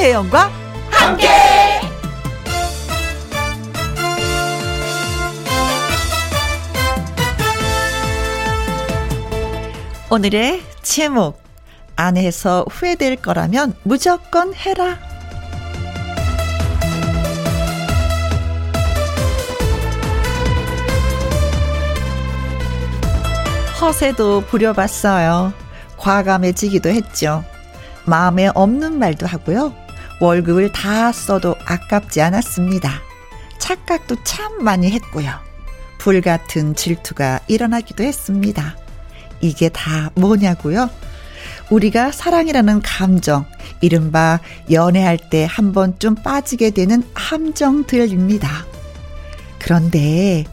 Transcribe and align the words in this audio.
김혜영과 0.00 0.50
함께. 0.90 1.28
오늘의 10.08 10.62
제목 10.80 11.42
안 11.96 12.16
해서 12.16 12.64
후회될 12.70 13.16
거라면 13.16 13.74
무조건 13.82 14.54
해라. 14.54 14.96
허세도 23.82 24.46
부려봤어요. 24.46 25.52
과감해지기도 25.98 26.88
했죠. 26.88 27.44
마음에 28.06 28.48
없는 28.54 28.98
말도 28.98 29.26
하고요. 29.26 29.79
월급을 30.20 30.72
다 30.72 31.12
써도 31.12 31.56
아깝지 31.66 32.20
않았습니다. 32.20 32.90
착각도 33.58 34.16
참 34.24 34.62
많이 34.62 34.90
했고요. 34.90 35.30
불같은 35.98 36.74
질투가 36.74 37.40
일어나기도 37.48 38.04
했습니다. 38.04 38.76
이게 39.40 39.68
다 39.68 40.10
뭐냐고요? 40.14 40.90
우리가 41.70 42.12
사랑이라는 42.12 42.82
감정, 42.82 43.46
이른바 43.80 44.40
연애할 44.70 45.18
때 45.30 45.46
한 45.46 45.72
번쯤 45.72 46.16
빠지게 46.16 46.70
되는 46.70 47.02
함정들입니다. 47.14 48.66
그런데 49.58 50.44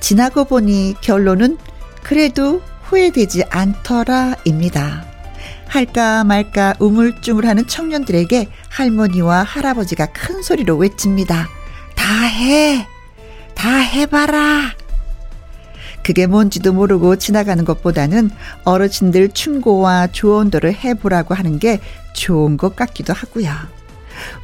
지나고 0.00 0.44
보니 0.44 0.94
결론은 1.00 1.58
그래도 2.02 2.62
후회되지 2.84 3.44
않더라입니다. 3.50 5.09
할까 5.70 6.24
말까 6.24 6.74
우물쭈물하는 6.80 7.68
청년들에게 7.68 8.48
할머니와 8.68 9.44
할아버지가 9.44 10.06
큰 10.06 10.42
소리로 10.42 10.76
외칩니다. 10.76 11.48
다 11.94 12.24
해! 12.24 12.86
다 13.54 13.76
해봐라! 13.78 14.74
그게 16.02 16.26
뭔지도 16.26 16.72
모르고 16.72 17.16
지나가는 17.16 17.64
것보다는 17.64 18.30
어르신들 18.64 19.28
충고와 19.28 20.08
조언들을 20.08 20.74
해보라고 20.74 21.34
하는 21.34 21.60
게 21.60 21.78
좋은 22.14 22.56
것 22.56 22.74
같기도 22.74 23.12
하고요. 23.12 23.52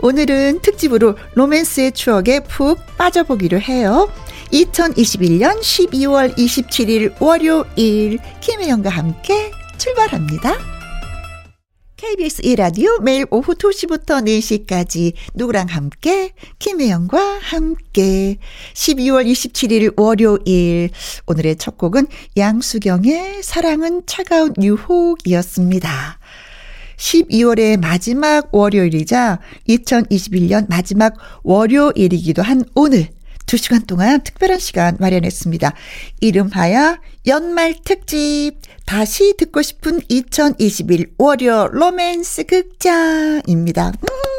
오늘은 0.00 0.60
특집으로 0.60 1.16
로맨스의 1.34 1.92
추억에 1.92 2.40
푹 2.40 2.78
빠져보기로 2.96 3.60
해요. 3.60 4.08
2021년 4.52 5.58
12월 5.60 6.36
27일 6.36 7.20
월요일 7.20 8.20
김혜영과 8.40 8.90
함께 8.90 9.50
출발합니다. 9.76 10.75
KBS 11.96 12.42
1라디오 12.42 13.00
매일 13.02 13.24
오후 13.30 13.54
2시부터 13.54 14.22
4시까지 14.22 15.14
누구랑 15.32 15.68
함께? 15.70 16.32
김혜영과 16.58 17.38
함께. 17.40 18.36
12월 18.74 19.24
27일 19.24 19.98
월요일. 19.98 20.90
오늘의 21.26 21.56
첫 21.56 21.78
곡은 21.78 22.08
양수경의 22.36 23.42
사랑은 23.42 24.02
차가운 24.04 24.52
유혹이었습니다. 24.60 26.18
12월의 26.98 27.80
마지막 27.80 28.54
월요일이자 28.54 29.40
2021년 29.66 30.68
마지막 30.68 31.14
월요일이기도 31.44 32.42
한 32.42 32.62
오늘 32.74 33.08
2시간 33.46 33.86
동안 33.86 34.22
특별한 34.22 34.58
시간 34.58 34.96
마련했습니다. 34.98 35.72
이름하여 36.20 36.98
연말 37.26 37.76
특집 37.84 38.52
다시 38.84 39.34
듣고 39.36 39.62
싶은 39.62 40.00
2021 40.08 41.14
월요 41.18 41.68
로맨스 41.72 42.44
극장입니다. 42.44 43.88
음. 43.88 44.35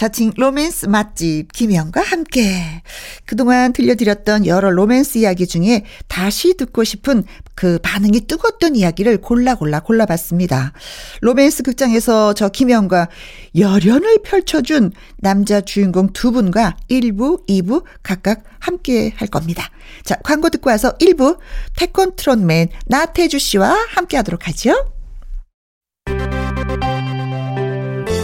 자칭 0.00 0.32
로맨스 0.34 0.86
맛집 0.86 1.52
김혜영과 1.52 2.00
함께 2.00 2.82
그동안 3.26 3.74
들려드렸던 3.74 4.46
여러 4.46 4.70
로맨스 4.70 5.18
이야기 5.18 5.46
중에 5.46 5.84
다시 6.08 6.56
듣고 6.56 6.84
싶은 6.84 7.24
그 7.54 7.78
반응이 7.82 8.22
뜨거웠던 8.22 8.76
이야기를 8.76 9.18
골라 9.18 9.56
골라 9.56 9.80
골라봤습니다. 9.80 10.72
로맨스 11.20 11.64
극장에서 11.64 12.32
저 12.32 12.48
김영과 12.48 13.10
열연을 13.54 14.22
펼쳐준 14.24 14.92
남자 15.18 15.60
주인공 15.60 16.14
두 16.14 16.32
분과 16.32 16.78
1부, 16.88 17.46
2부 17.46 17.84
각각 18.02 18.44
함께 18.58 19.12
할 19.16 19.28
겁니다. 19.28 19.68
자, 20.02 20.16
광고 20.24 20.48
듣고 20.48 20.70
와서 20.70 20.96
1부 20.96 21.36
태권트롯맨 21.76 22.68
나태주 22.86 23.38
씨와 23.38 23.76
함께 23.90 24.16
하도록 24.16 24.48
하죠. 24.48 24.94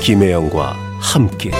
김혜영과 0.00 0.85
함께. 1.00 1.50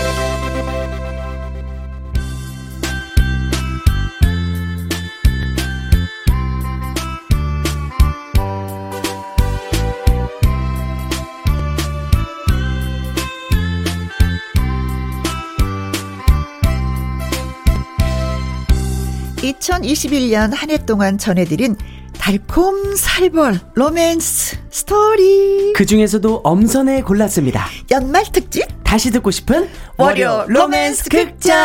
(2021년) 19.42 20.52
한 20.54 20.70
해 20.70 20.78
동안 20.84 21.18
전해드린 21.18 21.76
달콤 22.18 22.96
살벌 22.96 23.60
로맨스 23.74 24.56
스토리 24.70 25.72
그 25.74 25.86
중에서도 25.86 26.40
엄선해 26.42 27.02
골랐습니다. 27.02 27.66
연말 27.90 28.24
특집 28.32 28.66
다시 28.84 29.10
듣고 29.10 29.30
싶은 29.30 29.68
월요 29.96 30.44
로맨스 30.48 31.08
극장. 31.08 31.56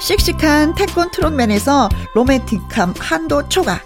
씩씩한 0.00 0.74
태권 0.76 1.10
트롯맨에서 1.10 1.88
로맨틱함 2.14 2.94
한도 2.98 3.48
초과. 3.48 3.80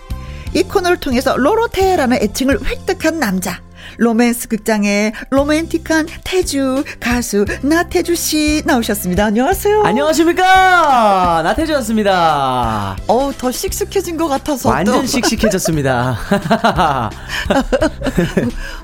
이 0.53 0.62
코너를 0.62 0.98
통해서 0.98 1.37
로로태라는 1.37 2.19
애칭을 2.21 2.62
획득한 2.65 3.19
남자. 3.19 3.62
로맨스 4.05 4.49
극장에 4.49 5.12
로맨틱한 5.28 6.06
태주 6.25 6.84
가수 6.99 7.44
나태주 7.61 8.15
씨 8.15 8.62
나오셨습니다. 8.65 9.27
안녕하세요. 9.27 9.83
안녕하십니까 9.83 11.43
나태주였습니다. 11.44 12.97
어우 13.06 13.34
더 13.37 13.53
씩씩해진 13.53 14.16
것 14.16 14.27
같아서 14.27 14.71
완전 14.71 15.03
또. 15.03 15.06
씩씩해졌습니다. 15.06 16.16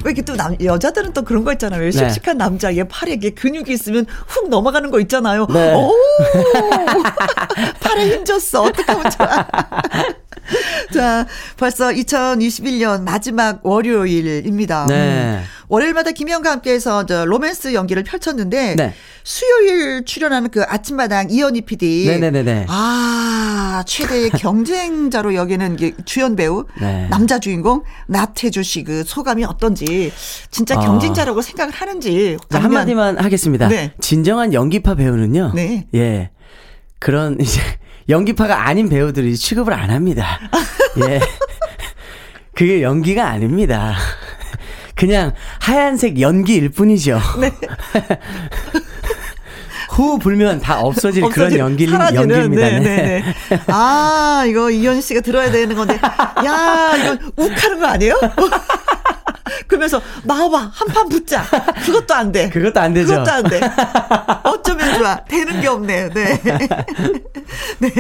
왜 0.05 0.11
이렇게 0.11 0.21
또 0.21 0.37
남, 0.37 0.55
여자들은 0.63 1.15
또 1.15 1.23
그런 1.23 1.45
거 1.45 1.53
있잖아요. 1.53 1.81
왜 1.81 1.91
네. 1.91 2.09
씩씩한 2.11 2.37
남자 2.37 2.77
얘 2.77 2.85
팔에 2.85 3.13
이게 3.13 3.31
근육이 3.31 3.73
있으면 3.73 4.05
훅 4.27 4.51
넘어가는 4.51 4.91
거 4.91 5.01
있잖아요. 5.01 5.47
네. 5.47 5.73
오 5.75 5.95
팔에 7.81 8.11
힘줬어. 8.11 8.65
어떡하면 8.65 9.11
좋아. 9.13 9.47
자, 10.95 11.27
벌써 11.57 11.89
2021년 11.89 13.03
마지막 13.03 13.61
월요일입니다. 13.65 14.87
네. 14.89 14.95
음. 15.41 15.45
월요일마다 15.69 16.13
김희영과 16.13 16.53
함께해서 16.53 17.07
저 17.07 17.25
로맨스 17.25 17.75
연기를 17.75 18.05
펼쳤는데 18.05 18.77
네. 18.77 18.95
수요일 19.25 20.05
출연하는 20.05 20.51
그 20.51 20.63
아침마당 20.63 21.29
이현희 21.31 21.63
PD. 21.63 22.07
네네네. 22.21 22.67
아 22.69 23.83
최대의 23.85 24.31
경쟁자로 24.31 25.35
여기는 25.35 25.77
주연 26.05 26.37
배우 26.37 26.67
네. 26.81 27.09
남자 27.11 27.41
주인공 27.41 27.83
나태주 28.07 28.63
씨 28.63 28.87
그 28.87 29.03
소감이 29.05 29.45
어떤지 29.45 30.13
진짜 30.51 30.77
아. 30.77 30.81
경쟁자라고 30.81 31.41
어. 31.41 31.43
생각을 31.43 31.73
하는지 31.75 32.37
자, 32.49 32.61
한마디만 32.61 33.19
하겠습니다. 33.19 33.67
네. 33.69 33.93
진정한 34.01 34.53
연기파 34.53 34.95
배우는요. 34.95 35.53
네. 35.57 35.89
예. 35.95 36.31
그런 37.01 37.37
이제 37.41 37.61
연기파가 38.09 38.67
아닌 38.67 38.89
배우들이 38.89 39.37
취급을 39.37 39.73
안 39.73 39.91
합니다. 39.91 40.39
예. 41.09 41.21
그게 42.55 42.83
연기가 42.83 43.29
아닙니다. 43.29 43.95
그냥 44.95 45.33
하얀색 45.61 46.21
연기일 46.21 46.71
뿐이죠. 46.71 47.21
네. 47.41 47.53
후 49.91 50.19
불면 50.19 50.61
다 50.61 50.81
없어질 50.81 51.25
없어질, 51.25 51.59
그런 51.59 51.59
연기, 51.59 51.87
연기입니다. 51.87 52.69
네, 52.69 52.81
네. 52.81 53.23
네. 53.51 53.61
아, 53.69 54.45
이거 54.47 54.71
이현 54.71 55.01
씨가 55.01 55.21
들어야 55.21 55.51
되는 55.51 55.75
건데, 55.75 55.99
야, 56.45 56.93
이거 56.97 57.17
욱 57.37 57.51
하는 57.65 57.81
거 57.81 57.87
아니에요? 57.87 58.19
그러면서 59.69 60.01
나와봐 60.25 60.71
한 60.75 60.89
판 60.89 61.09
붙자. 61.09 61.45
그것도 61.85 62.15
안 62.15 62.31
돼. 62.33 62.49
그것도 62.51 62.79
안 62.81 62.93
되죠. 62.95 63.13
그것도 63.13 63.31
안 63.33 63.43
돼. 63.45 63.61
어쩌면 64.67 64.99
좋아. 64.99 65.25
되는 65.25 65.61
게 65.61 65.69
없네요. 65.69 66.11
네. 66.11 66.41
네. 67.79 67.91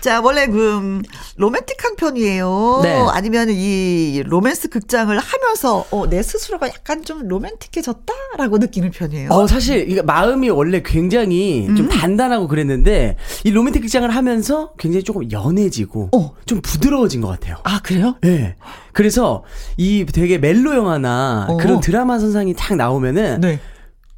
자, 0.00 0.20
원래 0.20 0.46
그 0.46 1.00
로맨틱한 1.36 1.96
편이에요. 1.96 2.80
네. 2.82 2.94
아니면 3.10 3.48
이 3.50 4.22
로맨스 4.26 4.68
극장을 4.68 5.16
하면서 5.18 5.86
어, 5.90 6.06
내 6.08 6.22
스스로가 6.22 6.68
약간 6.68 7.02
좀 7.02 7.26
로맨틱해졌다라고 7.26 8.58
느끼는 8.58 8.90
편이에요. 8.90 9.30
어, 9.30 9.46
사실 9.46 9.90
이게 9.90 10.02
마음이 10.02 10.50
원래 10.50 10.82
굉장히 10.84 11.66
좀 11.76 11.86
음. 11.86 11.88
단단하고 11.88 12.46
그랬는데 12.48 13.16
이 13.44 13.50
로맨틱 13.50 13.82
극장을 13.82 14.08
하면서 14.08 14.72
굉장히 14.78 15.02
조금 15.02 15.30
연해지고 15.30 16.10
어. 16.14 16.34
좀 16.44 16.60
부드러워진 16.60 17.20
것 17.22 17.28
같아요. 17.28 17.56
아, 17.64 17.80
그래요? 17.82 18.16
네. 18.20 18.56
그래서 18.92 19.44
이 19.76 20.04
되게 20.06 20.38
멜로 20.38 20.74
영화나 20.74 21.46
어. 21.48 21.56
그런 21.56 21.80
드라마 21.80 22.18
선상이 22.18 22.54
탁 22.54 22.76
나오면은 22.76 23.40
네. 23.40 23.60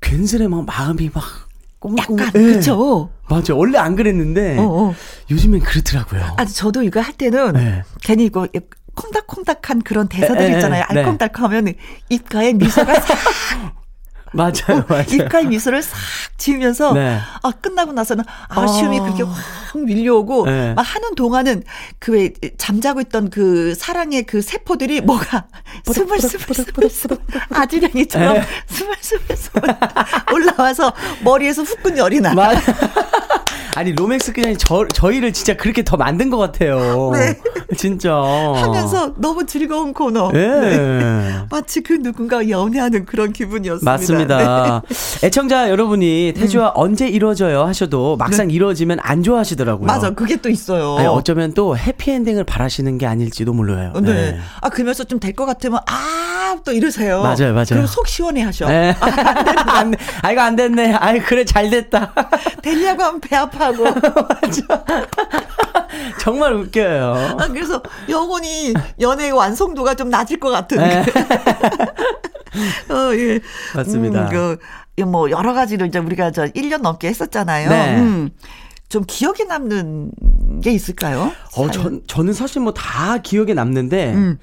괜스레 0.00 0.48
막 0.48 0.64
마음이 0.64 1.10
막 1.12 1.47
꼼꼼. 1.80 1.98
약간 2.18 2.32
네. 2.32 2.54
그쵸. 2.54 3.10
맞아. 3.28 3.54
원래 3.54 3.78
안 3.78 3.94
그랬는데 3.94 4.58
어, 4.58 4.62
어. 4.62 4.94
요즘엔 5.30 5.60
그렇더라고요. 5.60 6.34
아, 6.36 6.44
저도 6.44 6.82
이거 6.82 7.00
할 7.00 7.12
때는 7.12 7.52
네. 7.52 7.82
괜히 8.02 8.24
이거 8.24 8.48
콩닥콩닥한 8.94 9.82
그런 9.82 10.08
대사들 10.08 10.54
있잖아요. 10.54 10.84
네. 10.90 11.00
알콩달콩하면 11.00 11.74
입가에 12.08 12.52
미소가 12.54 13.00
싹 13.00 13.18
맞아요, 14.32 14.80
어, 14.80 14.84
맞아요. 14.88 15.04
입가에 15.10 15.44
미소를 15.44 15.82
싹 15.82 15.96
지으면서 16.36 16.92
네. 16.92 17.18
아 17.42 17.50
끝나고 17.50 17.92
나서는 17.92 18.24
아쉬움이 18.48 19.00
어. 19.00 19.02
그렇게 19.04 19.22
확 19.22 19.78
밀려오고 19.78 20.46
네. 20.46 20.74
막 20.74 20.82
하는 20.82 21.14
동안은 21.14 21.62
그 21.98 22.18
왜 22.18 22.32
잠자고 22.56 23.00
있던 23.02 23.30
그 23.30 23.74
사랑의 23.74 24.24
그 24.24 24.42
세포들이 24.42 25.00
뭐가 25.02 25.46
스물스물스물 25.84 27.18
아지랑이처럼 27.50 28.34
네. 28.34 28.42
스물스물스물 28.66 29.62
올라와서 30.32 30.92
머리에서 31.22 31.62
후끈 31.62 31.96
열이 31.98 32.20
나. 32.20 32.34
아니 33.78 33.92
로맨스 33.92 34.32
그냥 34.32 34.56
저 34.58 34.86
저희를 34.92 35.32
진짜 35.32 35.54
그렇게 35.56 35.84
더 35.84 35.96
만든 35.96 36.30
것 36.30 36.36
같아요. 36.38 37.12
네. 37.14 37.38
진짜 37.78 38.12
하면서 38.12 39.12
너무 39.16 39.46
즐거운 39.46 39.92
코너. 39.92 40.32
네. 40.32 40.48
네. 40.48 41.34
마치 41.48 41.80
그 41.82 41.92
누군가 42.02 42.48
연애하는 42.48 43.04
그런 43.06 43.32
기분이었습니다. 43.32 43.88
맞습니다. 43.88 44.82
네. 44.88 45.26
애청자 45.28 45.70
여러분이 45.70 46.34
태주와 46.36 46.70
음. 46.70 46.72
언제 46.74 47.06
이루어져요 47.06 47.62
하셔도 47.64 48.16
막상 48.16 48.48
네. 48.48 48.54
이루어지면 48.54 48.98
안 49.00 49.22
좋아하시더라고요. 49.22 49.86
맞아, 49.86 50.10
그게 50.10 50.34
또 50.36 50.48
있어요. 50.48 50.96
아니, 50.98 51.06
어쩌면 51.06 51.54
또 51.54 51.76
해피엔딩을 51.76 52.42
바라시는 52.44 52.98
게 52.98 53.06
아닐지도 53.06 53.52
몰라요. 53.52 53.92
네. 54.00 54.12
네. 54.12 54.38
아 54.60 54.68
그러면서 54.70 55.04
좀 55.04 55.20
될 55.20 55.32
것 55.38 55.46
같으면 55.46 55.78
아또 55.86 56.72
이러세요. 56.72 57.22
맞아요, 57.22 57.52
맞아요. 57.52 57.66
그럼 57.68 57.86
속 57.86 58.08
시원해 58.08 58.42
하셔. 58.42 58.66
네. 58.66 58.92
아, 58.98 59.06
안, 59.78 59.94
아 60.22 60.32
이거 60.32 60.40
안 60.40 60.56
됐네. 60.56 60.94
아이 60.94 61.20
그래 61.20 61.44
잘 61.44 61.70
됐다. 61.70 62.12
되냐고 62.62 63.04
하면 63.04 63.20
배 63.20 63.36
아파. 63.36 63.67
하고. 63.68 63.84
맞아. 64.42 64.84
정말 66.20 66.52
웃겨요. 66.54 67.36
아, 67.38 67.48
그래서 67.48 67.82
영혼이 68.08 68.74
연애의 69.00 69.32
완성도가 69.32 69.94
좀 69.94 70.10
낮을 70.10 70.38
것 70.40 70.50
같은. 70.50 70.78
네. 70.78 71.02
어, 72.90 73.14
예. 73.14 73.40
맞습니다. 73.74 74.28
음, 74.30 74.56
그, 74.96 75.02
뭐, 75.04 75.30
여러 75.30 75.52
가지를 75.52 75.86
이제 75.86 75.98
우리가 75.98 76.30
저 76.32 76.46
1년 76.46 76.80
넘게 76.80 77.08
했었잖아요. 77.08 77.68
네. 77.70 77.96
음. 78.00 78.30
좀 78.88 79.04
기억에 79.06 79.44
남는 79.46 80.10
게 80.62 80.70
있을까요? 80.72 81.30
어, 81.56 81.70
전, 81.70 82.00
저는 82.06 82.32
사실 82.32 82.62
뭐 82.62 82.72
다 82.72 83.18
기억에 83.18 83.52
남는데, 83.54 84.14
음. 84.14 84.38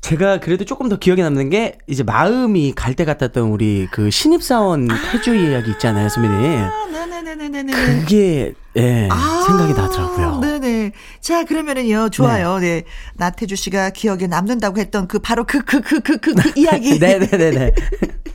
제가 0.00 0.38
그래도 0.40 0.64
조금 0.64 0.88
더 0.88 0.96
기억에 0.96 1.22
남는 1.22 1.50
게 1.50 1.76
이제 1.86 2.02
마음이 2.02 2.72
갈 2.74 2.94
때 2.94 3.04
같았던 3.04 3.48
우리 3.48 3.86
그 3.90 4.10
신입사원 4.10 4.88
태주 5.12 5.34
이야기 5.34 5.72
있잖아요, 5.72 6.08
수민이. 6.08 6.56
아, 6.56 6.70
네네 6.90 7.19
네네네. 7.34 7.72
그게 7.72 8.54
예 8.76 9.08
아, 9.10 9.44
생각이 9.46 9.72
나더라고요. 9.74 10.40
네네. 10.40 10.92
자 11.20 11.44
그러면은요 11.44 12.10
좋아요. 12.10 12.58
네. 12.58 12.82
네. 12.82 12.84
나태주 13.14 13.56
씨가 13.56 13.90
기억에 13.90 14.26
남는다고 14.26 14.78
했던 14.78 15.08
그 15.08 15.18
바로 15.18 15.44
그그그그 15.44 16.00
그, 16.00 16.18
그, 16.18 16.34
그, 16.34 16.34
그 16.52 16.60
이야기. 16.60 16.98
네네네네. 16.98 17.72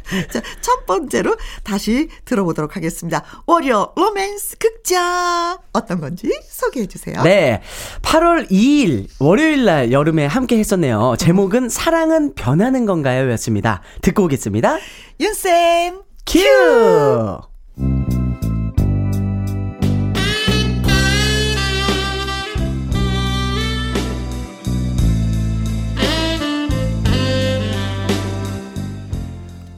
자, 0.32 0.42
첫 0.62 0.86
번째로 0.86 1.36
다시 1.64 2.10
들어보도록 2.26 2.76
하겠습니다. 2.76 3.24
월요 3.48 3.94
로맨스 3.96 4.58
극장 4.58 5.58
어떤 5.74 6.00
건지 6.00 6.32
소개해 6.48 6.86
주세요. 6.88 7.22
네. 7.24 7.62
8월 8.02 8.50
2일 8.52 9.08
월요일 9.20 9.66
날 9.66 9.92
여름에 9.92 10.26
함께 10.26 10.58
했었네요. 10.58 11.16
제목은 11.18 11.70
사랑은 11.70 12.36
변하는 12.36 12.86
건가요? 12.86 13.30
였습니다. 13.32 13.82
듣고 14.02 14.26
오겠습니다. 14.26 14.78
윤쌤 15.20 16.02
큐! 16.26 17.55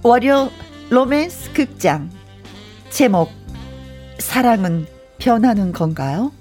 월요 0.07 0.49
로맨스 0.89 1.51
극장 1.51 2.09
제목 2.89 3.29
사랑은 4.19 4.87
변하는 5.17 5.73
건가요? 5.73 6.31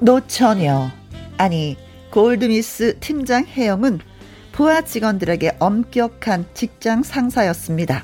노처녀 0.00 0.90
아니 1.36 1.76
골드미스 2.10 2.98
팀장 3.00 3.44
혜영은 3.44 4.00
부하 4.52 4.80
직원들에게 4.80 5.56
엄격한 5.58 6.46
직장 6.54 7.02
상사였습니다. 7.02 8.00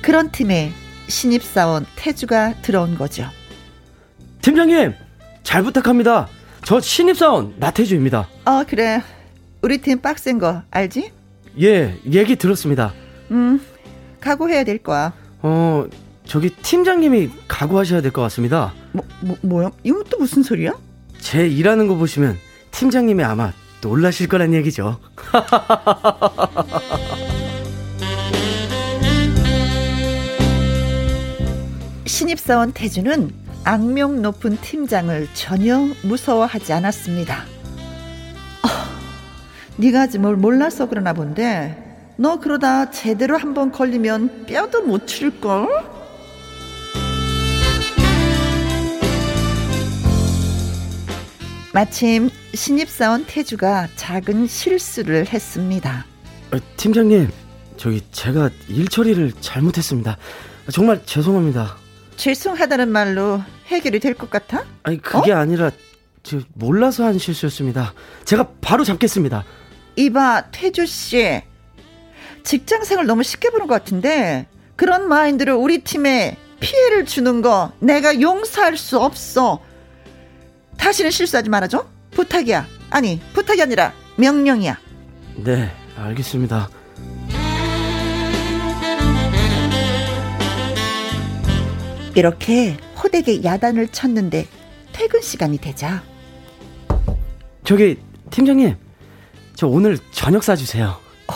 그런 0.00 0.30
팀에 0.30 0.70
신입사원 1.08 1.86
태주가 1.96 2.54
들어온 2.62 2.96
거죠. 2.96 3.24
팀장님 4.42 5.09
잘 5.42 5.62
부탁합니다. 5.62 6.28
저 6.64 6.80
신입사원 6.80 7.54
나태주입니다. 7.58 8.28
어 8.44 8.64
그래. 8.68 9.02
우리 9.62 9.78
팀 9.78 10.00
빡센 10.00 10.38
거 10.38 10.62
알지? 10.70 11.10
예, 11.60 11.98
얘기 12.10 12.36
들었습니다. 12.36 12.92
음, 13.30 13.60
각오해야 14.20 14.64
될 14.64 14.78
거야. 14.78 15.12
어, 15.42 15.86
저기 16.24 16.50
팀장님이 16.50 17.30
각오하셔야 17.48 18.00
될 18.02 18.12
것 18.12 18.22
같습니다. 18.22 18.72
뭐, 18.92 19.04
뭐, 19.20 19.36
뭐야? 19.42 19.70
이건 19.84 20.04
또 20.10 20.18
무슨 20.18 20.42
소리야? 20.42 20.72
제 21.18 21.46
일하는 21.46 21.86
거 21.88 21.94
보시면 21.96 22.38
팀장님이 22.70 23.22
아마 23.24 23.52
놀라실 23.82 24.28
거란 24.28 24.54
얘기죠. 24.54 24.98
신입사원 32.06 32.72
태주는 32.72 33.30
악명 33.64 34.22
높은 34.22 34.56
팀장을 34.60 35.28
전혀 35.34 35.78
무서워하지 36.02 36.72
않았습니다. 36.72 37.44
어, 38.62 38.68
네가 39.76 40.02
아직 40.02 40.18
뭘 40.18 40.36
몰라서 40.36 40.88
그러나 40.88 41.12
본데 41.12 42.12
너 42.16 42.38
그러다 42.38 42.90
제대로 42.90 43.36
한번 43.36 43.70
걸리면 43.70 44.46
뼈도 44.46 44.82
못 44.82 45.06
칠걸? 45.06 45.68
마침 51.72 52.30
신입사원 52.52 53.26
태주가 53.26 53.88
작은 53.94 54.48
실수를 54.48 55.26
했습니다. 55.28 56.04
어, 56.52 56.58
팀장님, 56.76 57.30
저기 57.76 58.02
제가 58.10 58.50
일 58.68 58.88
처리를 58.88 59.32
잘못했습니다. 59.40 60.16
정말 60.72 61.00
죄송합니다. 61.06 61.76
죄송하다는 62.24 62.90
말로 62.90 63.42
해결이 63.68 63.98
될 63.98 64.14
것 64.14 64.28
같아? 64.28 64.64
아니 64.82 65.00
그게 65.00 65.32
어? 65.32 65.36
아니라 65.38 65.70
저 66.22 66.38
몰라서 66.54 67.04
한 67.04 67.18
실수였습니다. 67.18 67.94
제가 68.26 68.48
바로 68.60 68.84
잡겠습니다. 68.84 69.44
이봐 69.96 70.50
태주 70.50 70.84
씨, 70.84 71.40
직장생활 72.44 73.06
너무 73.06 73.22
쉽게 73.22 73.48
보는 73.48 73.66
것 73.66 73.72
같은데 73.74 74.46
그런 74.76 75.08
마인드로 75.08 75.56
우리 75.58 75.78
팀에 75.78 76.36
피해를 76.60 77.06
주는 77.06 77.40
거 77.40 77.72
내가 77.80 78.20
용서할 78.20 78.76
수 78.76 78.98
없어. 79.00 79.60
다시는 80.76 81.10
실수하지 81.10 81.48
말아줘. 81.48 81.86
부탁이야. 82.10 82.66
아니 82.90 83.18
부탁이 83.32 83.62
아니라 83.62 83.94
명령이야. 84.16 84.78
네, 85.36 85.70
알겠습니다. 85.96 86.68
이렇게 92.20 92.76
호되게 93.02 93.42
야단을 93.42 93.88
쳤는데 93.88 94.46
퇴근 94.92 95.22
시간이 95.22 95.56
되자 95.56 96.02
저기 97.64 97.96
팀장님 98.30 98.76
저 99.54 99.66
오늘 99.66 99.96
저녁 100.12 100.44
사주세요 100.44 100.98
어? 101.28 101.34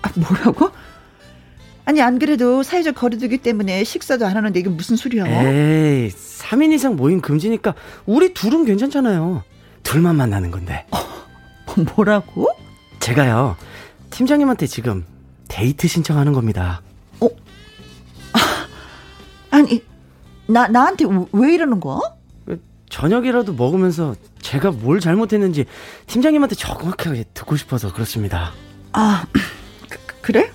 아 0.00 0.10
뭐라고? 0.16 0.70
아니 1.84 2.00
안 2.00 2.18
그래도 2.18 2.62
사회적 2.62 2.94
거리두기 2.94 3.36
때문에 3.36 3.84
식사도 3.84 4.24
안 4.24 4.34
하는데 4.34 4.58
이게 4.58 4.70
무슨 4.70 4.96
소리야 4.96 5.26
에이 5.26 6.08
3인 6.08 6.72
이상 6.72 6.96
모임 6.96 7.20
금지니까 7.20 7.74
우리 8.06 8.32
둘은 8.32 8.64
괜찮잖아요 8.64 9.42
둘만 9.82 10.16
만나는 10.16 10.50
건데 10.50 10.86
어, 10.90 10.96
뭐라고? 11.94 12.48
제가요, 12.98 13.56
팀장님한테 14.10 14.66
지금 14.66 15.04
데이트 15.48 15.88
신청하는 15.88 16.32
겁니다. 16.32 16.82
아니, 19.52 19.84
나, 20.48 20.66
나한테 20.66 21.04
왜 21.32 21.54
이러는 21.54 21.78
거야? 21.78 22.00
저녁이라도 22.88 23.52
먹으면서 23.52 24.14
제가 24.40 24.70
뭘 24.70 24.98
잘못했는지 24.98 25.66
팀장님한테 26.06 26.54
정확하게 26.56 27.24
듣고 27.32 27.56
싶어서 27.56 27.92
그렇습니다. 27.92 28.52
아, 28.92 29.24
그, 29.88 29.98
그래? 30.20 30.50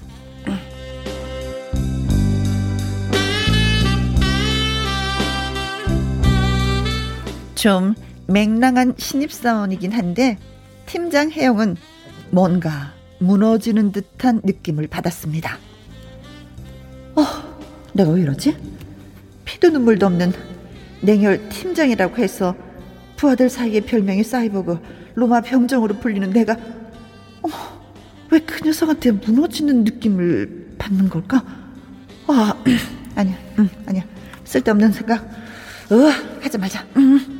좀 7.55 7.95
맹랑한 8.27 8.95
신입사원이긴 8.97 9.91
한데 9.91 10.37
팀장 10.85 11.31
혜영은 11.31 11.75
뭔가 12.29 12.93
무너지는 13.19 13.91
듯한 13.91 14.41
느낌을 14.43 14.87
받았습니다. 14.87 15.57
어, 17.15 17.23
내가 17.93 18.11
왜 18.11 18.21
이러지? 18.21 18.76
피도 19.47 19.69
눈물도 19.69 20.05
없는 20.05 20.33
냉혈 21.01 21.49
팀장이라고 21.49 22.17
해서 22.17 22.53
부하들 23.15 23.49
사이의 23.49 23.81
별명이 23.81 24.23
사이버그 24.23 24.79
로마 25.15 25.41
병정으로 25.41 25.99
불리는 25.99 26.29
내가 26.31 26.53
어, 26.53 27.49
왜그 28.29 28.67
녀석한테 28.67 29.11
무너지는 29.11 29.85
느낌을 29.85 30.75
받는 30.77 31.09
걸까? 31.09 31.43
아, 32.27 32.53
아니야, 33.15 33.37
음, 33.57 33.69
아니야. 33.85 34.03
쓸데없는 34.43 34.91
생각. 34.91 35.23
어, 35.23 35.95
하지 36.41 36.57
말자. 36.57 36.85
음. 36.97 37.37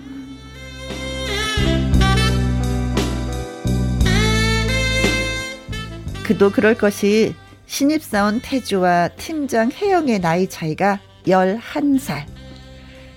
그도 6.24 6.52
그럴 6.52 6.74
것이 6.74 7.36
신입사원 7.68 8.40
태주와 8.42 9.10
팀장 9.18 9.72
혜영의 9.72 10.20
나이 10.20 10.48
차이가 10.48 11.00
11살. 11.28 12.26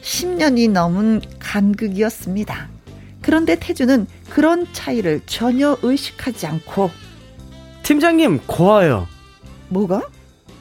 10년이 0.02 0.70
넘은 0.70 1.20
간극이었습니다. 1.38 2.68
그런데 3.22 3.56
태주는 3.58 4.06
그런 4.30 4.66
차이를 4.72 5.20
전혀 5.26 5.76
의식하지 5.82 6.46
않고 6.46 6.90
팀장님 7.82 8.40
고와요. 8.46 9.06
뭐가? 9.68 10.02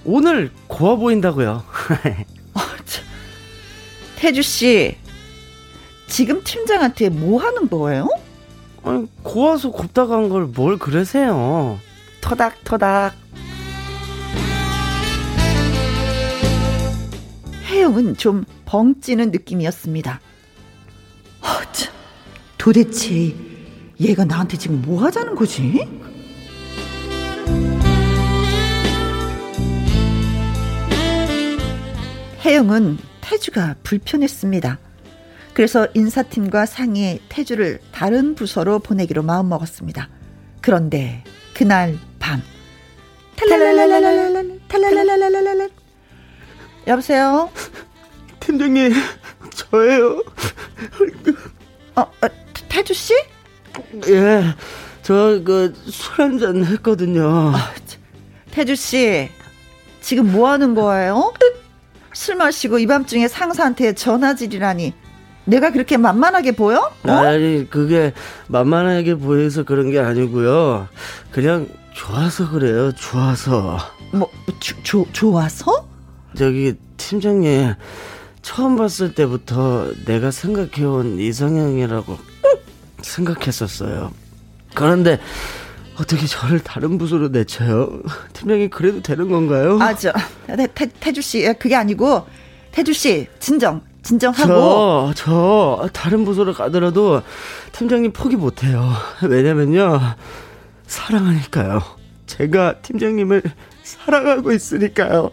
오늘 0.06 0.52
고와 0.68 0.96
보인다고요. 0.98 1.64
어, 2.54 2.60
태주 4.18 4.42
씨 4.42 4.98
지금 6.08 6.44
팀장한테 6.44 7.10
뭐 7.10 7.42
하는 7.42 7.70
거예요? 7.70 8.10
아니 8.84 9.08
고와서 9.24 9.72
곱다고 9.72 10.14
한 10.14 10.30
걸 10.30 10.48
뭘 10.48 10.78
그러세요? 10.78 11.80
토닥토닥. 12.22 13.14
혜영은 17.80 18.18
좀 18.18 18.44
벙찌는 18.66 19.32
느낌이었습니다. 19.32 20.20
어, 21.40 21.72
참, 21.72 21.94
도대체 22.58 23.34
얘가 24.02 24.26
나한테 24.26 24.58
지금 24.58 24.82
뭐 24.82 25.02
하자는 25.04 25.34
거지? 25.34 25.88
혜영은 32.44 32.98
태주가 33.22 33.76
불편했습니다. 33.84 34.78
그래서 35.54 35.88
인사팀과 35.94 36.66
상의해 36.66 37.22
태주를 37.30 37.80
다른 37.94 38.36
부서로 38.36 38.80
보내기로 38.80 39.24
마음먹었습니다. 39.24 40.10
그런데 40.60 41.24
그날 41.54 41.98
밤 42.20 42.42
탈랄랄랄랄랄 43.38 44.60
탈랄랄랄랄랄 44.68 45.70
여보세요? 46.90 47.50
팀장님 48.42 48.92
저예요. 49.54 50.24
어, 51.96 52.02
어 52.02 52.28
태주 52.68 52.94
씨? 52.94 53.14
예. 54.08 54.44
저 55.04 55.42
그 55.44 55.74
술 55.90 56.14
한잔 56.26 56.64
했거든요. 56.66 57.52
아, 57.56 57.72
태주 58.52 58.76
씨. 58.76 59.30
지금 60.02 60.32
뭐 60.32 60.50
하는 60.50 60.74
거예요? 60.76 61.34
술 62.14 62.36
마시고 62.36 62.80
이 62.80 62.88
밤중에 62.88 63.28
상사한테 63.28 63.94
전화질이라니. 63.94 64.94
내가 65.46 65.72
그렇게 65.72 65.98
만만하게 65.98 66.52
보여? 66.54 66.92
어? 67.08 67.12
아니 67.12 67.68
그게 67.70 68.14
만만하게 68.48 69.16
보여서 69.16 69.64
그런 69.64 69.90
게 69.92 70.00
아니고요. 70.00 70.88
그냥 71.32 71.68
좋아서 71.94 72.50
그래요. 72.52 72.92
좋아서. 72.94 73.78
뭐 74.12 74.30
조, 74.60 74.76
조, 74.84 75.06
좋아서? 75.12 75.89
저기 76.36 76.76
팀장님 76.98 77.74
처음 78.42 78.78
봤을 78.78 79.14
때부터 79.14 79.92
내가 80.06 80.32
생각해온 80.32 81.20
이상형이라고 81.20 82.18
생각했었어요. 83.02 84.12
그런데 84.74 85.20
어떻게 86.00 86.26
저를 86.26 86.60
다른 86.60 86.98
부서로 86.98 87.30
내쳐요? 87.30 88.02
팀장님 88.34 88.70
그래도 88.70 89.02
되는 89.02 89.30
건가요? 89.30 89.78
아, 89.82 89.94
저 89.96 90.14
태, 90.48 90.68
태, 90.74 90.88
태주 91.00 91.22
씨 91.22 91.54
그게 91.60 91.76
아니고 91.76 92.26
태주 92.72 92.94
씨 92.94 93.28
진정 93.40 93.82
진정하고 94.02 95.12
저, 95.14 95.14
저 95.16 95.90
다른 95.92 96.24
부서로 96.24 96.54
가더라도 96.54 97.22
팀장님 97.74 98.14
포기 98.14 98.38
못해요. 98.38 98.90
왜냐면요 99.28 100.00
사랑하니까요. 100.88 101.82
제가 102.28 102.80
팀장님을 102.82 103.44
사랑하고 103.84 104.52
있으니까요. 104.54 105.32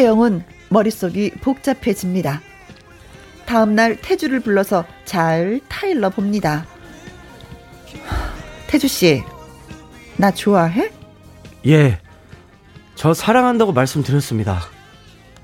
혜영은 0.00 0.44
머릿속이 0.70 1.32
복잡해집니다. 1.40 2.40
다음날 3.46 3.96
태주를 4.00 4.40
불러서 4.40 4.84
잘 5.04 5.60
타일러 5.68 6.08
봅니다. 6.10 6.64
태주 8.68 8.86
씨, 8.86 9.22
나 10.16 10.30
좋아해? 10.30 10.92
예, 11.66 11.98
저 12.94 13.12
사랑한다고 13.12 13.72
말씀드렸습니다. 13.72 14.62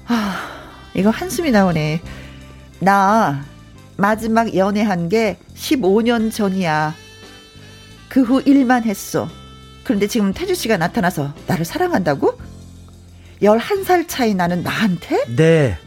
아, 0.06 0.36
이거 0.94 1.10
한숨이 1.10 1.50
나오네. 1.50 2.00
나 2.78 3.44
마지막 3.96 4.54
연애한 4.54 5.08
게 5.08 5.38
15년 5.56 6.30
전이야. 6.32 6.94
그 8.08 8.22
후 8.22 8.40
일만 8.46 8.84
했어. 8.84 9.28
그런데 9.82 10.06
지금 10.06 10.32
태주 10.32 10.54
씨가 10.54 10.76
나타나서 10.76 11.34
나를 11.48 11.64
사랑한다고? 11.64 12.38
11살 13.42 14.08
차이 14.08 14.34
나는 14.34 14.62
나한테? 14.62 15.24
네. 15.36 15.78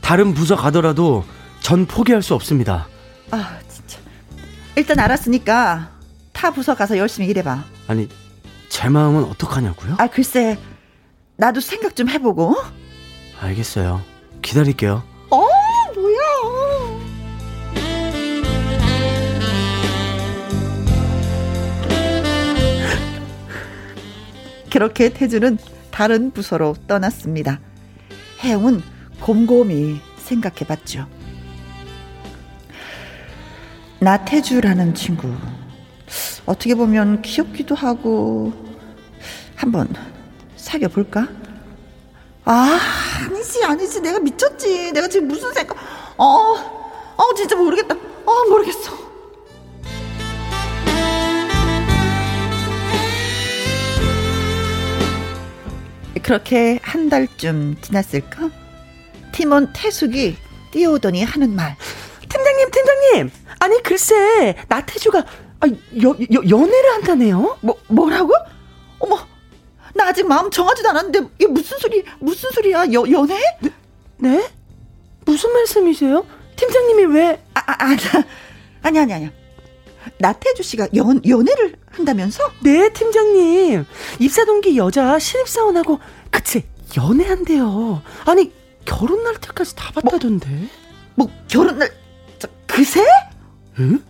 다른 0.00 0.34
부서 0.34 0.56
가더라도 0.56 1.24
전 1.60 1.86
포기할 1.86 2.22
수 2.22 2.34
없습니다. 2.34 2.88
아, 3.30 3.58
진짜. 3.68 3.98
일단 4.76 4.98
알았으니까 4.98 5.90
타 6.32 6.50
부서 6.50 6.74
가서 6.74 6.98
열심히 6.98 7.28
일해봐. 7.28 7.64
아니, 7.86 8.08
제 8.68 8.88
마음은 8.88 9.24
어떡하냐고요? 9.24 9.96
아, 9.98 10.06
글쎄. 10.08 10.58
나도 11.36 11.60
생각 11.60 11.96
좀 11.96 12.08
해보고. 12.08 12.54
알겠어요. 13.40 14.02
기다릴게요. 14.42 15.02
어, 15.30 15.40
뭐야. 15.94 16.20
그렇게 24.70 25.08
태주는 25.10 25.58
다른 26.00 26.30
부서로 26.30 26.74
떠났습니다. 26.88 27.60
혜영은 28.42 28.82
곰곰이 29.20 30.00
생각해 30.16 30.60
봤죠. 30.66 31.06
나태주라는 33.98 34.94
친구. 34.94 35.30
어떻게 36.46 36.74
보면 36.74 37.20
귀엽기도 37.20 37.74
하고, 37.74 38.50
한번 39.54 39.94
사귀어 40.56 40.88
볼까? 40.88 41.28
아, 42.46 42.78
아니지, 43.26 43.62
아니지. 43.62 44.00
내가 44.00 44.20
미쳤지. 44.20 44.92
내가 44.92 45.06
지금 45.06 45.28
무슨 45.28 45.52
생각, 45.52 45.76
어, 46.16 46.24
어, 46.24 47.34
진짜 47.36 47.56
모르겠다. 47.56 47.94
어, 47.94 48.48
모르겠어. 48.48 48.99
그렇게 56.30 56.78
한 56.84 57.08
달쯤 57.08 57.80
지났을까? 57.80 58.50
팀원 59.32 59.72
태숙이 59.72 60.36
뛰어오더니 60.70 61.24
하는 61.24 61.56
말. 61.56 61.76
팀장님, 62.28 62.70
팀장님! 62.70 63.30
아니, 63.58 63.82
글쎄, 63.82 64.54
나태주가, 64.68 65.24
아, 65.58 65.66
여, 65.66 66.16
여, 66.32 66.40
연애를 66.48 66.92
한다네요? 66.92 67.58
뭐, 67.62 67.76
뭐라고? 67.88 68.32
어머, 69.00 69.26
나 69.92 70.06
아직 70.06 70.24
마음 70.24 70.48
정하지도 70.52 70.90
않았는데, 70.90 71.20
이게 71.40 71.48
무슨 71.48 71.76
소리, 71.78 72.04
무슨 72.20 72.48
소리야? 72.52 72.92
여, 72.92 73.04
연애? 73.10 73.34
네? 73.60 73.70
네? 74.18 74.48
무슨 75.24 75.52
말씀이세요? 75.52 76.24
팀장님이 76.54 77.06
왜? 77.06 77.44
아, 77.54 77.60
아, 77.66 77.74
아, 77.86 77.96
아니, 78.82 79.00
아니, 79.00 79.12
아니. 79.14 79.39
나태주 80.20 80.62
씨가 80.62 80.88
연, 80.94 81.20
연애를 81.26 81.76
한다면서? 81.90 82.44
네, 82.62 82.92
팀장님. 82.92 83.86
입사 84.20 84.44
동기 84.44 84.76
여자 84.76 85.18
신입사원하고, 85.18 85.98
그치, 86.30 86.64
연애한대요. 86.96 88.02
아니, 88.26 88.52
결혼 88.84 89.22
날짜까지 89.24 89.74
다 89.74 89.90
봤다던데. 89.92 90.48
뭐, 91.14 91.26
뭐 91.26 91.30
결혼 91.48 91.78
날, 91.78 91.90
저, 92.38 92.48
그새? 92.66 93.02
응? 93.78 94.02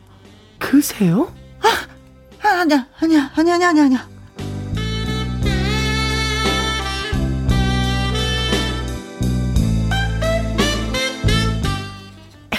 그새요? 0.59 1.33
아, 1.61 1.69
아, 2.43 2.49
아니야, 2.61 2.89
아니야, 2.99 3.31
아니야, 3.37 3.55
아니야, 3.55 3.69
아니야, 3.69 3.85
아니야. 3.85 4.09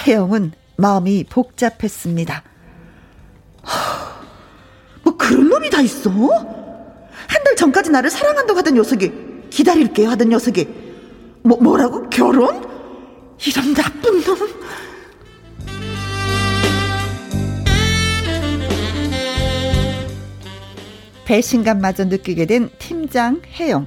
혜영은 0.04 0.52
마음이 0.76 1.24
복잡했습니다. 1.24 2.51
뭐 5.02 5.16
그런 5.16 5.48
놈이 5.48 5.70
다 5.70 5.80
있어? 5.80 6.10
한 6.10 7.42
달 7.44 7.56
전까지 7.56 7.90
나를 7.90 8.10
사랑한다고 8.10 8.58
하던 8.58 8.74
녀석이 8.74 9.12
기다릴게 9.50 10.04
하던 10.06 10.28
녀석이 10.30 10.68
뭐 11.42 11.58
뭐라고 11.60 12.08
결혼? 12.08 12.62
이런 13.44 13.74
나쁜 13.74 14.22
놈. 14.22 14.36
배신감마저 21.24 22.04
느끼게 22.06 22.46
된 22.46 22.70
팀장 22.78 23.40
혜영. 23.58 23.86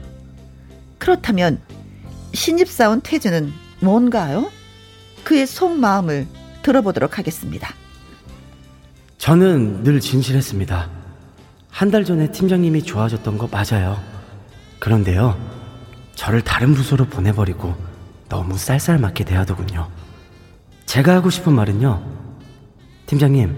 그렇다면 0.98 1.62
신입사원 2.34 3.02
태주는 3.02 3.52
뭔가요? 3.82 4.52
그의 5.24 5.46
속마음을 5.46 6.28
들어보도록 6.64 7.18
하겠습니다. 7.18 7.74
저는 9.18 9.84
늘 9.84 10.00
진실했습니다. 10.00 10.90
한 11.72 11.92
달 11.92 12.06
전에 12.06 12.32
팀장님이 12.32 12.84
좋아졌던 12.84 13.38
거 13.38 13.48
맞아요. 13.48 14.00
그런데요, 14.80 15.38
저를 16.16 16.42
다른 16.42 16.74
부서로 16.74 17.06
보내버리고 17.06 17.76
너무 18.30 18.58
쌀쌀맞게 18.58 19.26
대하더군요. 19.26 19.90
제가 20.86 21.16
하고 21.16 21.30
싶은 21.30 21.54
말은요, 21.54 22.02
팀장님, 23.08 23.56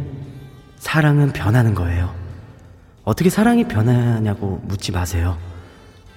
사랑은 0.77 1.31
변하는 1.33 1.75
거예요. 1.75 2.13
어떻게 3.03 3.29
사랑이 3.29 3.67
변하냐고 3.67 4.61
묻지 4.63 4.91
마세요. 4.91 5.37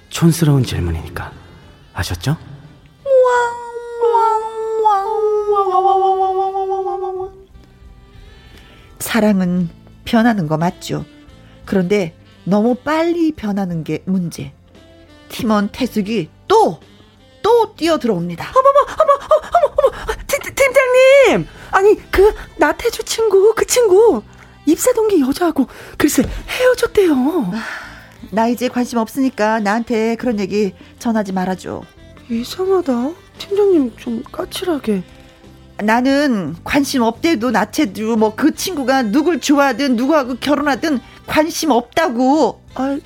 촌스러운 0.09 0.63
질문이니까. 0.63 1.31
아셨죠? 1.93 2.35
사랑은 9.01 9.69
변하는 10.05 10.47
거 10.47 10.57
맞죠? 10.57 11.05
그런데 11.65 12.15
너무 12.43 12.75
빨리 12.75 13.31
변하는 13.33 13.83
게 13.83 14.03
문제. 14.05 14.53
팀원 15.29 15.69
태숙이 15.71 16.29
또, 16.47 16.79
또 17.41 17.75
뛰어 17.75 17.97
들어옵니다. 17.97 18.51
어머머, 18.55 18.79
어머, 18.79 19.13
어머, 19.13 19.73
어머, 19.73 19.91
어머, 19.97 20.13
팀, 20.27 20.39
팀장님! 20.53 21.47
아니, 21.71 22.11
그, 22.11 22.33
나태주 22.57 23.03
친구, 23.03 23.53
그 23.55 23.65
친구, 23.65 24.21
입사 24.65 24.91
동기 24.93 25.21
여자하고, 25.21 25.67
글쎄, 25.97 26.23
헤어졌대요. 26.47 27.13
아, 27.13 27.63
나 28.31 28.47
이제 28.47 28.67
관심 28.67 28.97
없으니까 28.97 29.59
나한테 29.59 30.15
그런 30.15 30.39
얘기 30.39 30.73
전하지 30.99 31.31
말아줘. 31.31 31.81
이상하다. 32.29 33.11
팀장님 33.37 33.95
좀 33.97 34.23
까칠하게. 34.31 35.03
나는 35.77 36.55
관심 36.63 37.01
없대도 37.01 37.51
나체도 37.51 38.15
뭐 38.17 38.33
그 38.35 38.53
친구가 38.55 39.03
누굴 39.03 39.39
좋아하든 39.39 39.95
누구하고 39.95 40.35
결혼하든 40.39 40.99
관심 41.27 41.71
없다고. 41.71 42.61
아, 42.75 42.97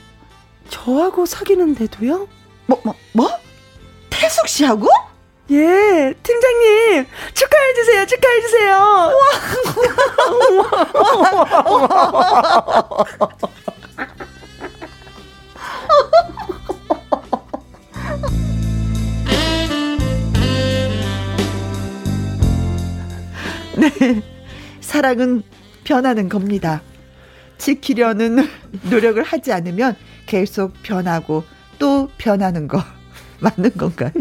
저하고 0.70 1.26
사귀는데도요? 1.26 2.28
뭐, 2.68 2.82
뭐, 2.84 2.96
뭐? 3.14 3.30
태숙 4.10 4.48
씨하고? 4.48 4.88
예, 5.52 6.14
팀장님 6.24 7.06
축하해 7.34 7.74
주세요. 7.76 8.06
축하해 8.08 8.42
주세요. 8.42 9.12
네. 24.00 24.22
사랑은 24.82 25.44
변하는 25.84 26.30
겁니다. 26.30 26.82
지키려는 27.58 28.48
노력을 28.90 29.22
하지 29.24 29.52
않으면 29.54 29.96
계속 30.26 30.74
변하고 30.84 31.44
또 31.80 32.10
변하는 32.18 32.68
거 32.68 32.82
맞는 33.40 33.72
건가요? 33.78 34.12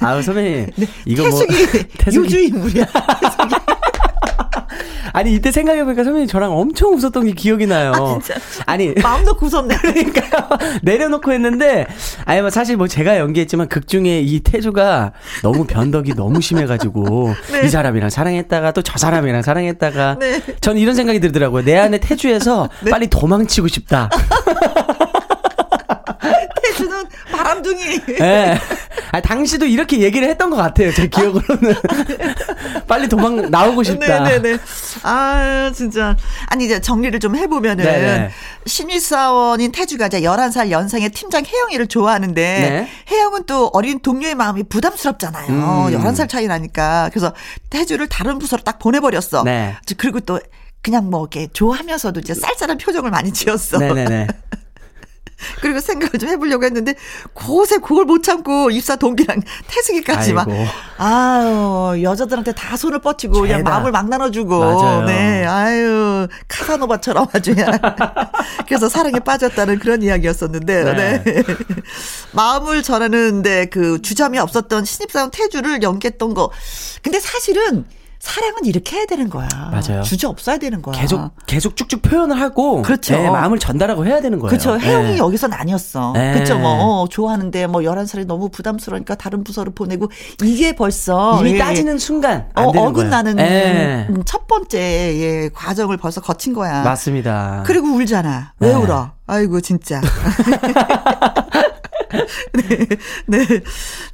아우 0.00 0.22
선배님 0.22 0.66
네, 0.76 0.86
이거 1.06 1.28
뭐 1.28 1.40
태숙이 1.98 2.26
유주인물이야. 2.26 2.86
아니 5.14 5.34
이때 5.34 5.52
생각해보니까 5.52 6.04
선배님 6.04 6.26
저랑 6.26 6.56
엄청 6.56 6.94
웃었던 6.94 7.26
게 7.26 7.32
기억이 7.32 7.66
나요. 7.66 8.18
아, 8.64 8.76
니 8.78 8.94
마음 9.02 9.24
놓고 9.24 9.44
웃었네. 9.46 9.76
그러니까 9.76 10.48
내려놓고 10.82 11.32
했는데 11.32 11.86
아니 12.24 12.40
뭐 12.40 12.48
사실 12.48 12.78
뭐 12.78 12.88
제가 12.88 13.18
연기했지만 13.18 13.68
극 13.68 13.88
중에 13.88 14.20
이 14.20 14.40
태주가 14.40 15.12
너무 15.42 15.64
변덕이 15.66 16.14
너무 16.14 16.40
심해가지고 16.40 17.34
네. 17.52 17.66
이 17.66 17.68
사람이랑 17.68 18.08
사랑했다가 18.10 18.72
또 18.72 18.82
저 18.82 18.98
사람이랑 18.98 19.42
사랑했다가 19.42 20.16
네. 20.18 20.40
전 20.60 20.76
이런 20.76 20.94
생각이 20.94 21.20
들더라고요. 21.20 21.62
내 21.64 21.76
안에 21.76 21.98
태주에서 21.98 22.68
네. 22.82 22.90
빨리 22.90 23.06
도망치고 23.08 23.68
싶다. 23.68 24.08
태주는 27.02 27.08
바람둥이. 27.30 28.00
네. 28.18 28.58
아, 29.10 29.20
당시도 29.20 29.66
이렇게 29.66 30.00
얘기를 30.00 30.28
했던 30.28 30.50
것 30.50 30.56
같아요. 30.56 30.92
제 30.92 31.06
기억으로는. 31.06 31.74
빨리 32.86 33.08
도망 33.08 33.50
나오고 33.50 33.82
싶다. 33.82 34.20
네네네. 34.20 34.58
아, 35.02 35.70
진짜. 35.74 36.16
아니, 36.46 36.64
이제 36.66 36.80
정리를 36.80 37.18
좀 37.20 37.36
해보면은. 37.36 37.84
네네. 37.84 38.30
신입사원인 38.66 39.72
태주가 39.72 40.06
이제 40.06 40.22
11살 40.22 40.70
연상의 40.70 41.10
팀장 41.10 41.44
혜영이를 41.44 41.86
좋아하는데. 41.88 42.42
네. 42.42 42.88
혜영은 43.10 43.44
또 43.46 43.70
어린 43.72 44.00
동료의 44.00 44.34
마음이 44.34 44.64
부담스럽잖아요. 44.64 45.48
음. 45.48 45.92
11살 45.92 46.28
차이 46.28 46.46
나니까. 46.46 47.10
그래서 47.12 47.32
태주를 47.70 48.08
다른 48.08 48.38
부서로 48.38 48.62
딱 48.62 48.78
보내버렸어. 48.78 49.42
네. 49.44 49.76
그리고 49.96 50.20
또 50.20 50.40
그냥 50.82 51.10
뭐 51.10 51.20
이렇게 51.22 51.48
좋아하면서도 51.52 52.20
이제 52.20 52.34
쌀쌀한 52.34 52.78
표정을 52.78 53.10
많이 53.10 53.32
지었어. 53.32 53.78
네네네. 53.78 54.26
그리고 55.60 55.80
생각을 55.80 56.12
좀 56.18 56.28
해보려고 56.28 56.64
했는데 56.64 56.94
곳에 57.34 57.78
그걸 57.78 58.04
못 58.04 58.22
참고 58.22 58.70
입사 58.70 58.96
동기랑 58.96 59.40
태승이까지 59.68 60.32
막 60.32 60.48
아유 60.98 62.02
여자들한테 62.02 62.52
다 62.52 62.76
손을 62.76 63.00
뻗치고 63.00 63.34
죄다. 63.34 63.58
그냥 63.58 63.62
마음을 63.64 63.90
막 63.92 64.08
나눠주고 64.08 64.58
맞아요. 64.58 65.04
네 65.06 65.44
아유 65.46 66.28
카사노바처럼 66.48 67.26
아주 67.32 67.54
그냥 67.54 67.72
그래서 68.66 68.88
사랑에 68.88 69.18
빠졌다는 69.20 69.78
그런 69.78 70.02
이야기였었는데 70.02 70.84
네. 70.84 71.22
네. 71.22 71.42
마음을 72.32 72.82
전하는데 72.82 73.66
그 73.66 74.00
주점이 74.02 74.38
없었던 74.38 74.84
신입사원 74.84 75.30
태주를 75.30 75.82
연기했던 75.82 76.34
거 76.34 76.50
근데 77.02 77.20
사실은 77.20 77.84
사랑은 78.22 78.64
이렇게 78.66 78.98
해야 78.98 79.04
되는 79.04 79.28
거야. 79.28 79.48
맞아요. 79.72 80.02
주저 80.04 80.28
없어야 80.28 80.56
되는 80.56 80.80
거야. 80.80 80.96
계속 80.96 81.32
계속 81.46 81.76
쭉쭉 81.76 82.02
표현을 82.02 82.40
하고 82.40 82.80
그렇죠. 82.82 83.16
네, 83.16 83.28
마음을 83.28 83.58
전달하고 83.58 84.06
해야 84.06 84.20
되는 84.20 84.38
거예요. 84.38 84.48
그렇죠. 84.48 84.78
혜영이 84.78 85.08
네. 85.14 85.18
여기선 85.18 85.52
아니었어. 85.52 86.12
네. 86.14 86.32
그렇죠. 86.34 86.56
뭐 86.56 86.70
어, 87.02 87.08
좋아하는데 87.08 87.66
뭐 87.66 87.80
11살이 87.80 88.24
너무 88.24 88.48
부담스러우니까 88.48 89.16
다른 89.16 89.42
부서로 89.42 89.72
보내고 89.72 90.08
이게 90.44 90.76
벌써 90.76 91.40
이미 91.40 91.54
예. 91.54 91.58
따지는 91.58 91.98
순간 91.98 92.46
어, 92.54 92.62
어긋나는 92.68 93.40
예. 93.40 94.08
첫 94.24 94.46
번째 94.46 94.78
예, 94.78 95.50
과정을 95.52 95.96
벌써 95.96 96.20
거친 96.20 96.52
거야. 96.52 96.84
맞습니다. 96.84 97.64
그리고 97.66 97.88
울잖아. 97.88 98.52
왜 98.60 98.68
네. 98.68 98.74
울어? 98.74 99.10
아이고 99.26 99.60
진짜. 99.60 100.00
네, 102.54 102.86
네. 103.26 103.60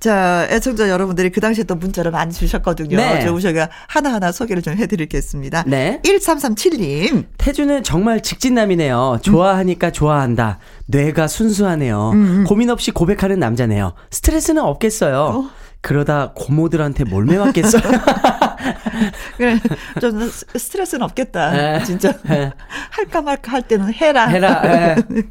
자, 0.00 0.46
애청자 0.50 0.88
여러분들이 0.88 1.30
그 1.30 1.40
당시에 1.40 1.64
또 1.64 1.74
문자를 1.74 2.10
많이 2.10 2.32
주셨거든요. 2.32 2.96
네. 2.96 3.20
저 3.22 3.32
우셔가 3.32 3.68
하나하나 3.86 4.32
소개를 4.32 4.62
좀 4.62 4.74
해드리겠습니다. 4.74 5.64
네. 5.66 6.00
1337님. 6.04 7.26
태주는 7.38 7.82
정말 7.82 8.22
직진남이네요. 8.22 9.18
좋아하니까 9.22 9.90
좋아한다. 9.90 10.58
뇌가 10.86 11.26
순수하네요. 11.28 12.10
음, 12.10 12.16
음. 12.16 12.44
고민 12.44 12.70
없이 12.70 12.90
고백하는 12.90 13.38
남자네요. 13.38 13.94
스트레스는 14.10 14.62
없겠어요. 14.62 15.16
어? 15.18 15.50
그러다 15.80 16.32
고모들한테 16.34 17.04
몰매 17.04 17.38
맞겠어요. 17.38 17.82
그래, 19.36 19.60
좀 20.00 20.28
스트레스는 20.28 21.02
없겠다. 21.04 21.54
에, 21.54 21.78
네. 21.78 21.84
진짜. 21.84 22.08
에. 22.10 22.14
네. 22.24 22.52
할까 22.90 23.22
말까 23.22 23.52
할 23.52 23.62
때는 23.62 23.92
해라. 23.94 24.26
해라. 24.26 24.60
네. 24.62 24.96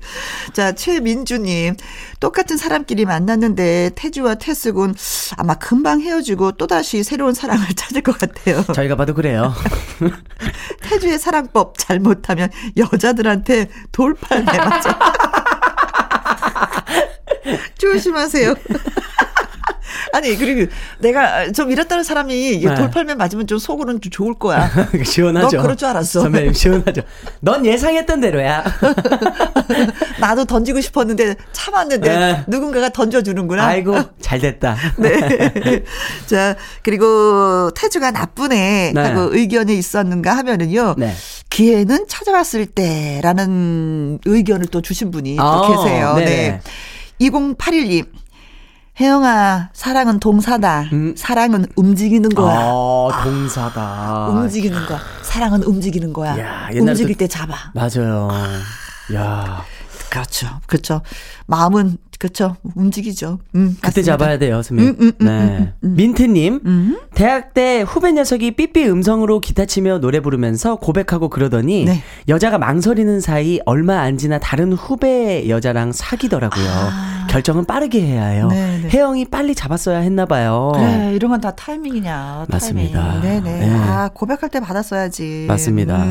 자, 0.54 0.72
최민주님. 0.72 1.76
똑같은 2.20 2.56
사람끼리 2.58 3.06
만났는데 3.06 3.92
태주와 3.96 4.36
태숙은 4.36 4.96
아마 5.38 5.56
금방 5.56 6.02
헤어지고 6.02 6.54
또다시 6.54 7.04
새로운 7.04 7.34
사랑을 7.34 7.68
찾을 7.76 8.02
것 8.02 8.18
같아요. 8.18 8.64
저희가 8.74 8.96
봐도 8.96 9.14
그래요. 9.14 9.54
태주의 10.82 11.20
사랑법 11.20 11.78
잘못하면 11.78 12.50
여자들한테 12.78 13.68
돌팔매 13.92 14.58
맞아. 14.58 14.98
조심하세요. 17.78 18.56
아니 20.14 20.36
그리고 20.36 20.72
내가 21.00 21.52
좀 21.52 21.72
이랬다는 21.72 22.04
사람이 22.04 22.62
네. 22.64 22.76
돌팔매 22.76 23.16
맞으면 23.16 23.48
좀 23.48 23.58
속으로는 23.58 24.02
좀 24.02 24.12
좋을 24.12 24.34
거야. 24.36 24.70
시원하죠. 25.04 25.58
너 25.58 25.62
그럴 25.64 25.76
줄 25.76 25.88
알았어. 25.88 26.22
선배님 26.22 26.54
시원하죠. 26.54 27.02
넌 27.40 27.66
예상했던 27.66 28.22
대로야. 28.22 28.64
나도 30.20 30.46
던지고 30.46 30.82
싶었는데 30.82 31.36
참았는데 31.52 32.18
네. 32.18 32.44
누군가가 32.48 32.90
던져주는구나. 32.90 33.66
아이고 33.66 33.98
잘 34.22 34.40
됐다. 34.40 34.76
네. 34.98 35.84
자 36.26 36.56
그리고 36.84 37.72
태주가 37.72 38.12
나쁘네 38.12 38.92
네. 38.94 39.02
하고 39.02 39.36
의견이 39.36 39.78
있었는가 39.78 40.36
하면은요. 40.38 40.96
네. 40.98 41.14
기회는 41.50 42.08
찾아왔을 42.08 42.66
때라는 42.68 44.20
의견을 44.26 44.68
또 44.68 44.82
주신 44.82 45.12
분이 45.12 45.38
또 45.38 45.44
어, 45.44 45.84
계세요. 45.84 46.16
네. 46.18 46.62
2081님. 47.22 48.06
혜영아, 49.00 49.70
사랑은 49.74 50.20
동사다. 50.20 50.90
음. 50.92 51.14
사랑은 51.16 51.68
움직이는 51.76 52.30
거야. 52.32 52.58
아, 52.60 53.22
동사다. 53.24 54.30
움직이는 54.30 54.86
거야. 54.88 55.00
사랑은 55.22 55.62
움직이는 55.64 56.12
거야. 56.14 56.38
야, 56.40 56.70
움직일 56.74 57.16
때 57.16 57.28
잡아. 57.28 57.56
맞아요. 57.76 58.28
야. 59.14 59.64
그렇죠. 60.10 60.48
그렇죠. 60.66 61.02
마음은 61.46 61.98
그렇죠. 62.20 62.56
움직이죠. 62.76 63.40
음, 63.56 63.76
그때 63.76 63.88
맞습니다. 64.02 64.12
잡아야 64.14 64.38
돼요, 64.40 64.62
선생님. 64.64 64.88
음, 64.88 64.96
음, 65.00 65.12
음, 65.22 65.26
네. 65.26 65.32
음, 65.32 65.74
음, 65.84 65.96
민트님, 65.96 66.96
대학 67.14 67.54
때 67.54 67.82
후배 67.88 68.12
녀석이 68.12 68.52
삐삐 68.52 68.88
음성으로 68.90 69.40
기타 69.40 69.66
치며 69.66 70.00
노래 70.00 70.20
부르면서 70.20 70.76
고백하고 70.78 71.30
그러더니 71.30 71.86
네. 71.86 72.02
여자가 72.28 72.58
망설이는 72.58 73.20
사이 73.22 73.60
얼마 73.66 74.00
안 74.02 74.18
지나 74.18 74.40
다른 74.40 74.74
후배 74.74 75.48
여자랑 75.50 75.92
사귀더라고요. 75.92 76.66
아. 76.68 77.18
결정은 77.30 77.66
빠르게 77.66 78.02
해야 78.02 78.26
해요. 78.28 78.48
네네. 78.48 78.82
네. 78.84 78.90
혜영이 78.90 79.26
빨리 79.26 79.54
잡았어야 79.54 79.98
했나 80.00 80.26
봐요. 80.26 80.72
그래, 80.76 81.12
이런 81.14 81.30
건 81.30 81.42
다 81.42 81.52
타이밍이냐. 81.52 82.46
맞습니다. 82.48 83.20
타이밍. 83.22 83.44
네네. 83.44 83.60
네. 83.68 83.70
아, 83.76 84.10
고백할 84.14 84.50
때 84.50 84.60
받았어야지. 84.62 85.46
맞습니다. 85.48 86.06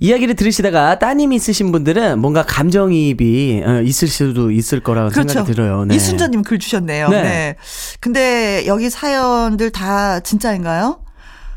이야기를 0.00 0.34
들으시다가 0.36 0.98
따님이 1.00 1.34
있으신 1.36 1.72
분들은 1.72 2.20
뭔가 2.20 2.44
감정이입이 2.44 3.62
어, 3.66 3.80
있을 3.82 4.06
수도 4.08 4.50
있을 4.52 4.80
거라고 4.80 5.10
그렇죠. 5.10 5.28
생각이 5.30 5.41
들어요. 5.44 5.84
네. 5.84 5.94
이순자님 5.96 6.42
글 6.42 6.58
주셨네요. 6.58 7.08
네. 7.08 7.22
네. 7.22 7.56
근데 8.00 8.64
여기 8.66 8.90
사연들 8.90 9.70
다 9.70 10.20
진짜인가요? 10.20 11.00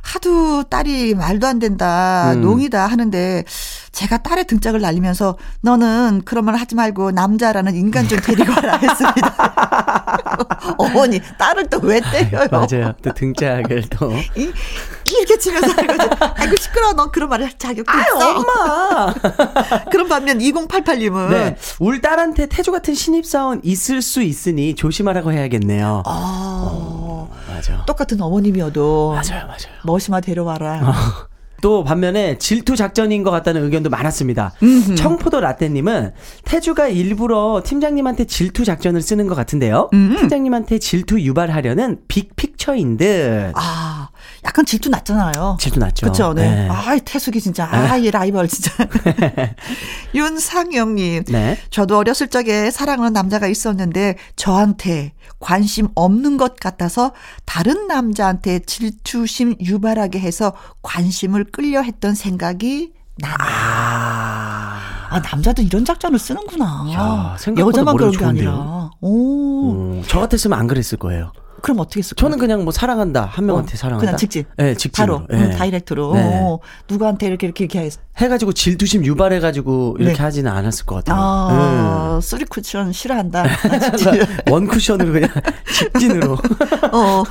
하도 0.01 0.63
딸이 0.63 1.15
말도 1.15 1.47
안 1.47 1.57
된다, 1.57 2.31
음. 2.33 2.41
농이다 2.41 2.85
하는데 2.85 3.43
제가 3.91 4.19
딸의 4.19 4.45
등짝을 4.45 4.79
날리면서 4.79 5.37
너는 5.61 6.21
그런 6.25 6.45
말 6.45 6.55
하지 6.55 6.75
말고 6.75 7.11
남자라는 7.11 7.75
인간 7.75 8.07
좀 8.07 8.19
데리고 8.19 8.51
와라 8.51 8.77
했습니다. 8.77 10.03
어머니 10.77 11.19
딸을 11.37 11.69
또 11.69 11.79
왜 11.85 11.99
때려요? 12.01 12.47
맞아요. 12.51 12.93
또 13.03 13.13
등짝을 13.13 13.83
또 13.89 14.11
이, 14.35 14.51
이렇게 15.07 15.37
치면서 15.37 15.67
아이고 16.35 16.55
시끄러워. 16.55 16.93
넌 16.93 17.11
그런 17.11 17.29
말을 17.29 17.45
할 17.45 17.57
자격도 17.57 17.91
아유, 17.91 18.01
있어. 18.15 18.35
엄마. 18.37 19.13
그런 19.91 20.07
반면 20.07 20.39
2088님은 20.39 21.29
네. 21.29 21.57
울 21.79 22.01
딸한테 22.01 22.47
태조 22.47 22.71
같은 22.71 22.95
신입사원 22.95 23.61
있을 23.63 24.01
수 24.01 24.21
있으니 24.23 24.73
조심하라고 24.75 25.31
해야겠네요. 25.31 26.03
아. 26.05 26.69
어, 26.71 27.29
맞아. 27.47 27.83
똑같은 27.85 28.19
어머님이어도 28.21 29.11
맞아요, 29.11 29.45
맞아요. 29.45 29.75
머시마 29.83 30.21
데려와라. 30.21 30.81
어. 30.83 31.34
또 31.65 31.83
반면에 31.83 32.37
질투 32.37 32.75
작전인 32.75 33.23
것 33.23 33.31
같다는 33.31 33.63
의견도 33.63 33.89
많았습니다. 33.89 34.53
음흠. 34.61 34.93
청포도 34.93 35.39
라떼님은 35.39 36.11
태주가 36.43 36.89
일부러 36.89 37.63
팀장님한테 37.65 38.25
질투 38.25 38.63
작전을 38.63 39.01
쓰는 39.01 39.25
것 39.25 39.33
같은데요. 39.33 39.89
음흠. 39.91 40.15
팀장님한테 40.19 40.77
질투 40.77 41.19
유발하려는 41.19 42.01
빅픽처인 42.07 42.97
듯. 42.97 43.51
아, 43.55 44.09
약간 44.43 44.63
질투 44.63 44.89
났잖아요. 44.89 45.57
질투 45.59 45.79
났죠. 45.79 46.05
그렇죠. 46.05 46.33
네. 46.33 46.51
네. 46.51 46.69
아, 46.69 46.99
태숙이 47.03 47.41
진짜 47.41 47.67
아, 47.67 47.97
이 47.97 48.11
라이벌 48.11 48.47
진짜. 48.47 48.71
윤상영님, 50.13 51.23
네. 51.29 51.57
저도 51.71 51.97
어렸을 51.97 52.27
적에 52.27 52.69
사랑하는 52.69 53.13
남자가 53.13 53.47
있었는데 53.47 54.17
저한테 54.35 55.13
관심 55.39 55.87
없는 55.95 56.37
것 56.37 56.59
같아서 56.59 57.11
다른 57.45 57.87
남자한테 57.87 58.59
질투심 58.59 59.55
유발하게 59.61 60.19
해서 60.19 60.53
관심을 60.83 61.45
끌려 61.55 61.81
했던 61.81 62.15
생각이 62.15 62.91
나네. 63.17 63.35
아, 63.39 64.81
아 65.09 65.19
남자도 65.19 65.61
이런 65.61 65.85
작전을 65.85 66.19
쓰는구나. 66.19 66.85
야, 66.91 67.37
여자만 67.57 67.95
그런 67.95 68.11
게. 68.11 68.25
아니라. 68.25 68.91
오. 68.99 69.71
음, 69.71 70.03
저 70.05 70.19
같았으면 70.19 70.59
안 70.59 70.67
그랬을 70.67 70.97
거예요. 70.97 71.31
그럼 71.61 71.79
어떻게 71.79 71.99
했을까요? 71.99 72.25
저는 72.25 72.37
그냥 72.37 72.63
뭐 72.65 72.73
사랑한다 72.73 73.23
한 73.23 73.45
명한테 73.45 73.73
어, 73.73 73.77
사랑한다. 73.77 74.05
그냥 74.05 74.17
직진. 74.17 74.43
네, 74.57 74.75
직진으로. 74.75 75.25
바로 75.25 75.27
네. 75.29 75.45
음, 75.45 75.57
direct로. 75.57 76.13
네. 76.13 76.39
어, 76.43 76.59
누구한테 76.89 77.27
이렇게 77.27 77.47
이렇게 77.47 77.63
이렇게 77.63 77.89
해가지고 78.17 78.51
질투심 78.51 79.05
유발해가지고 79.05 79.95
이렇게 79.99 80.17
네. 80.17 80.21
하지는 80.23 80.51
않았을 80.51 80.85
것 80.85 80.95
같아요. 80.95 81.17
아, 81.17 82.19
네. 82.19 82.27
쓰리 82.27 82.43
쿠션 82.43 82.91
싫어한다. 82.91 83.45
원 84.51 84.67
쿠션으로 84.67 85.13
그냥 85.13 85.29
직진으로. 85.73 86.33
어. 86.91 87.23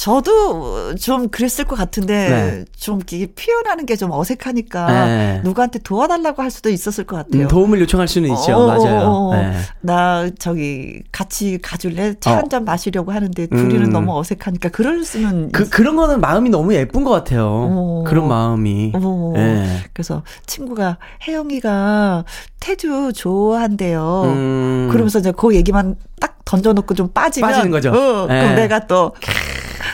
저도 0.00 0.94
좀 0.94 1.28
그랬을 1.28 1.66
것 1.66 1.76
같은데 1.76 2.30
네. 2.30 2.64
좀 2.74 3.00
이게 3.12 3.26
표현하는 3.26 3.84
게 3.86 4.00
좀 4.00 4.12
어색하니까 4.12 4.86
네. 5.06 5.40
누구한테 5.44 5.78
도와달라고 5.80 6.40
할 6.40 6.50
수도 6.50 6.70
있었을 6.70 7.04
것 7.04 7.16
같아요. 7.16 7.42
음, 7.42 7.48
도움을 7.48 7.78
요청할 7.82 8.08
수는 8.08 8.30
있죠. 8.30 8.56
어, 8.56 8.66
맞아요. 8.66 9.00
어, 9.00 9.28
어. 9.28 9.34
네. 9.36 9.52
나 9.82 10.30
저기 10.38 11.02
같이 11.12 11.58
가줄래? 11.60 12.14
차 12.18 12.38
한잔 12.38 12.62
어. 12.62 12.64
마시려고 12.64 13.12
하는데 13.12 13.46
둘이는 13.46 13.88
음. 13.88 13.92
너무 13.92 14.18
어색하니까 14.18 14.70
그럴 14.70 15.04
수는 15.04 15.50
그 15.52 15.68
그런 15.68 15.96
거는 15.96 16.22
마음이 16.22 16.48
너무 16.48 16.72
예쁜 16.74 17.04
것 17.04 17.10
같아요. 17.10 17.46
어. 17.46 18.04
그런 18.06 18.26
마음이. 18.26 18.92
네. 19.34 19.80
그래서 19.92 20.22
친구가 20.46 20.96
혜영이가 21.28 22.24
태주 22.60 23.12
좋아한대요. 23.14 24.22
음. 24.24 24.88
그러면서 24.90 25.18
이제 25.18 25.30
그 25.36 25.54
얘기만 25.54 25.96
딱 26.18 26.38
던져놓고 26.46 26.94
좀 26.94 27.08
빠지면 27.12 27.50
빠지는 27.50 27.70
거죠. 27.70 27.90
어, 27.90 28.26
그럼 28.26 28.28
네. 28.28 28.54
내가 28.54 28.86
또 28.86 29.12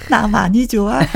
나 0.08 0.26
많이 0.26 0.66
좋아. 0.66 1.00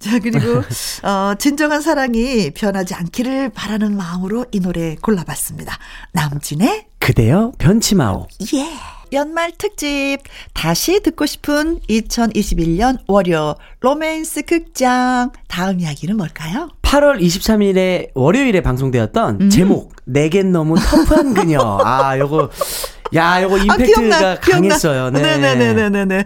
자, 0.00 0.18
그리고, 0.22 0.62
어, 1.02 1.34
진정한 1.38 1.80
사랑이 1.80 2.50
변하지 2.50 2.94
않기를 2.94 3.50
바라는 3.50 3.96
마음으로 3.96 4.46
이 4.52 4.60
노래 4.60 4.96
골라봤습니다. 4.96 5.76
남진의 6.12 6.86
그대여 6.98 7.52
변치마오. 7.58 8.28
예. 8.54 8.66
연말 9.12 9.52
특집 9.58 10.18
다시 10.54 11.00
듣고 11.02 11.26
싶은 11.26 11.80
2021년 11.80 12.98
월요 13.06 13.56
로맨스 13.80 14.42
극장 14.42 15.30
다음 15.48 15.80
이야기는 15.80 16.16
뭘까요? 16.16 16.70
8월 16.80 17.20
23일에 17.20 18.10
월요일에 18.14 18.62
방송되었던 18.62 19.38
음. 19.40 19.50
제목 19.50 19.94
내겐 20.04 20.52
너무 20.52 20.76
터프한 20.78 21.34
그녀. 21.34 21.60
아, 21.84 22.18
요거 22.18 22.50
야, 23.14 23.42
요거 23.42 23.56
아, 23.56 23.58
임팩트가 23.58 24.30
아, 24.30 24.36
강했어요. 24.40 25.10
네. 25.10 25.38
네네네네네. 25.38 26.24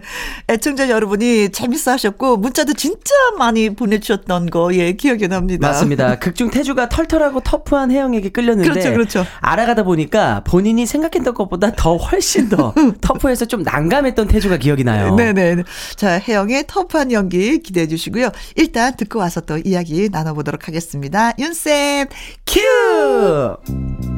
애청자 0.49 0.89
여러분이 0.89 1.49
재밌어 1.49 1.91
하셨고, 1.91 2.37
문자도 2.37 2.73
진짜 2.73 3.13
많이 3.37 3.69
보내주셨던 3.69 4.49
거, 4.49 4.73
예, 4.73 4.93
기억이 4.93 5.27
납니다. 5.27 5.67
맞습니다. 5.67 6.19
극중 6.19 6.49
태주가 6.49 6.89
털털하고 6.89 7.41
터프한 7.41 7.91
혜영에게 7.91 8.29
끌렸는데. 8.29 8.69
그렇죠, 8.69 8.91
그렇죠. 8.91 9.25
알아가다 9.41 9.83
보니까 9.83 10.43
본인이 10.45 10.85
생각했던 10.85 11.33
것보다 11.33 11.71
더 11.75 11.97
훨씬 11.97 12.49
더 12.49 12.73
터프해서 13.01 13.45
좀 13.45 13.63
난감했던 13.63 14.27
태주가 14.27 14.57
기억이 14.57 14.83
나요. 14.83 15.15
네네. 15.15 15.63
자, 15.95 16.19
혜영의 16.19 16.65
터프한 16.67 17.11
연기 17.11 17.59
기대해 17.59 17.87
주시고요. 17.87 18.29
일단 18.55 18.95
듣고 18.95 19.19
와서 19.19 19.41
또 19.41 19.57
이야기 19.57 20.09
나눠보도록 20.11 20.67
하겠습니다. 20.67 21.33
윤쌤, 21.37 22.07
큐! 22.45 24.16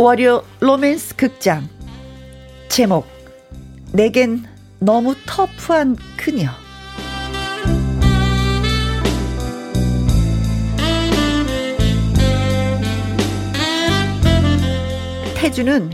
월요 0.00 0.42
로맨스 0.60 1.14
극장 1.16 1.68
제목 2.70 3.06
내겐 3.92 4.46
너무 4.78 5.14
터프한 5.26 5.94
그녀 6.16 6.48
태주는 15.34 15.90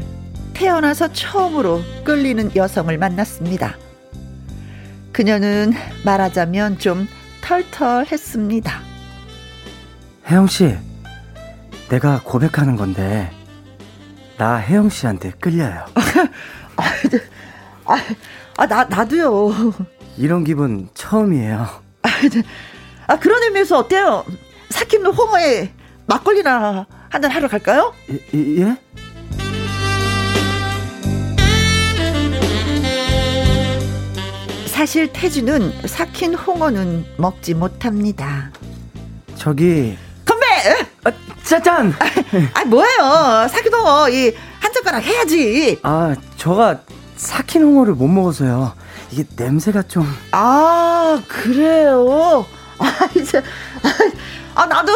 태어나서 0.55 1.13
처음으로 1.13 1.81
끌리는 2.05 2.55
여성을 2.55 2.97
만났습니다. 2.97 3.77
그녀는 5.11 5.73
말하자면 6.05 6.79
좀 6.79 7.09
털털했습니다. 7.41 8.73
혜영 10.31 10.47
씨, 10.47 10.77
내가 11.89 12.21
고백하는 12.23 12.77
건데 12.77 13.36
나 14.39 14.57
혜영 14.57 14.91
씨한테 14.91 15.31
끌려요. 15.41 15.87
아, 17.87 17.97
아, 18.57 18.67
나, 18.67 18.85
나도요. 18.85 19.73
이런 20.19 20.45
기분 20.45 20.89
처음이에요. 20.95 21.59
아, 22.03 22.09
아 23.07 23.19
그런 23.19 23.43
의미에서 23.45 23.79
어때요? 23.79 24.25
사킴도 24.71 25.13
홍어에 25.13 25.73
막걸리나 26.07 26.87
한잔 27.09 27.31
하러 27.31 27.49
갈까요? 27.49 27.95
예? 28.35 28.61
예? 28.61 28.77
사실 34.67 35.11
태주는 35.11 35.73
삭힌 35.87 36.35
홍어는 36.35 37.07
먹지 37.17 37.55
못합니다. 37.55 38.51
저기! 39.37 39.97
아, 41.07 41.13
짜잔! 41.45 41.95
아, 42.55 42.65
뭐예요? 42.65 43.47
삭힌 43.49 43.73
홍어 43.73 44.09
이 44.09 44.25
한 44.25 44.73
젓가락 44.75 45.05
해야지. 45.05 45.79
아, 45.83 46.15
저가 46.37 46.81
삭힌 47.17 47.63
홍어를 47.63 47.95
못 47.95 48.09
먹어서요. 48.09 48.73
이게 49.13 49.25
냄새가 49.37 49.83
좀. 49.83 50.05
아, 50.33 51.21
그래요? 51.29 52.45
아, 52.79 53.09
이제. 53.15 53.41
아, 54.55 54.67
나도. 54.67 54.93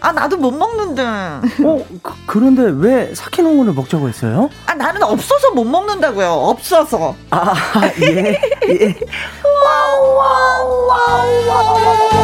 아, 0.00 0.12
나도 0.12 0.36
못 0.36 0.52
먹는데. 0.52 1.02
어, 1.02 1.84
그런데 2.26 2.38
왜 2.38 3.14
홍어를 3.44 3.72
먹자고 3.72 4.08
했어요? 4.08 4.48
아, 4.66 4.74
나는 4.74 5.02
없어서 5.02 5.50
못 5.50 5.64
먹는다고요. 5.64 6.30
없어서. 6.30 7.16
아, 7.30 7.52
예. 8.02 8.40
예. 8.68 8.94
와우, 9.42 10.14
와우, 10.14 10.86
와우, 10.86 11.48
와우. 11.48 12.17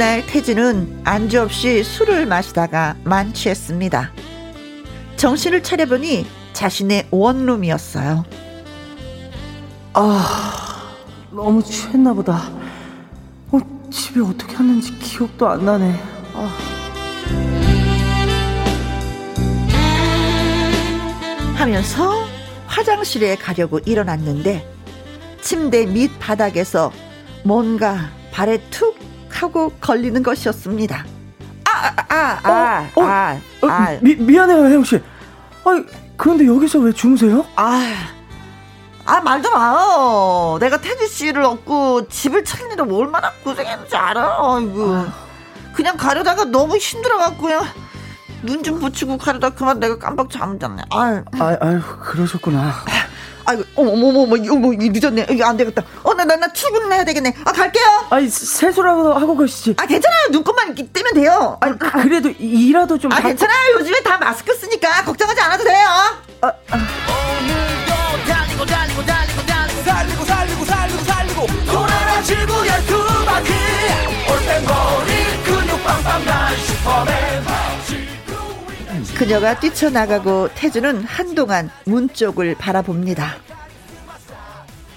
그날 0.00 0.24
태진은 0.24 1.02
안주 1.04 1.42
없이 1.42 1.84
술을 1.84 2.24
마시다가 2.24 2.96
만취했습니다. 3.04 4.10
정신을 5.16 5.62
차려보니 5.62 6.24
자신의 6.54 7.08
원룸이었어요. 7.10 8.24
아, 9.92 10.94
너무 11.30 11.62
취했나 11.62 12.14
보다. 12.14 12.50
어, 13.52 13.58
집에 13.90 14.22
어떻게 14.22 14.54
왔는지 14.54 14.98
기억도 15.00 15.46
안 15.46 15.66
나네. 15.66 15.94
아. 16.32 16.50
하면서 21.56 22.24
화장실에 22.66 23.36
가려고 23.36 23.78
일어났는데 23.80 24.66
침대 25.42 25.84
밑 25.84 26.18
바닥에서 26.18 26.90
뭔가 27.44 28.08
발에 28.32 28.62
툭 28.70 29.09
하고 29.42 29.70
걸리는 29.80 30.22
것이었습니다. 30.22 31.04
아, 31.64 31.94
아, 32.08 32.38
아, 32.42 32.90
어, 32.94 33.00
어, 33.00 33.04
아, 33.04 33.38
어, 33.62 33.66
아. 33.68 33.98
미, 34.00 34.14
미안해요, 34.16 34.66
혜영 34.66 34.84
씨. 34.84 34.96
아, 34.96 35.84
그런데 36.16 36.46
여기서 36.46 36.80
왜 36.80 36.92
주무세요? 36.92 37.44
아, 37.56 37.80
아, 39.04 39.20
말도 39.20 39.50
마. 39.50 40.58
내가 40.60 40.80
태지 40.80 41.08
씨를 41.08 41.42
얻고 41.42 42.08
집을 42.08 42.44
찾느라 42.44 42.84
얼마나 42.84 43.32
고생했는지 43.42 43.96
알아. 43.96 44.22
아이고. 44.22 44.94
아. 44.94 45.12
그냥 45.72 45.96
가려다가 45.96 46.44
너무 46.44 46.76
힘들어갖고요. 46.76 47.64
눈좀 48.42 48.80
붙이고 48.80 49.18
가려다 49.18 49.50
그만 49.50 49.80
내가 49.80 49.98
깜빡 49.98 50.30
잠을 50.30 50.58
잤네. 50.58 50.82
아유. 50.90 51.22
아, 51.38 51.56
아유, 51.60 51.80
그러셨구나. 52.00 52.58
아 52.58 52.84
이고, 53.52 53.64
어머, 53.76 53.90
어머, 53.92 54.20
어머, 54.22 54.36
이거 54.36 54.56
뭐, 54.56 54.72
늦었네. 54.76 55.26
이거 55.30 55.44
안 55.44 55.56
되겠다. 55.56 55.82
어, 56.02 56.14
나, 56.14 56.24
나, 56.24 56.36
나 56.36 56.52
출근해야 56.52 57.04
되겠네. 57.04 57.34
아, 57.44 57.52
갈게요. 57.52 58.06
아니, 58.10 58.28
세수라도 58.28 59.14
하고 59.14 59.36
가시지. 59.36 59.74
아, 59.76 59.86
괜찮아요. 59.86 60.28
눈곱만 60.30 60.74
뜨면 60.74 61.14
돼요. 61.14 61.58
아, 61.60 61.70
그래도 62.02 62.30
이라도 62.38 62.98
좀. 62.98 63.12
아, 63.12 63.16
다... 63.16 63.28
괜찮아요. 63.28 63.74
요즘에 63.78 64.00
다 64.02 64.18
마스크 64.18 64.54
쓰니까 64.54 65.04
걱정하지 65.04 65.40
않아도 65.40 65.64
돼요. 65.64 65.86
아, 66.42 66.46
아. 66.46 66.52
오늘도 66.70 68.24
달리고, 68.26 68.66
달리고, 68.66 69.04
달리고, 69.06 69.46
달리고, 69.46 69.84
달리고, 69.84 70.24
달리고, 70.24 70.64
달리고, 70.64 71.04
달리고, 71.04 71.46
돌아라 71.66 72.22
지구의 72.22 72.86
두 72.86 72.98
바퀴. 73.04 73.09
올빼머리 73.09 73.09
그녀가 79.20 79.60
뛰쳐나가고 79.60 80.48
태주는 80.54 81.04
한동안 81.04 81.68
문 81.84 82.08
쪽을 82.08 82.54
바라봅니다. 82.54 83.34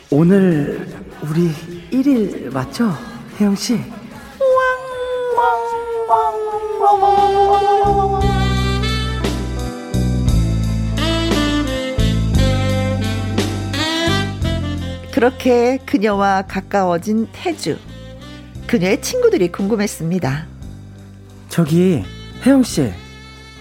오늘 0.09 0.87
우리 1.23 1.51
1일 1.91 2.53
맞죠? 2.53 2.97
혜영 3.37 3.53
씨? 3.57 3.81
그렇게 15.11 15.79
그녀와 15.85 16.43
가까워진 16.43 17.27
태주. 17.33 17.77
그녀의 18.67 19.01
친구들이 19.01 19.51
궁금했습니다. 19.51 20.47
저기 21.49 22.05
혜영 22.45 22.63
씨, 22.63 23.02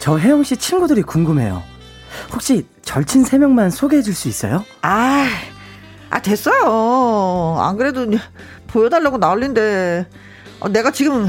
저 0.03 0.19
혜영 0.19 0.43
씨 0.43 0.57
친구들이 0.57 1.03
궁금해요. 1.03 1.63
혹시 2.33 2.67
절친 2.83 3.23
3명만 3.23 3.71
소개해 3.71 4.03
줄 4.03 4.17
수 4.17 4.27
있어요? 4.27 4.65
아, 4.83 5.29
아, 6.11 6.21
됐어요. 6.21 7.57
안 7.61 7.77
그래도 7.77 8.11
보여달라고 8.67 9.19
난린데. 9.19 10.09
어, 10.59 10.69
내가 10.71 10.91
지금 10.91 11.29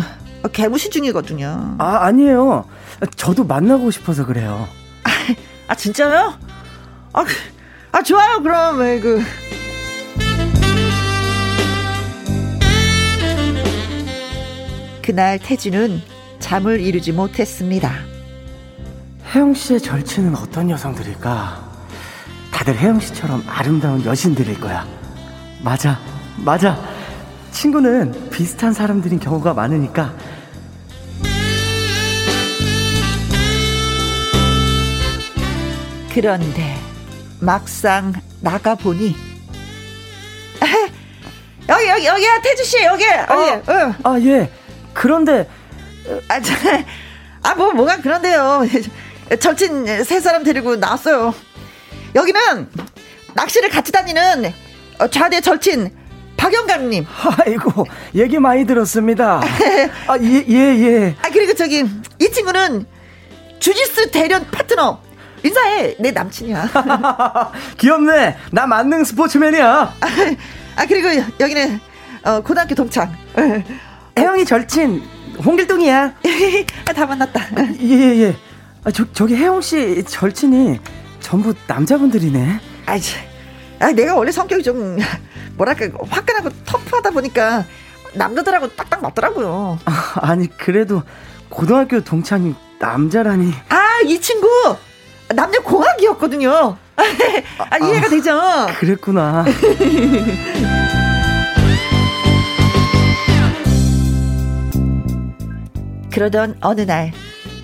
개무시 0.54 0.90
중이거든요. 0.90 1.76
아, 1.78 2.06
아니에요. 2.06 2.68
저도 3.16 3.44
만나고 3.44 3.92
싶어서 3.92 4.26
그래요. 4.26 4.68
아, 5.04 5.10
아 5.68 5.76
진짜요? 5.76 6.34
아, 7.14 7.26
아, 7.92 8.02
좋아요. 8.02 8.42
그럼, 8.42 8.80
왜, 8.80 9.00
그. 9.00 9.22
그날 15.04 15.38
태진은 15.38 16.02
잠을 16.40 16.80
이루지 16.80 17.12
못했습니다. 17.12 18.13
혜영 19.34 19.56
씨의 19.56 19.82
절친은 19.82 20.36
어떤 20.36 20.70
여성들일까? 20.70 21.72
다들 22.52 22.78
혜영 22.78 23.00
씨처럼 23.00 23.44
아름다운 23.48 24.06
여신들일 24.06 24.60
거야. 24.60 24.86
맞아, 25.64 26.00
맞아. 26.38 26.80
친구는 27.50 28.30
비슷한 28.30 28.74
사람들인 28.74 29.20
경우가 29.20 29.56
많으니까. 29.56 30.14
그런데 36.14 36.78
막상 37.40 38.14
나가 38.40 38.76
보니 38.76 39.16
여기 41.70 41.88
여기 41.88 42.06
여기야 42.06 42.42
태주 42.42 42.64
씨 42.66 42.84
여기 42.84 43.04
어, 43.06 43.48
여기 43.48 43.72
응. 43.72 43.94
아 44.04 44.20
예. 44.20 44.52
그런데 44.94 45.50
아뭐 47.42 47.72
뭐가 47.74 47.98
그런데요. 47.98 48.62
절친 49.40 50.04
세 50.04 50.20
사람 50.20 50.44
데리고 50.44 50.76
나왔어요. 50.76 51.34
여기는 52.16 52.70
낚시를 53.34 53.70
같이 53.70 53.92
다니는 53.92 54.54
좌대 55.12 55.42
절친 55.42 55.92
박영감님. 56.38 57.06
아이고, 57.46 57.86
얘기 58.16 58.38
많이 58.38 58.66
들었습니다. 58.66 59.40
아, 60.08 60.18
예, 60.20 60.46
예, 60.48 60.56
예. 60.56 61.16
아, 61.22 61.30
그리고 61.32 61.54
저기, 61.54 61.86
이 62.20 62.30
친구는 62.32 62.86
주짓수 63.60 64.12
대련 64.12 64.46
파트너. 64.52 65.00
인사해. 65.42 65.96
내 66.00 66.12
남친이야. 66.12 66.70
귀엽네. 67.78 68.38
나 68.52 68.68
만능 68.68 69.06
스포츠맨이야. 69.06 69.94
아, 70.76 70.86
그리고 70.86 71.10
여기는, 71.40 71.80
어, 72.26 72.42
고등학교 72.42 72.76
동창. 72.76 73.14
혜영이 74.18 74.44
절친, 74.44 75.02
홍길동이야. 75.46 76.14
아, 76.88 76.94
다 76.94 77.06
만났다. 77.06 77.42
예, 77.82 77.88
예, 77.90 78.22
예. 78.22 78.36
아, 78.84 78.92
저, 78.92 79.06
저기 79.14 79.36
혜영 79.36 79.62
씨 79.62 80.04
절친이 80.04 80.80
전부 81.22 81.54
남자분들이네. 81.68 82.60
아, 82.86 83.00
아, 83.80 83.92
내가 83.92 84.16
원래 84.16 84.32
성격이 84.32 84.62
좀, 84.64 84.98
뭐랄까, 85.56 85.88
화끈하고 86.10 86.50
터프하다 86.66 87.12
보니까 87.12 87.64
남자들하고 88.14 88.76
딱딱 88.76 89.02
맞더라고요. 89.02 89.80
아, 89.86 90.14
아니, 90.16 90.48
그래도 90.58 91.02
고등학교 91.50 92.02
동창이 92.02 92.56
남자라니. 92.80 93.54
아, 93.70 94.02
이 94.06 94.20
친구! 94.20 94.48
남녀 95.34 95.62
공학이었거든요. 95.62 96.78
아, 96.96 97.78
이해가 97.78 98.08
아, 98.08 98.10
되죠? 98.10 98.40
그랬구나. 98.80 99.46
그러던 106.12 106.58
어느 106.62 106.82
날 106.82 107.12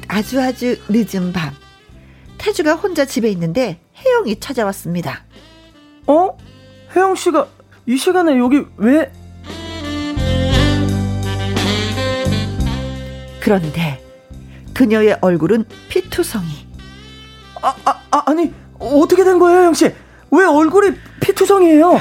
아주 0.10 0.42
아주 0.42 0.76
늦은 0.90 1.32
밤 1.32 1.54
태주가 2.40 2.74
혼자 2.74 3.06
집에 3.06 3.30
있는데 3.30 3.80
혜영이 3.96 4.40
찾아왔습니다. 4.40 5.24
어? 6.08 6.36
혜영 6.96 7.16
씨가 7.16 7.48
이 7.86 7.96
시간에 7.96 8.38
여기 8.40 8.64
왜? 8.78 9.12
그런데 13.40 14.04
그녀의 14.74 15.20
얼굴은 15.22 15.66
피투성이. 15.90 16.68
아, 17.62 17.76
아, 17.86 18.02
아 18.10 18.24
아니 18.26 18.52
어떻게 18.80 19.24
된 19.24 19.38
거예요, 19.38 19.60
혜영 19.60 19.74
씨? 19.76 19.94
왜 20.32 20.46
얼굴이 20.46 20.96
피투성이에요? 21.22 22.00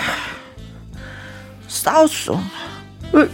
싸웠어. 1.69 2.41
왜? 3.13 3.29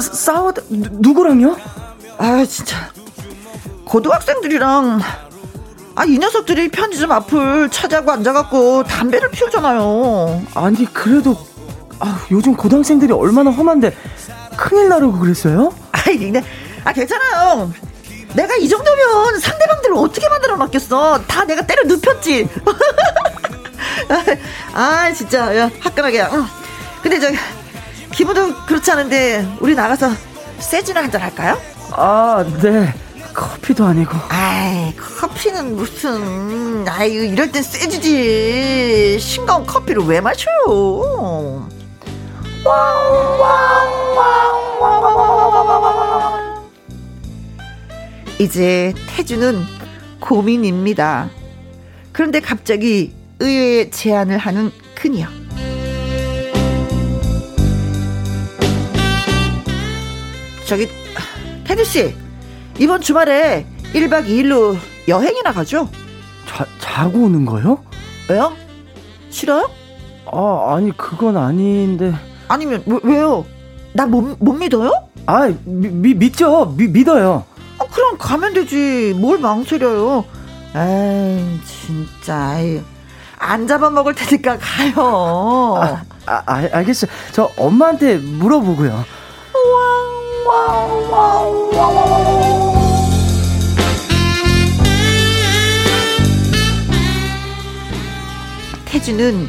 싸워 0.00 0.52
누구랑요? 0.68 1.56
아 2.18 2.44
진짜 2.48 2.90
고등학생들이랑 3.84 5.00
아 5.94 6.04
이 6.06 6.16
녀석들이 6.16 6.70
편의점 6.70 7.10
앞을 7.10 7.70
찾아고 7.70 8.12
앉아갖고 8.12 8.84
담배를 8.84 9.32
피우잖아요. 9.32 10.42
아니 10.54 10.84
그래도 10.92 11.36
아, 11.98 12.20
요즘 12.30 12.54
고등학생들이 12.54 13.12
얼마나 13.12 13.50
험한데 13.50 13.92
큰일 14.56 14.88
나려고 14.88 15.18
그랬어요? 15.18 15.72
아이 15.90 16.16
근데 16.16 16.44
아 16.84 16.92
괜찮아요. 16.92 17.72
내가 18.34 18.54
이 18.56 18.68
정도면 18.68 19.40
상대방들을 19.40 19.96
어떻게 19.96 20.28
만들어 20.28 20.56
놨겠어? 20.56 21.22
다 21.26 21.44
내가 21.44 21.66
때려 21.66 21.82
눕혔지. 21.82 22.48
아 24.72 25.12
진짜 25.12 25.56
야 25.56 25.68
화끈하게. 25.80 26.28
응. 26.32 26.46
근데 27.02 27.18
저기 27.18 27.36
분도 28.24 28.54
그렇지 28.66 28.90
않은데 28.90 29.46
우리 29.60 29.74
나가서 29.74 30.10
세주나 30.58 31.02
한잔 31.02 31.20
할까요? 31.22 31.58
아, 31.92 32.44
네. 32.62 32.92
커피도 33.32 33.84
아니고. 33.84 34.12
아이, 34.30 34.92
커피는 34.96 35.76
무슨, 35.76 36.88
아이, 36.88 37.12
이럴 37.12 37.52
땐 37.52 37.62
세주지. 37.62 39.18
싱거운 39.20 39.64
커피를 39.64 40.02
왜 40.04 40.20
마셔요? 40.20 41.68
이제 48.40 48.92
태주는 49.14 49.64
고민입니다. 50.20 51.30
그런데 52.12 52.40
갑자기 52.40 53.14
의외의 53.38 53.90
제안을 53.90 54.38
하는 54.38 54.72
그녀. 54.94 55.26
저기 60.68 60.88
태주 61.64 61.84
씨 61.84 62.14
이번 62.78 63.00
주말에 63.00 63.66
1박 63.94 64.26
2일로 64.26 64.76
여행이나 65.08 65.52
가죠? 65.52 65.88
자, 66.46 66.66
자고 66.78 67.24
오는 67.24 67.44
거요? 67.44 67.82
왜요? 68.28 68.52
싫어요? 69.30 69.70
아 70.30 70.74
아니 70.76 70.94
그건 70.96 71.36
아닌데 71.36 72.14
아니면 72.48 72.82
왜, 72.86 73.20
요 73.20 73.44
나 73.94 74.04
못 74.06 74.36
못 74.38 74.52
믿어요? 74.52 74.92
아 75.26 75.48
미, 75.64 75.88
미, 75.88 76.14
믿죠 76.14 76.74
미, 76.76 76.86
믿어요 76.88 77.44
아, 77.78 77.84
그럼 77.90 78.18
가면 78.18 78.52
되지 78.54 79.14
뭘 79.16 79.38
망설여요 79.38 80.24
에이 80.76 81.60
진짜 81.64 82.60
에이. 82.60 82.82
안 83.38 83.66
잡아먹을 83.66 84.14
테니까 84.14 84.58
가요 84.58 85.74
아, 85.80 86.02
아, 86.26 86.42
아 86.44 86.68
알겠어요 86.72 87.10
저 87.32 87.50
엄마한테 87.56 88.18
물어보고요 88.18 89.04
태주는 98.86 99.46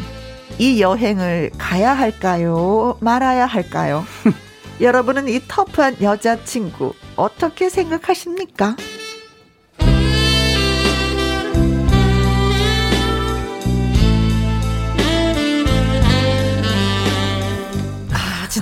이 0.57 0.81
여행을 0.81 1.51
가야 1.57 1.93
할까요? 1.93 2.97
말아야 2.99 3.45
할까요? 3.45 4.05
여러분은 4.81 5.27
이 5.27 5.39
터프한 5.47 5.97
여자친구 6.01 6.93
어떻게 7.15 7.69
생각하십니까? 7.69 8.75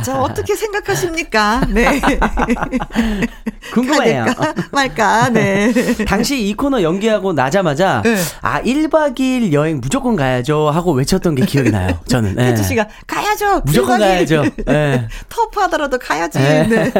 진짜 0.08 0.22
어떻게 0.22 0.56
생각하십니까? 0.56 1.68
네. 1.70 2.00
궁금해요. 3.74 4.26
말까? 4.72 5.30
네. 5.30 5.74
당시 6.08 6.48
이 6.48 6.54
코너 6.54 6.82
연기하고 6.82 7.34
나자마자 7.34 8.02
네. 8.06 8.16
아 8.42 8.62
1박 8.62 9.20
2일 9.20 9.52
여행 9.52 9.82
무조건 9.82 10.16
가야죠 10.16 10.70
하고 10.70 10.94
외쳤던 10.94 11.36
게 11.36 11.46
기억이 11.46 11.72
나요. 11.72 12.00
저는. 12.08 12.36
네. 12.36 12.52
혜주 12.52 12.64
씨가 12.64 12.88
가야죠. 13.06 13.62
무조건 13.66 14.00
가야죠. 14.00 14.46
네. 14.66 15.08
터프하더라도 15.28 15.98
가야지. 16.00 16.40
네. 16.40 16.92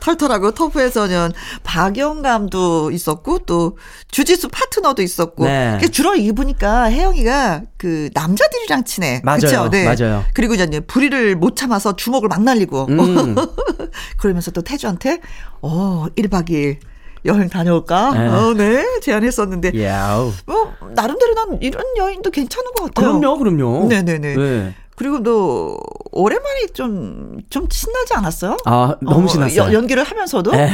털털하고 0.00 0.52
터프에서는 0.52 1.32
박영감도 1.62 2.90
있었고 2.90 3.40
또 3.40 3.76
주짓수 4.10 4.48
파트너도 4.48 5.02
있었고 5.02 5.44
네. 5.44 5.78
주로 5.92 6.14
입으니까 6.14 6.84
혜영이가 6.84 7.62
그 7.82 8.10
남자들이랑 8.14 8.84
친해. 8.84 9.20
맞아요. 9.24 9.40
그쵸? 9.40 9.68
네. 9.68 9.84
맞아요. 9.84 10.24
그리고 10.34 10.54
이제 10.54 10.78
불의를 10.78 11.34
못 11.34 11.56
참아서 11.56 11.96
주먹을 11.96 12.28
막 12.28 12.40
날리고 12.40 12.86
음. 12.88 13.34
그러면서 14.18 14.52
또 14.52 14.62
태주한테 14.62 15.18
어 15.62 16.06
1박 16.16 16.48
2일 16.48 16.76
여행 17.24 17.48
다녀올까? 17.48 18.12
네. 18.12 18.28
어, 18.28 18.54
네. 18.54 19.00
제안했었는데. 19.00 19.84
야우. 19.84 20.30
뭐, 20.46 20.72
나름대로 20.94 21.34
난 21.34 21.58
이런 21.60 21.84
여행도 21.96 22.30
괜찮은 22.30 22.70
것 22.76 22.84
같아요. 22.94 23.18
그럼요, 23.18 23.38
그럼요. 23.38 23.88
네네네. 23.88 24.36
네. 24.36 24.74
그리고 24.94 25.20
너 25.20 25.76
오랜만에 26.12 26.66
좀, 26.74 27.38
좀 27.50 27.66
신나지 27.70 28.14
않았어요? 28.14 28.56
아, 28.64 28.96
너무 29.00 29.24
어, 29.24 29.28
신났어요. 29.28 29.62
어, 29.62 29.72
연기를 29.72 30.04
하면서도? 30.04 30.52
네. 30.52 30.70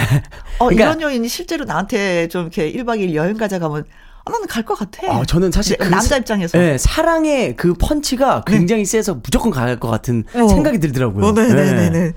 어, 0.59 0.67
그러니까, 0.67 0.85
이런 0.85 1.01
여인이 1.01 1.27
실제로 1.29 1.65
나한테 1.65 2.29
좀 2.29 2.43
이렇게 2.43 2.71
1박 2.73 2.99
2일 2.99 3.15
여행 3.15 3.37
가자 3.37 3.59
가면 3.59 3.85
아, 4.29 4.31
나는 4.31 4.47
갈 4.47 4.63
것 4.65 4.79
같아. 4.79 5.11
아, 5.11 5.25
저는 5.25 5.51
사실 5.51 5.77
그 5.79 5.89
남자 5.89 6.17
입장에서. 6.17 6.59
네, 6.59 6.77
사랑의 6.79 7.57
그 7.57 7.75
펀치가 7.75 8.45
네. 8.47 8.57
굉장히 8.59 8.85
네. 8.85 8.91
세서 8.91 9.15
무조건 9.23 9.51
갈 9.51 9.79
것 9.79 9.89
같은 9.89 10.25
어. 10.35 10.49
생각이 10.49 10.79
들더라고요. 10.79 11.27
어, 11.27 11.33
네네네. 11.33 11.91
네. 11.91 12.13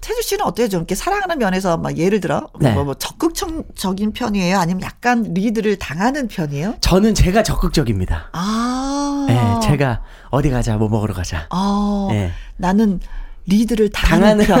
태주 0.00 0.22
씨는 0.22 0.44
어때요? 0.46 0.68
좀 0.68 0.80
이렇게 0.80 0.94
사랑하는 0.94 1.38
면에서 1.38 1.76
막 1.76 1.96
예를 1.98 2.20
들어 2.20 2.48
네. 2.58 2.72
뭐, 2.72 2.84
뭐 2.84 2.94
적극적인 2.94 4.12
편이에요? 4.14 4.58
아니면 4.58 4.82
약간 4.82 5.22
리드를 5.34 5.76
당하는 5.78 6.26
편이에요? 6.26 6.76
저는 6.80 7.14
제가 7.14 7.42
적극적입니다. 7.42 8.30
아. 8.32 9.26
네, 9.28 9.66
제가 9.68 10.02
어디 10.30 10.48
가자, 10.50 10.76
뭐 10.76 10.88
먹으러 10.88 11.12
가자. 11.14 11.46
아. 11.50 12.08
네. 12.10 12.30
나는 12.56 13.00
리드를 13.46 13.90
당하는. 13.90 14.46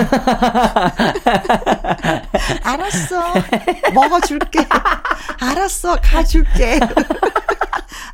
알았어. 2.64 3.34
먹어줄게. 3.92 4.66
알았어. 5.40 5.96
가줄게. 6.02 6.80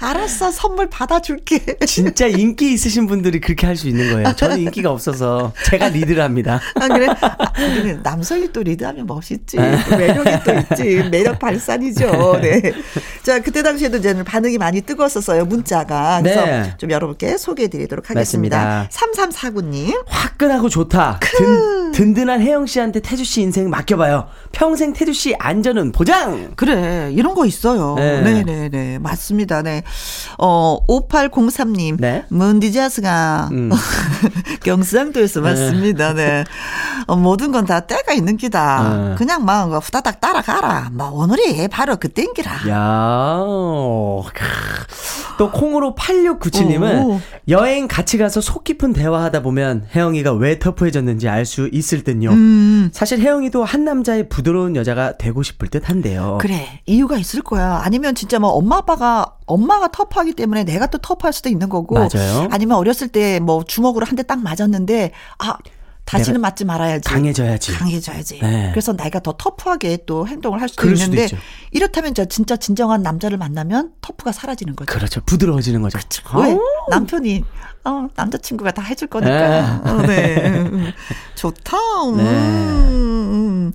알았어, 0.00 0.50
선물 0.50 0.88
받아줄게. 0.88 1.60
진짜 1.86 2.26
인기 2.26 2.72
있으신 2.72 3.06
분들이 3.06 3.40
그렇게 3.40 3.66
할 3.66 3.76
수 3.76 3.88
있는 3.88 4.10
거예요. 4.12 4.32
저는 4.36 4.58
인기가 4.58 4.90
없어서 4.90 5.52
제가 5.66 5.88
리드를 5.88 6.22
합니다. 6.22 6.60
아, 6.76 6.88
그래? 6.88 7.06
아, 7.20 7.36
우리는 7.58 8.00
남성이 8.02 8.50
또 8.52 8.62
리드하면 8.62 9.06
멋있지. 9.06 9.58
매력이 9.58 10.30
또 10.44 10.54
있지. 10.74 11.08
매력 11.10 11.38
발산이죠. 11.38 12.38
네. 12.40 12.72
자, 13.22 13.40
그때 13.40 13.62
당시에도 13.62 13.98
이제 13.98 14.14
반응이 14.24 14.56
많이 14.56 14.80
뜨거웠었어요. 14.80 15.44
문자가. 15.44 16.20
그래서 16.22 16.44
네. 16.46 16.74
좀 16.78 16.90
여러분께 16.90 17.36
소개해 17.36 17.68
드리도록 17.68 18.08
하겠습니다. 18.08 18.86
맞습니다. 18.88 18.88
3349님. 18.90 20.04
화끈하고 20.06 20.70
좋다. 20.70 21.20
든, 21.36 21.92
든든한 21.92 22.40
혜영 22.40 22.64
씨한테 22.66 23.00
태주 23.00 23.24
씨 23.24 23.42
인생 23.42 23.68
맡겨봐요. 23.68 24.28
평생 24.52 24.92
태주 24.94 25.12
씨 25.12 25.34
안전은 25.38 25.92
보장! 25.92 26.52
그래. 26.56 27.10
이런 27.12 27.34
거 27.34 27.44
있어요. 27.44 27.94
네. 27.96 28.22
네네네. 28.22 28.68
네. 28.70 28.98
맞습니다. 28.98 29.60
네. 29.62 29.82
어, 30.38 30.78
5803님. 30.88 31.96
네. 32.00 32.24
문디자스가 32.28 33.48
음. 33.52 33.70
경상도에서 34.62 35.40
맞습니다. 35.40 36.12
네. 36.14 36.44
어, 37.06 37.16
모든 37.16 37.52
건 37.52 37.66
다 37.66 37.80
때가 37.80 38.12
있는 38.12 38.36
기다. 38.36 39.08
네. 39.10 39.14
그냥 39.16 39.44
막 39.44 39.64
후다닥 39.84 40.20
따라가라. 40.20 40.90
뭐 40.92 41.10
오늘이 41.10 41.66
바로 41.68 41.96
그 41.96 42.08
땡기라. 42.08 42.68
야. 42.68 43.38
또 45.38 45.50
콩으로 45.50 45.94
8697님은 45.96 47.04
오. 47.06 47.20
여행 47.48 47.88
같이 47.88 48.16
가서 48.18 48.40
속 48.40 48.64
깊은 48.64 48.92
대화하다 48.92 49.42
보면 49.42 49.86
혜영이가 49.94 50.32
왜 50.32 50.58
터프해졌는지 50.58 51.28
알 51.28 51.44
수 51.46 51.68
있을 51.72 52.02
듯요. 52.02 52.30
음. 52.30 52.90
사실 52.92 53.20
혜영이도 53.20 53.62
한 53.64 53.84
남자의 53.84 54.28
부드러운 54.28 54.74
여자가 54.74 55.16
되고 55.16 55.42
싶을 55.44 55.68
듯 55.68 55.88
한데요. 55.88 56.38
그래. 56.40 56.80
이유가 56.86 57.16
있을 57.18 57.42
거야. 57.42 57.80
아니면 57.84 58.14
진짜 58.16 58.38
뭐 58.40 58.50
엄마 58.50 58.78
아빠가 58.78 59.35
엄마가 59.46 59.88
터프하기 59.88 60.32
때문에 60.34 60.64
내가 60.64 60.86
또 60.86 60.98
터프할 60.98 61.32
수도 61.32 61.48
있는 61.48 61.68
거고 61.68 61.94
맞아요. 61.94 62.48
아니면 62.50 62.76
어렸을 62.78 63.08
때 63.08 63.40
뭐 63.40 63.62
주먹으로 63.64 64.04
한 64.06 64.16
대 64.16 64.22
딱 64.24 64.40
맞았는데 64.42 65.12
아 65.38 65.56
다시는 66.04 66.40
맞지 66.40 66.64
말아야지. 66.64 67.08
강해져야지. 67.08 67.72
강해져야지. 67.72 68.38
네. 68.40 68.70
그래서 68.72 68.92
내가 68.92 69.18
더 69.20 69.32
터프하게 69.36 69.98
또 70.06 70.26
행동을 70.28 70.60
할 70.60 70.68
수도 70.68 70.88
있는데 70.88 71.26
수도 71.26 71.40
이렇다면 71.72 72.14
저 72.14 72.24
진짜 72.26 72.56
진정한 72.56 73.02
남자를 73.02 73.38
만나면 73.38 73.92
터프가 74.00 74.30
사라지는 74.32 74.76
거죠. 74.76 74.92
그렇죠. 74.92 75.20
부드러워지는 75.26 75.82
거죠. 75.82 75.98
그렇죠. 75.98 76.22
왜? 76.38 76.56
남편이 76.90 77.44
어, 77.84 78.08
남자친구가 78.14 78.70
다 78.72 78.82
해줄 78.82 79.08
거니까. 79.08 79.80
네. 79.82 79.90
어, 79.90 80.02
네. 80.06 80.92
좋다. 81.34 81.76
네. 82.16 82.22
음. 82.22 83.72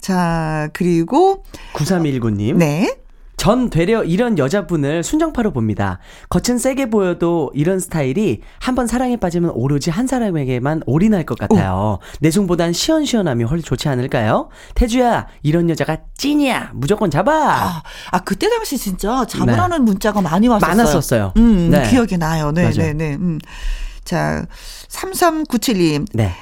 자, 0.00 0.68
그리고 0.72 1.44
9319님. 1.74 2.56
네. 2.56 2.96
전 3.42 3.70
되려 3.70 4.04
이런 4.04 4.38
여자분을 4.38 5.02
순정파로 5.02 5.50
봅니다. 5.50 5.98
겉은 6.28 6.58
세게 6.58 6.90
보여도 6.90 7.50
이런 7.54 7.80
스타일이 7.80 8.40
한번 8.60 8.86
사랑에 8.86 9.16
빠지면 9.16 9.50
오로지 9.54 9.90
한 9.90 10.06
사람에게만 10.06 10.84
올인할 10.86 11.26
것 11.26 11.36
같아요. 11.36 11.98
오. 12.00 12.04
내숭보단 12.20 12.72
시원시원함이 12.72 13.42
훨씬 13.42 13.64
좋지 13.64 13.88
않을까요? 13.88 14.48
태주야, 14.76 15.26
이런 15.42 15.68
여자가 15.68 15.98
찐이야. 16.16 16.70
무조건 16.74 17.10
잡아. 17.10 17.32
아, 17.32 17.82
아 18.12 18.20
그때 18.20 18.48
당시 18.48 18.78
진짜 18.78 19.24
잡으라는 19.26 19.78
네. 19.78 19.90
문자가 19.90 20.20
많이 20.20 20.46
왔었어요. 20.46 20.76
많았었어요. 20.76 21.32
음, 21.36 21.68
네. 21.68 21.90
기억이 21.90 22.18
나요. 22.18 22.52
네, 22.52 22.62
맞아요. 22.62 22.76
네, 22.76 22.92
네. 22.92 23.14
음. 23.16 23.40
자, 24.04 24.46
3397님. 24.88 26.06
네. 26.12 26.32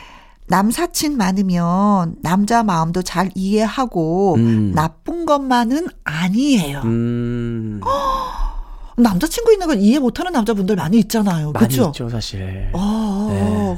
남사친 0.51 1.17
많으면 1.17 2.17
남자 2.23 2.65
마음도 2.65 3.03
잘 3.03 3.31
이해하고 3.37 4.35
음. 4.35 4.73
나쁜 4.75 5.25
것만은 5.25 5.87
아니에요. 6.03 6.81
음. 6.85 7.81
남자친구 8.99 9.53
있는 9.53 9.69
걸 9.69 9.79
이해 9.79 10.01
못하는 10.01 10.33
남자분들 10.33 10.75
많이 10.75 10.99
있잖아요. 10.99 11.53
많이 11.53 11.69
그렇죠? 11.69 11.91
있죠, 11.91 12.09
사실. 12.11 12.69
어, 12.73 13.29
네. 13.31 13.77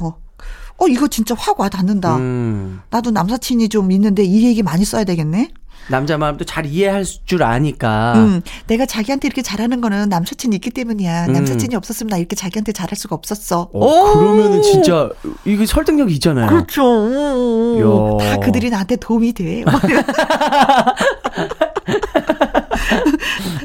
어 0.77 0.87
이거 0.87 1.07
진짜 1.07 1.35
확 1.37 1.59
와닿는다. 1.59 2.17
음. 2.17 2.81
나도 2.89 3.11
남사친이 3.11 3.69
좀 3.69 3.91
있는데 3.91 4.23
이 4.23 4.43
얘기 4.47 4.63
많이 4.63 4.83
써야 4.83 5.03
되겠네. 5.03 5.51
남자 5.89 6.17
마음도 6.17 6.45
잘 6.45 6.65
이해할 6.65 7.03
줄 7.25 7.43
아니까. 7.43 8.13
음, 8.15 8.41
내가 8.67 8.85
자기한테 8.85 9.27
이렇게 9.27 9.41
잘하는 9.41 9.81
거는 9.81 10.09
남사친이 10.09 10.55
있기 10.57 10.69
때문이야. 10.71 11.27
음. 11.27 11.33
남사친이 11.33 11.75
없었으면 11.75 12.09
나 12.09 12.17
이렇게 12.17 12.35
자기한테 12.35 12.71
잘할 12.71 12.95
수가 12.95 13.15
없었어. 13.15 13.69
어, 13.73 14.13
그러면은 14.13 14.61
진짜 14.61 15.09
이게 15.45 15.65
설득력이 15.65 16.13
있잖아요. 16.15 16.47
그렇죠. 16.47 18.17
다 18.19 18.37
그들이 18.37 18.69
나한테 18.69 18.95
도움이 18.97 19.33
돼. 19.33 19.63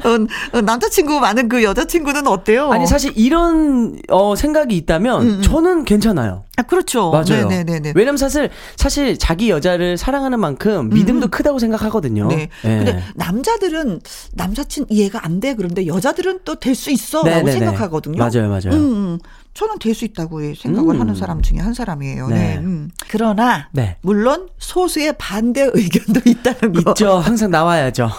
어, 0.03 0.57
어, 0.57 0.61
남자친구 0.61 1.19
많은 1.19 1.49
그 1.49 1.63
여자친구는 1.63 2.27
어때요? 2.27 2.71
아니 2.71 2.85
사실 2.87 3.11
이런 3.15 3.99
어 4.09 4.35
생각이 4.35 4.75
있다면 4.77 5.21
음, 5.21 5.27
음. 5.37 5.41
저는 5.41 5.85
괜찮아요. 5.85 6.43
아 6.57 6.63
그렇죠. 6.63 7.11
맞아요. 7.11 7.47
네네네. 7.47 7.93
왜냐면 7.95 8.17
사실 8.17 8.49
사실 8.75 9.17
자기 9.17 9.49
여자를 9.49 9.97
사랑하는 9.97 10.39
만큼 10.39 10.89
믿음도 10.89 11.27
음. 11.27 11.29
크다고 11.29 11.59
생각하거든요. 11.59 12.27
네. 12.27 12.49
네. 12.63 12.77
근데 12.77 13.03
남자들은 13.15 14.01
남사친 14.33 14.87
이해가 14.89 15.25
안 15.25 15.39
돼 15.39 15.55
그런데 15.55 15.87
여자들은 15.87 16.39
또 16.43 16.55
될 16.55 16.75
수 16.75 16.91
있어라고 16.91 17.49
생각하거든요. 17.49 18.17
맞아요, 18.17 18.49
맞아요. 18.49 18.71
음, 18.73 18.73
음. 19.13 19.19
저는 19.53 19.79
될 19.79 19.93
수 19.95 20.03
있다고 20.05 20.39
생각을 20.55 20.95
음. 20.95 21.01
하는 21.01 21.15
사람 21.15 21.41
중에 21.41 21.59
한 21.59 21.73
사람이에요. 21.73 22.27
네. 22.27 22.35
네. 22.35 22.57
음. 22.59 22.91
그러나 23.09 23.69
네. 23.71 23.95
물론 24.01 24.49
소수의 24.59 25.13
반대 25.17 25.69
의견도 25.73 26.21
있다는 26.29 26.73
거. 26.83 26.91
있죠. 26.91 27.17
항상 27.19 27.51
나와야죠. 27.51 28.09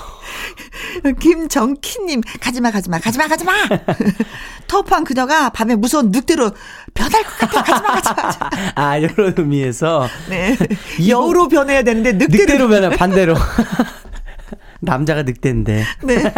김정키님, 1.19 2.21
가지마, 2.41 2.71
가지마, 2.71 2.99
가지마, 2.99 3.29
가지마! 3.29 3.53
터프한 4.67 5.05
그녀가 5.05 5.51
밤에 5.51 5.75
무서운 5.75 6.11
늑대로 6.11 6.51
변할 6.95 7.23
것 7.25 7.39
같아. 7.39 7.63
가지마, 7.63 8.01
가지마. 8.01 8.51
아, 8.75 8.97
이런 8.97 9.35
의미에서. 9.37 10.09
네. 10.29 10.57
여우로 11.09 11.49
변해야 11.49 11.83
되는데 11.83 12.13
늑대로, 12.13 12.45
늑대로 12.45 12.69
변해, 12.69 12.91
반대로. 12.97 13.35
남자가 14.83 15.23
늑대인데. 15.25 15.85
네. 16.05 16.33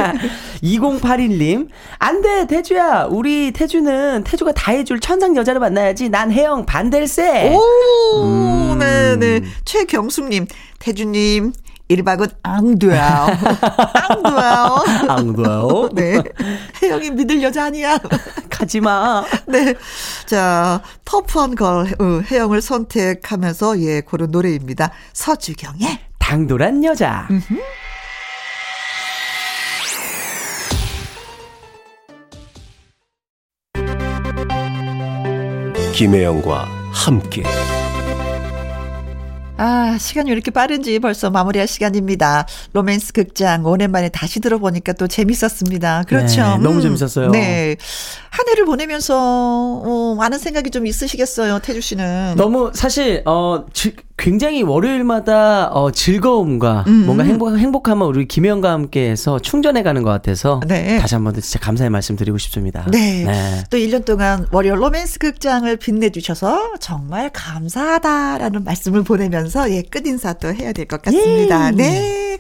2081님, 0.63 1.69
안 1.99 2.23
돼, 2.23 2.47
태주야. 2.47 3.07
우리 3.09 3.53
태주는 3.53 4.25
태주가 4.25 4.53
다 4.53 4.73
해줄 4.73 4.99
천상 4.99 5.37
여자를 5.37 5.61
만나야지. 5.61 6.09
난 6.09 6.33
혜영 6.33 6.67
반댈세. 6.67 7.55
오, 7.55 8.25
음. 8.25 8.79
네네. 8.81 9.43
최경숙님, 9.65 10.47
태주님, 10.81 11.53
1박은 11.97 12.31
앙돼요. 12.43 13.01
앙돼요. 14.09 15.09
앙돼요. 15.09 15.89
네. 15.93 16.23
혜영이 16.83 17.11
믿을 17.11 17.43
여자 17.43 17.65
아니야. 17.67 17.99
가지 18.51 18.81
마. 18.81 19.25
네. 19.47 19.75
자, 20.27 20.83
터프한 21.05 21.55
걸, 21.55 21.95
어, 21.99 22.23
혜영을 22.31 22.61
선택하면서, 22.63 23.81
예, 23.81 24.01
고른 24.01 24.31
노래입니다. 24.31 24.93
서주경의 25.13 25.99
당돌한 26.19 26.85
여자. 26.85 27.27
음흠. 27.31 27.61
김혜영과 35.95 36.65
함께. 36.91 37.43
아, 39.59 39.97
시간이 39.99 40.31
왜 40.31 40.33
이렇게 40.33 40.51
빠른지 40.51 40.99
벌써 40.99 41.31
마무리할 41.31 41.69
시간입니다. 41.69 42.47
로맨스 42.73 43.13
극장 43.13 43.65
오랜만에 43.65 44.09
다시 44.09 44.41
들어보니까 44.41 44.95
또 44.95 45.07
재밌었습니다. 45.07 46.05
그렇죠. 46.09 46.41
네, 46.43 46.59
너무 46.59 46.77
음, 46.79 46.81
재밌었어요. 46.81 47.31
네. 47.31 47.77
한 48.31 48.49
해를 48.49 48.65
보내면서 48.65 49.15
어, 49.21 50.15
많은 50.19 50.39
생각이 50.39 50.71
좀 50.71 50.87
있으시겠어요, 50.87 51.61
태주 51.61 51.81
씨는. 51.83 52.35
너무 52.37 52.73
사실 52.75 53.23
어 53.27 53.67
지, 53.75 53.95
굉장히 54.17 54.63
월요일마다 54.63 55.69
어, 55.69 55.91
즐거움과 55.93 56.85
음. 56.89 57.05
뭔가 57.07 57.23
행복, 57.23 57.55
행복함을 57.57 58.07
우리 58.07 58.27
김혜영과 58.27 58.71
함께해서 58.71 59.39
충전해가는 59.39 60.03
것 60.03 60.11
같아서 60.11 60.61
네. 60.67 60.99
다시 60.99 61.15
한 61.15 61.25
번 61.25 61.35
더 61.35 61.41
진짜 61.41 61.59
감사의 61.61 61.91
말씀 61.91 62.17
드리고 62.17 62.39
싶습니다. 62.39 62.85
네. 62.91 63.25
네. 63.25 63.65
또 63.71 63.77
1년 63.77 64.05
동안 64.05 64.47
월요 64.51 64.75
로맨스 64.77 65.19
극장을 65.19 65.77
빛내주셔서 65.77 66.75
정말 66.81 67.31
감사하다라는 67.33 68.65
말씀을 68.65 69.03
보내면서 69.03 69.42
예, 69.71 69.83
끝인사 69.83 70.35
또 70.35 70.53
해야 70.55 70.73
될 70.73 70.87
것 70.87 71.03
같습니다. 71.03 71.69
예. 71.69 71.77
네. 71.77 72.39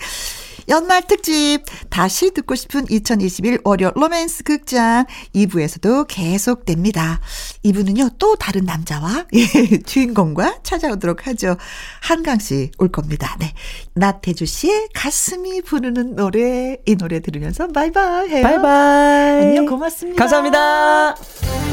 연말 0.68 1.02
특집 1.08 1.58
다시 1.90 2.30
듣고 2.32 2.54
싶은 2.54 2.86
2021 2.88 3.58
월요 3.64 3.90
로맨스 3.96 4.44
극장 4.44 5.04
2부에서도 5.34 6.06
계속됩니다. 6.08 7.20
2부는요 7.64 8.12
또 8.18 8.36
다른 8.36 8.64
남자와 8.64 9.26
예, 9.34 9.78
주인공과 9.80 10.60
찾아오도록 10.62 11.26
하죠. 11.26 11.56
한강 12.00 12.38
씨 12.38 12.70
올 12.78 12.88
겁니다. 12.92 13.36
네. 13.40 13.52
나태주 13.94 14.46
씨의 14.46 14.88
가슴이 14.94 15.62
부르는 15.62 16.14
노래 16.14 16.76
이 16.86 16.94
노래 16.94 17.18
들으면서 17.18 17.66
바이바이 17.66 18.28
해요. 18.28 18.42
바이바이. 18.44 19.42
안녕 19.46 19.66
고맙습니다. 19.66 20.16
감사합니다. 20.18 21.71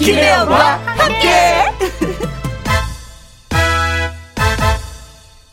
김혜영과 0.00 0.78
함께. 0.78 1.28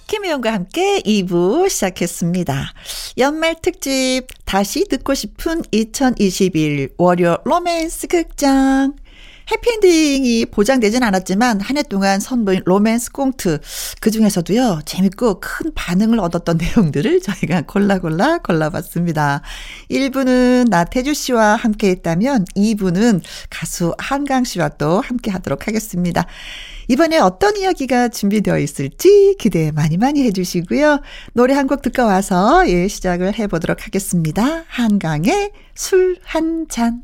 김혜영과 0.07 0.53
함께 0.53 1.01
2부 1.01 1.69
시작했습니다. 1.69 2.73
연말 3.17 3.57
특집 3.61 4.27
다시 4.45 4.85
듣고 4.85 5.15
싶은 5.15 5.63
2021 5.71 6.91
월요 6.97 7.39
로맨스 7.43 8.07
극장. 8.07 8.95
해피엔딩이 9.51 10.47
보장되진 10.47 11.03
않았지만 11.03 11.61
한 11.61 11.77
해 11.77 11.83
동안 11.83 12.19
선보인 12.19 12.61
로맨스 12.65 13.11
꽁트 13.11 13.59
그 14.01 14.09
중에서도요 14.11 14.81
재밌고 14.85 15.39
큰 15.39 15.71
반응을 15.75 16.19
얻었던 16.19 16.57
내용들을 16.75 17.21
저희가 17.21 17.61
골라 17.61 17.99
골라 17.99 18.39
골라봤습니다. 18.39 19.41
1부는 19.91 20.69
나태주 20.69 21.13
씨와 21.13 21.55
함께 21.55 21.89
했다면 21.91 22.45
2부는 22.55 23.21
가수 23.49 23.93
한강 23.99 24.43
씨와 24.43 24.69
또 24.69 25.01
함께 25.01 25.29
하도록 25.31 25.67
하겠습니다. 25.67 26.25
이번에 26.89 27.19
어떤 27.19 27.57
이야기가 27.57 28.07
준비되어 28.09 28.59
있을지 28.59 29.35
기대 29.39 29.71
많이 29.71 29.97
많이 29.97 30.23
해주시고요. 30.23 31.01
노래 31.33 31.53
한 31.53 31.67
곡 31.67 31.81
듣고 31.81 32.03
와서 32.05 32.63
예 32.69 32.87
시작을 32.87 33.37
해보도록 33.37 33.85
하겠습니다. 33.85 34.63
한강의 34.67 35.51
술 35.75 36.17
한 36.23 36.65
잔. 36.69 37.03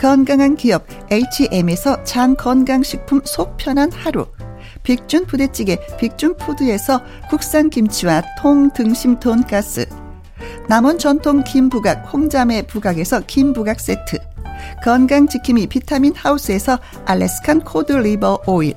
건강한 0.00 0.56
기업 0.56 0.86
H&M에서 1.10 2.02
장 2.04 2.34
건강식품 2.34 3.20
속 3.26 3.58
편한 3.58 3.92
하루. 3.92 4.26
빅준 4.82 5.26
부대찌개 5.26 5.76
빅준푸드에서 5.98 7.02
국산 7.28 7.68
김치와 7.68 8.22
통 8.40 8.70
등심 8.72 9.20
돈가스. 9.20 9.86
남원 10.70 10.98
전통 10.98 11.44
김부각 11.44 12.10
홍자매 12.14 12.62
부각에서 12.62 13.20
김부각 13.26 13.78
세트. 13.78 14.18
건강지킴이 14.82 15.66
비타민 15.66 16.14
하우스에서 16.16 16.78
Alaskan 17.04 17.60
cod 17.60 17.92
liver 17.92 18.44
oil. 18.46 18.72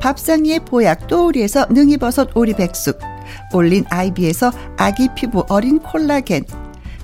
밥상위의 0.00 0.64
보약 0.64 1.06
또우리에서 1.06 1.66
능이버섯 1.66 2.36
오리백숙. 2.36 2.98
올린 3.54 3.84
아이비에서 3.90 4.50
아기 4.76 5.06
피부 5.14 5.44
어린 5.48 5.78
콜라겐 5.78 6.44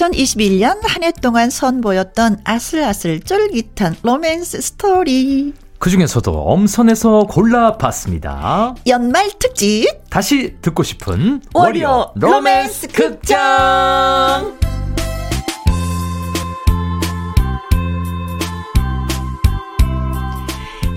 2021년 0.00 0.78
한 0.82 1.02
해 1.02 1.12
동안 1.12 1.50
선보였던 1.50 2.38
아슬아슬 2.44 3.20
쫄깃한 3.20 3.96
로맨스 4.02 4.60
스토리. 4.62 5.52
그 5.78 5.90
중에서도 5.90 6.30
엄선해서 6.32 7.24
골라봤습니다. 7.24 8.74
연말 8.86 9.30
특집. 9.38 9.86
다시 10.10 10.56
듣고 10.62 10.82
싶은 10.82 11.42
월요 11.54 12.12
로맨스 12.16 12.88
극장. 12.88 14.58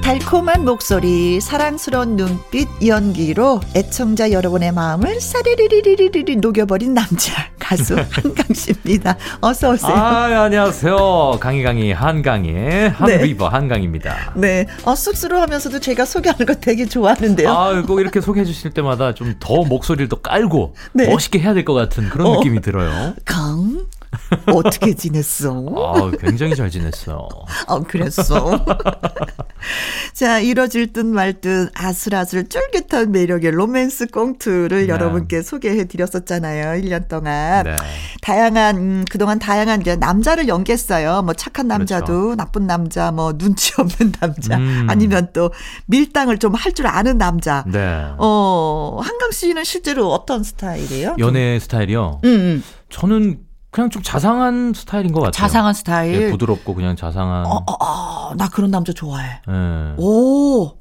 달콤한 0.03 0.65
목소리, 0.65 1.39
사랑스러운 1.39 2.17
눈빛, 2.17 2.67
연기로 2.85 3.61
애청자 3.73 4.31
여러분의 4.31 4.73
마음을 4.73 5.21
사리리리리리리 5.21 6.35
녹여버린 6.35 6.93
남자 6.93 7.33
가수 7.57 7.95
한강 8.11 8.45
씨입니다. 8.53 9.15
어서 9.39 9.71
오세요. 9.71 9.93
아, 9.95 10.43
안녕하세요. 10.43 11.37
강희강희 11.39 11.93
한강의 11.93 12.89
한리버 12.89 13.45
네. 13.47 13.51
한강입니다. 13.55 14.33
네. 14.35 14.65
어, 14.83 14.93
쑥스러워하면서도 14.93 15.79
제가 15.79 16.03
소개하는 16.03 16.45
거 16.45 16.53
되게 16.55 16.85
좋아하는데요. 16.85 17.49
아, 17.49 17.81
꼭 17.83 18.01
이렇게 18.01 18.19
소개해 18.19 18.45
주실 18.45 18.71
때마다 18.71 19.13
좀 19.13 19.33
더 19.39 19.63
목소리를 19.63 20.09
더 20.09 20.17
깔고 20.21 20.75
네. 20.93 21.07
멋있게 21.07 21.39
해야 21.39 21.53
될 21.53 21.63
것 21.63 21.73
같은 21.73 22.09
그런 22.09 22.27
어, 22.27 22.35
느낌이 22.35 22.59
들어요. 22.61 23.13
강 23.25 23.85
어떻게 24.53 24.93
지냈어? 24.93 25.65
아, 25.75 26.11
굉장히 26.19 26.55
잘 26.55 26.69
지냈어요. 26.69 27.27
어, 27.67 27.79
그랬어. 27.83 28.65
자, 30.13 30.39
이뤄질 30.39 30.93
듯 30.93 31.05
말 31.05 31.33
듯 31.41 31.69
아슬아슬 31.73 32.47
쫄깃한 32.47 33.11
매력의 33.11 33.51
로맨스 33.51 34.07
꽁트를 34.07 34.83
네. 34.83 34.87
여러분께 34.87 35.41
소개해 35.41 35.85
드렸었잖아요. 35.85 36.81
1년 36.81 37.07
동안. 37.07 37.63
네. 37.65 37.75
다양한, 38.21 38.77
음, 38.77 39.05
그동안 39.09 39.39
다양한 39.39 39.81
이제 39.81 39.95
남자를 39.95 40.47
연기했어요. 40.47 41.21
뭐 41.23 41.33
착한 41.33 41.67
남자도, 41.67 42.05
그렇죠. 42.05 42.35
나쁜 42.35 42.67
남자, 42.67 43.11
뭐 43.11 43.33
눈치 43.37 43.73
없는 43.77 44.11
남자, 44.19 44.57
음. 44.57 44.87
아니면 44.89 45.29
또 45.33 45.51
밀당을 45.87 46.37
좀 46.39 46.53
할 46.53 46.73
줄 46.73 46.87
아는 46.87 47.17
남자. 47.17 47.63
네. 47.67 48.05
어, 48.17 48.99
한강 49.03 49.31
씨는 49.31 49.63
실제로 49.63 50.11
어떤 50.11 50.43
스타일이에요? 50.43 51.15
연애 51.19 51.59
스타일이요? 51.59 52.21
음, 52.23 52.29
음. 52.29 52.63
저는 52.89 53.39
그냥 53.73 53.89
좀 53.89 54.03
자상한 54.03 54.71
스타일인 54.75 55.11
것 55.11 55.19
같아요. 55.19 55.31
자상한 55.31 55.73
스타일. 55.73 56.25
네, 56.25 56.31
부드럽고 56.31 56.75
그냥 56.75 56.95
자상한. 56.95 57.43
어, 57.47 57.55
어, 57.55 57.83
어, 57.83 58.35
나 58.35 58.47
그런 58.47 58.69
남자 58.69 58.93
좋아해. 58.93 59.41
네. 59.47 59.93
오, 59.97 60.67
하, 60.67 60.77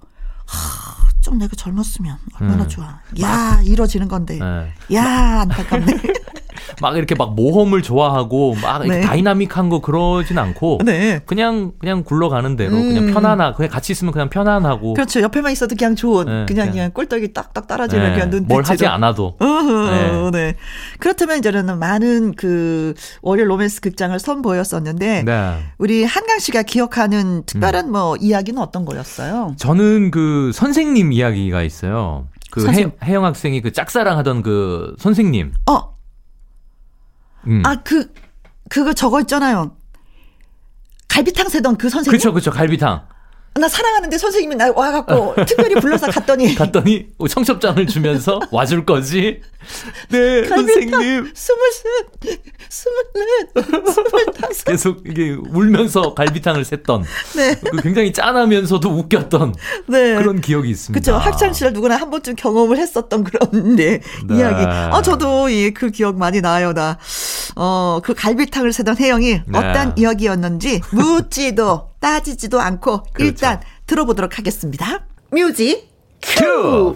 좀 1.22 1.38
내가 1.38 1.57
젊었으면 1.57 2.18
얼마나 2.38 2.64
음. 2.64 2.68
좋아. 2.68 3.01
야, 3.22 3.61
이뤄지는 3.64 4.09
건데. 4.09 4.38
네. 4.38 4.95
야, 4.95 5.40
안타깝네. 5.40 5.86
막 6.81 6.97
이렇게 6.97 7.15
막 7.15 7.35
모험을 7.35 7.83
좋아하고 7.83 8.55
막 8.61 8.87
네. 8.87 9.01
다이나믹한 9.01 9.69
거 9.69 9.81
그러진 9.81 10.39
않고 10.39 10.81
네. 10.85 11.21
그냥 11.27 11.73
그냥 11.79 12.05
굴러가는 12.05 12.57
대로 12.57 12.77
음. 12.77 12.95
그냥 12.95 13.15
편안하 13.15 13.55
그냥 13.55 13.71
같이 13.71 13.93
있으면 13.93 14.13
그냥 14.13 14.29
편안하고 14.29 14.95
그렇죠 14.95 15.21
옆에만 15.21 15.53
있어도 15.53 15.77
그냥 15.77 15.95
좋은 15.95 16.27
네, 16.27 16.47
그냥 16.47 16.71
그냥 16.71 16.91
꿀떡이 16.93 17.33
딱딱 17.33 17.67
떨어지는 17.67 18.05
네. 18.05 18.13
그냥 18.13 18.31
눈빛으로 18.31 18.55
뭘 18.55 18.65
하지 18.65 18.87
않아도 18.87 19.37
네. 19.41 20.31
네. 20.31 20.55
그렇다면 20.99 21.39
이제는 21.39 21.79
많은 21.79 22.35
그 22.35 22.95
월요 23.23 23.45
로맨스 23.45 23.81
극장을 23.81 24.19
선보였었는데 24.19 25.23
네. 25.25 25.59
우리 25.79 26.05
한강 26.05 26.39
씨가 26.39 26.63
기억하는 26.63 27.45
특별한 27.47 27.87
음. 27.87 27.93
뭐 27.93 28.17
이야기는 28.17 28.61
어떤 28.61 28.85
거였어요? 28.85 29.55
저는 29.57 30.11
그 30.11 30.51
선생님 30.55 31.13
이야기가 31.13 31.63
있어요. 31.63 32.27
그. 32.51 32.71
해, 32.71 33.15
영 33.15 33.25
학생이 33.25 33.61
그 33.63 33.73
짝사랑하던 33.73 34.43
그 34.43 34.95
선생님. 34.99 35.53
어. 35.71 35.93
음. 37.47 37.62
아, 37.64 37.82
그, 37.82 38.12
그거 38.68 38.93
저거 38.93 39.20
있잖아요. 39.20 39.76
갈비탕 41.09 41.49
세던 41.49 41.76
그 41.76 41.88
선생님. 41.88 42.16
그쵸, 42.16 42.32
그쵸, 42.32 42.51
갈비탕. 42.51 43.07
나 43.55 43.68
사랑하는데 43.68 44.16
선생님이 44.16 44.57
나 44.57 44.72
와갖고 44.74 45.34
특별히 45.46 45.74
불러서 45.74 46.07
갔더니 46.11 46.55
갔더니 46.55 47.09
청첩장을 47.28 47.86
주면서 47.86 48.40
와줄 48.50 48.86
거지. 48.86 49.42
네 50.11 50.48
선생님. 50.48 51.32
스물셋, 51.34 52.40
스물넷, 52.68 53.94
스물다섯. 53.94 54.64
계속 54.64 55.03
이게 55.07 55.36
울면서 55.50 56.14
갈비탕을 56.14 56.62
샜던. 56.64 57.05
네. 57.36 57.55
그 57.61 57.82
굉장히 57.82 58.12
짠하면서도 58.12 58.88
웃겼던. 58.88 59.55
네. 59.86 60.16
그런 60.16 60.40
기억이 60.40 60.70
있습니다. 60.70 61.00
그렇죠. 61.00 61.22
학창 61.22 61.53
시절 61.53 61.72
누구나 61.74 61.96
한 61.96 62.11
번쯤 62.11 62.34
경험을 62.36 62.78
했었던 62.78 63.22
그런 63.22 63.76
네, 63.76 64.00
네. 64.26 64.36
이야기. 64.38 64.64
아 64.66 65.00
저도 65.03 65.53
예그 65.53 65.90
기억 65.90 66.16
많이 66.16 66.40
나요 66.40 66.72
나. 66.72 66.98
어그 67.55 68.14
갈비탕을 68.14 68.72
세던 68.72 68.96
혜영이 68.96 69.42
네. 69.46 69.59
어떤 69.59 69.92
이야기였는지 69.96 70.80
묻지도 70.90 71.91
따지지도 72.03 72.61
않고 72.61 73.05
그렇죠. 73.14 73.24
일단 73.30 73.61
들어보도록 73.86 74.36
하겠습니다. 74.36 75.07
뮤직 75.30 75.88
큐! 76.20 76.94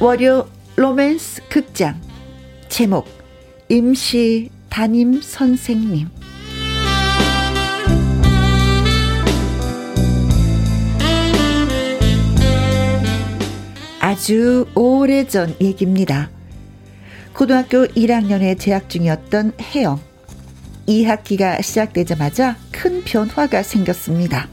월요 0.00 0.48
로맨스 0.76 1.42
극장 1.50 2.00
제목 2.70 3.06
임시 3.68 4.48
담임 4.70 5.20
선생님 5.20 6.08
아주 14.10 14.66
오래전 14.74 15.54
얘기입니다. 15.60 16.30
고등학교 17.32 17.86
1학년에 17.86 18.58
재학 18.58 18.90
중이었던 18.90 19.52
혜영. 19.60 20.00
2학기가 20.88 21.62
시작되자마자 21.62 22.56
큰 22.72 23.04
변화가 23.04 23.62
생겼습니다. 23.62 24.48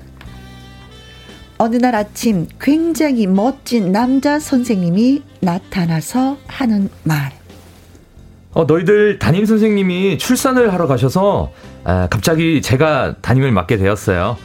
어느 1.57 1.77
날 1.77 1.95
아침 1.95 2.45
굉장히 2.61 3.25
멋진 3.25 3.91
남자 3.91 4.37
선생님이 4.37 5.23
나타나서 5.39 6.37
하는 6.45 6.89
말. 7.03 7.31
어, 8.53 8.65
너희들 8.65 9.17
담임 9.17 9.47
선생님이 9.47 10.19
출산을 10.19 10.71
하러 10.71 10.85
가셔서 10.85 11.51
아, 11.83 12.07
갑자기 12.11 12.61
제가 12.61 13.15
담임을 13.23 13.51
맡게 13.51 13.77
되었어요. 13.77 14.37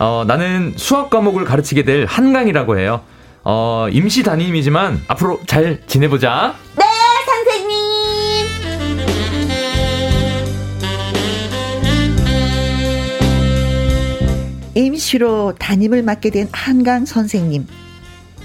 어, 0.00 0.24
나는 0.26 0.74
수학 0.76 1.08
과목을 1.08 1.46
가르치게 1.46 1.84
될 1.84 2.04
한강이라고 2.04 2.78
해요. 2.78 3.00
어, 3.42 3.86
임시 3.90 4.22
담임이지만 4.22 5.02
앞으로 5.08 5.40
잘 5.46 5.80
지내보자. 5.86 6.54
네, 6.76 6.84
선생님. 7.26 7.80
임시로 14.74 15.54
담임을 15.58 16.02
맡게 16.02 16.30
된 16.30 16.48
한강 16.52 17.04
선생님. 17.06 17.66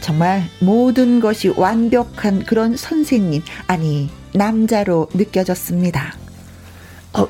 정말 0.01 0.43
모든 0.59 1.19
것이 1.19 1.49
완벽한 1.49 2.43
그런 2.45 2.77
선생님, 2.77 3.41
아니, 3.67 4.09
남자로 4.33 5.09
느껴졌습니다. 5.13 6.15
어, 7.17 7.27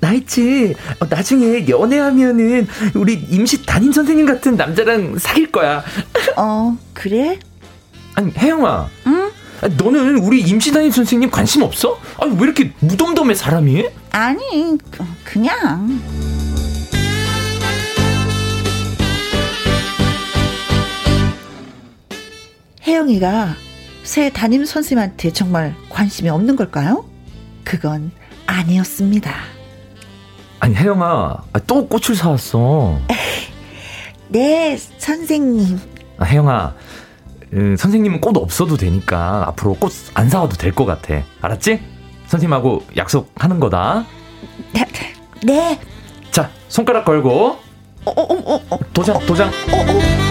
나 0.00 0.12
있지. 0.12 0.74
어, 1.00 1.06
나중에 1.08 1.66
연애하면은 1.68 2.66
우리 2.94 3.14
임시 3.14 3.64
담임 3.64 3.92
선생님 3.92 4.26
같은 4.26 4.56
남자랑 4.56 5.18
사귈 5.18 5.50
거야. 5.50 5.82
어, 6.36 6.76
그래? 6.92 7.38
아니, 8.14 8.30
혜영아. 8.36 8.88
응? 9.06 9.30
너는 9.78 10.18
우리 10.18 10.40
임시 10.40 10.72
담임 10.72 10.90
선생님 10.90 11.30
관심 11.30 11.62
없어? 11.62 11.98
아니, 12.20 12.34
왜 12.36 12.42
이렇게 12.42 12.72
무덤덤해, 12.80 13.34
사람이? 13.34 13.86
아니, 14.10 14.76
그, 14.90 15.04
그냥. 15.24 16.00
혜영이가 22.84 23.54
새 24.02 24.30
담임 24.30 24.64
선생님한테 24.64 25.32
정말 25.32 25.74
관심이 25.88 26.28
없는 26.28 26.56
걸까요? 26.56 27.08
그건 27.64 28.10
아니었습니다. 28.52 29.32
아니 30.60 30.74
혜영아 30.76 31.36
또 31.66 31.86
꽃을 31.88 32.14
사왔어. 32.16 33.00
네 34.28 34.76
선생님. 34.98 35.78
아, 36.18 36.24
혜영아 36.24 36.74
음, 37.54 37.76
선생님은 37.76 38.20
꽃 38.20 38.36
없어도 38.36 38.76
되니까 38.76 39.44
앞으로 39.48 39.74
꽃 39.74 39.92
안 40.14 40.28
사와도 40.30 40.56
될 40.56 40.72
것 40.72 40.84
같아. 40.84 41.22
알았지? 41.40 41.80
선생님하고 42.26 42.84
약속하는 42.96 43.60
거다. 43.60 44.06
네. 44.72 44.86
네. 45.44 45.80
자 46.30 46.50
손가락 46.68 47.04
걸고. 47.04 47.58
어, 48.04 48.10
어, 48.10 48.22
어, 48.54 48.60
어, 48.70 48.78
도장 48.92 49.18
도장. 49.26 49.48
어, 49.48 49.76
어. 49.76 50.22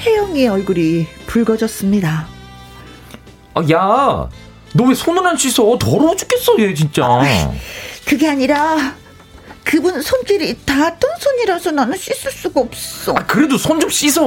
혜영이의 0.00 0.48
얼굴이 0.48 1.06
붉어졌습니다. 1.26 2.26
아, 3.54 3.62
야, 3.70 4.28
너 4.72 4.84
왜 4.84 4.94
손을 4.94 5.24
안 5.26 5.36
씻어? 5.36 5.78
더러워 5.78 6.16
죽겠어, 6.16 6.56
얘 6.58 6.74
진짜. 6.74 7.04
아, 7.06 7.52
그게 8.04 8.28
아니라 8.28 8.94
그분 9.62 10.02
손길이 10.02 10.56
닿았던 10.64 11.10
손이라서 11.20 11.70
나는 11.70 11.96
씻을 11.96 12.30
수가 12.32 12.60
없어. 12.60 13.14
아, 13.16 13.24
그래도 13.26 13.56
손 13.56 13.78
좀 13.80 13.88
씻어. 13.90 14.22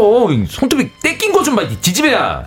손톱이 0.50 0.90
떼낀 1.04 1.32
거 1.34 1.44
좀 1.44 1.56
봐, 1.56 1.68
지지배야. 1.82 2.46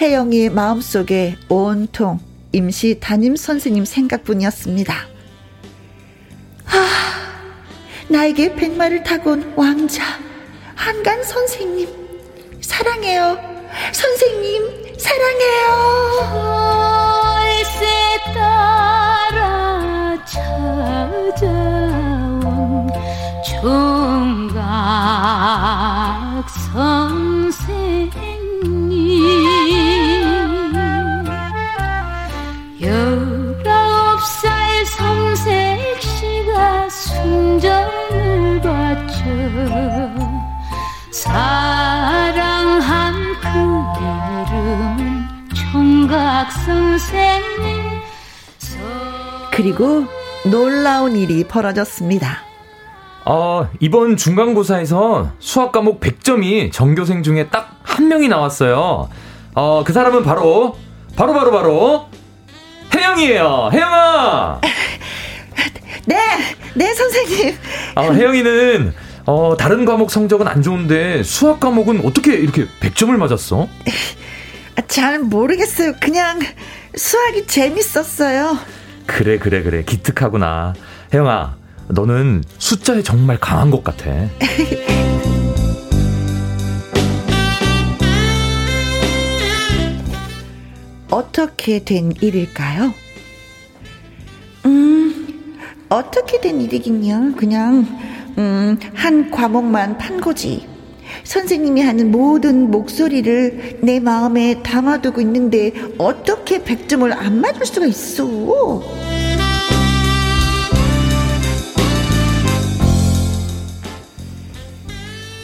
혜영이의 0.00 0.50
마음속에 0.50 1.36
온통 1.48 2.18
임시 2.52 2.98
담임 3.00 3.36
선생님 3.36 3.84
생각뿐이었습니다. 3.84 4.94
하... 6.64 6.86
나에게 8.08 8.54
백마를 8.54 9.02
타고 9.02 9.32
온 9.32 9.52
왕자 9.56 10.02
한간 10.74 11.22
선생님 11.22 11.88
사랑해요. 12.60 13.38
선생님 13.92 14.98
사랑해요. 14.98 15.66
월세 17.34 17.84
따라 18.34 20.18
찾아온 20.24 21.40
총각 23.62 24.44
선생님. 26.72 27.84
열아홉 32.80 34.20
살 34.20 34.86
섬색 34.86 36.02
씨가 36.02 36.88
순정 36.90 37.94
사랑한 41.22 43.14
그 43.40 43.48
이름은 44.00 45.48
총각 45.54 46.52
선생님 46.52 47.64
그리고 49.52 50.04
놀라운 50.50 51.16
일이 51.16 51.44
벌어졌습니다. 51.44 52.38
어, 53.26 53.68
이번 53.80 54.16
중간고사에서 54.16 55.32
수학 55.38 55.72
과목 55.72 56.00
100점이 56.00 56.72
전교생 56.72 57.22
중에 57.22 57.48
딱 57.48 57.74
한 57.94 58.08
명이 58.08 58.28
나왔어요. 58.28 59.08
어, 59.54 59.84
그 59.84 59.92
사람은 59.92 60.24
바로 60.24 60.76
바로 61.16 61.32
바로 61.32 61.50
바로 61.52 62.08
혜영이에요. 62.92 63.70
혜영아. 63.72 64.60
네, 66.06 66.16
네 66.74 66.92
선생님. 66.92 67.56
어, 67.94 68.02
혜영이는 68.12 68.94
어, 69.26 69.56
다른 69.56 69.84
과목 69.84 70.10
성적은 70.10 70.46
안 70.48 70.62
좋은데 70.62 71.22
수학 71.22 71.60
과목은 71.60 72.04
어떻게 72.04 72.34
이렇게 72.34 72.66
100점을 72.80 73.10
맞았어? 73.16 73.68
아, 74.76 74.82
잘 74.86 75.20
모르겠어요. 75.20 75.94
그냥 76.00 76.40
수학이 76.94 77.46
재밌었어요. 77.46 78.58
그래, 79.06 79.38
그래, 79.38 79.62
그래. 79.62 79.82
기특하구나. 79.84 80.74
혜영아, 81.12 81.56
너는 81.88 82.44
숫자에 82.58 83.02
정말 83.02 83.38
강한 83.38 83.70
것 83.70 83.82
같아. 83.82 84.10
어떻게 91.10 91.82
된 91.84 92.12
일일까요? 92.20 92.92
음, 94.66 95.56
어떻게 95.88 96.40
된 96.40 96.60
일이긴요. 96.60 97.36
그냥 97.36 97.86
음, 98.38 98.78
한 98.94 99.30
과목만 99.30 99.98
판 99.98 100.20
거지. 100.20 100.66
선생님이 101.22 101.82
하는 101.82 102.10
모든 102.10 102.70
목소리를 102.70 103.78
내 103.82 104.00
마음에 104.00 104.62
담아두고 104.62 105.20
있는데 105.20 105.72
어떻게 105.98 106.62
100점을 106.62 107.10
안 107.16 107.40
맞을 107.40 107.66
수가 107.66 107.86
있어? 107.86 108.82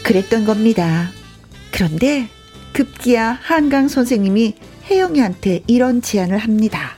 그랬던 0.02 0.44
겁니다. 0.44 1.10
그런데 1.70 2.28
급기야 2.72 3.38
한강 3.42 3.86
선생님이 3.86 4.56
혜영이한테 4.90 5.60
이런 5.68 6.02
제안을 6.02 6.38
합니다. 6.38 6.96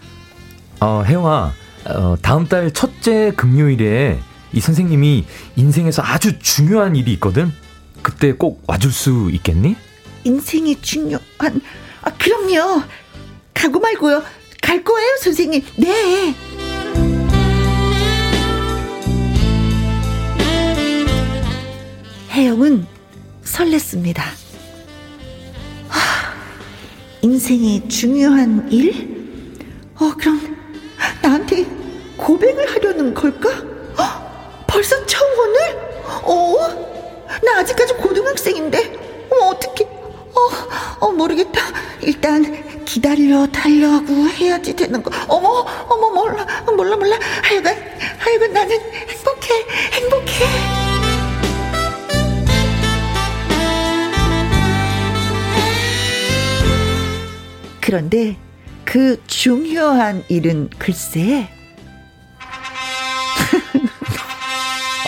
어, 0.81 1.03
혜영아, 1.05 1.53
어, 1.89 2.17
다음 2.23 2.47
달 2.47 2.73
첫째 2.73 3.33
금요일에 3.37 4.19
이 4.53 4.61
선생님이 4.61 5.25
인생에서 5.57 6.03
아주 6.05 6.39
중요한 6.39 6.97
일이 6.97 7.13
있거든. 7.15 7.53
그때 8.03 8.33
꼭 8.33 8.63
와줄 8.67 8.93
수 8.93 9.31
있겠니? 9.33 9.77
인생이 10.25 10.81
중요한 10.81 11.61
아 12.03 12.11
그럼요. 12.19 12.83
가고 13.55 13.81
말고요. 13.81 14.23
갈 14.61 14.83
거예요, 14.85 15.17
선생님. 15.21 15.63
네. 15.77 16.35
혜영은 22.31 22.87
설렜습니다. 23.45 24.23
하, 25.89 26.35
인생의 27.21 27.89
중요한 27.89 28.71
일? 28.73 29.13
어, 29.97 30.13
그럼 30.19 30.57
나한테 31.23 31.67
고백을 32.17 32.71
하려는 32.71 33.13
걸까? 33.13 33.73
벌써 34.73 35.05
청혼을? 35.05 35.59
어? 36.23 36.57
나 37.45 37.59
아직까지 37.59 37.95
고등학생인데. 37.95 39.29
어, 39.31 39.47
어떻게? 39.49 39.85
어, 39.85 41.07
어, 41.07 41.13
모르겠다. 41.13 41.61
일단 42.01 42.85
기다려 42.87 43.47
달려고 43.49 44.13
해야지 44.29 44.75
되는 44.75 45.03
거. 45.03 45.11
어머, 45.29 45.67
어머, 45.89 46.11
몰라, 46.11 46.47
몰라, 46.75 46.97
몰라. 46.97 47.19
하여간, 47.43 47.77
하여간 48.19 48.53
나는 48.53 48.81
행복해, 49.09 49.67
행복해. 49.93 50.47
그런데 57.81 58.39
그 58.87 59.23
중요한 59.27 60.25
일은 60.29 60.71
글쎄. 60.79 61.49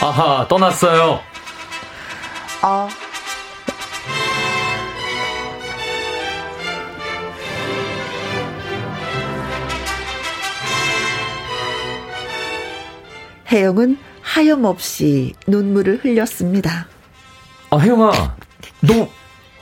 아하, 0.04 0.46
떠났어요. 0.48 1.18
아. 2.60 2.88
혜영은 13.50 13.96
하염없이 14.20 15.32
눈물을 15.46 16.04
흘렸습니다. 16.04 16.86
아, 17.70 17.78
혜영아, 17.78 18.36
너, 18.82 19.08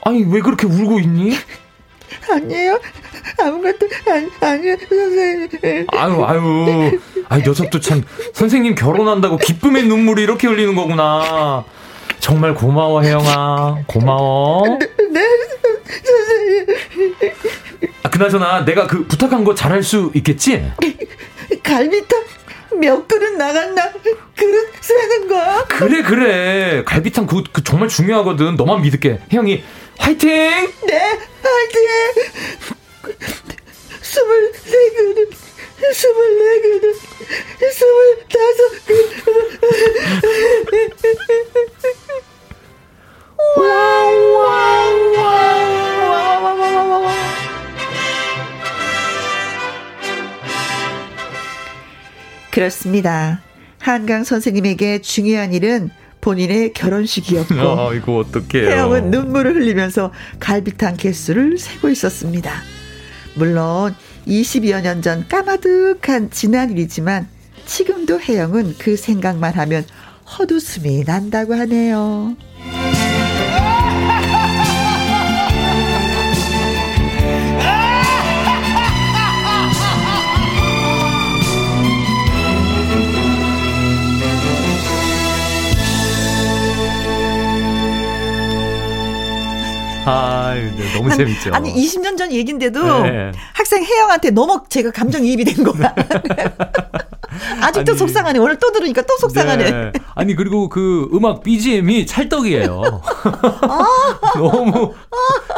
아니, 0.03 0.25
왜 0.25 0.41
그렇게 0.41 0.67
울고 0.67 0.99
있니? 0.99 1.37
아니에요. 2.29 2.81
아무것도 3.39 3.87
아니, 4.09 4.29
아니에요, 4.39 4.75
선생님. 4.89 5.87
아유, 5.91 6.25
아유. 6.25 6.99
아, 7.29 7.37
녀석도 7.39 7.79
참, 7.79 8.03
선생님 8.33 8.75
결혼한다고 8.75 9.37
기쁨의 9.37 9.83
눈물이 9.83 10.23
이렇게 10.23 10.47
흘리는 10.47 10.75
거구나. 10.75 11.63
정말 12.19 12.53
고마워, 12.53 13.01
혜영아. 13.01 13.83
고마워. 13.87 14.63
네, 14.79 14.87
네 15.11 15.27
선생님. 15.85 16.65
아, 18.03 18.09
그나저나 18.09 18.65
내가 18.65 18.87
그 18.87 19.05
부탁한 19.05 19.43
거 19.43 19.55
잘할 19.55 19.83
수 19.83 20.11
있겠지? 20.13 20.71
갈비탕 21.63 22.23
몇 22.79 23.07
그릇 23.07 23.35
나갔나? 23.37 23.91
그릇 24.35 24.73
세는 24.81 25.27
거야? 25.27 25.63
그래, 25.65 26.01
그래. 26.01 26.83
갈비탕 26.85 27.27
그, 27.27 27.43
그 27.51 27.63
정말 27.63 27.87
중요하거든. 27.87 28.55
너만 28.55 28.81
믿을게. 28.81 29.19
혜영이, 29.31 29.63
화이팅! 29.99 30.29
네, 30.29 30.99
화이팅! 31.43 32.82
스물네 34.01 34.89
그릇, 34.95 35.29
스물네 35.93 36.61
그릇, 36.61 36.95
스물다섯 37.73 38.85
그릇. 38.85 39.23
그렇습니다. 52.51 53.41
한강 53.79 54.23
선생님에게 54.23 55.01
중요한 55.01 55.53
일은 55.53 55.89
본인의 56.21 56.73
결혼식이었고 56.73 57.55
아, 57.55 57.93
이거 57.93 58.17
어떡해요. 58.17 58.69
태영은 58.69 59.11
눈물을 59.11 59.55
흘리면서 59.55 60.11
갈비탕 60.39 60.95
개수를 60.95 61.57
세고 61.57 61.89
있었습니다. 61.89 62.61
물론 63.35 63.95
20여 64.27 64.81
년 64.81 65.01
전 65.01 65.27
까마득한 65.27 66.31
지난 66.31 66.71
일이지만 66.71 67.27
지금도 67.65 68.19
혜영은 68.19 68.75
그 68.77 68.95
생각만 68.95 69.53
하면 69.53 69.85
헛웃음이 70.37 71.03
난다고 71.05 71.53
하네요. 71.55 72.35
아, 90.05 90.53
너무 90.95 91.09
한, 91.09 91.17
재밌죠. 91.17 91.53
아니 91.53 91.73
20년 91.73 92.17
전 92.17 92.31
얘긴데도 92.31 93.03
네. 93.03 93.31
학생 93.53 93.83
혜영한테 93.83 94.31
너무 94.31 94.61
제가 94.69 94.91
감정이입이 94.91 95.43
된 95.45 95.63
거야. 95.63 95.93
아직도 97.61 97.91
아니, 97.93 97.97
속상하네. 97.99 98.39
오늘 98.39 98.59
또 98.59 98.71
들으니까 98.71 99.01
또 99.03 99.17
속상하네. 99.17 99.71
네. 99.71 99.91
아니 100.15 100.35
그리고 100.35 100.69
그 100.69 101.09
음악 101.13 101.43
BGM이 101.43 102.05
찰떡이에요. 102.05 103.01
아. 103.61 103.85
너무 104.37 104.93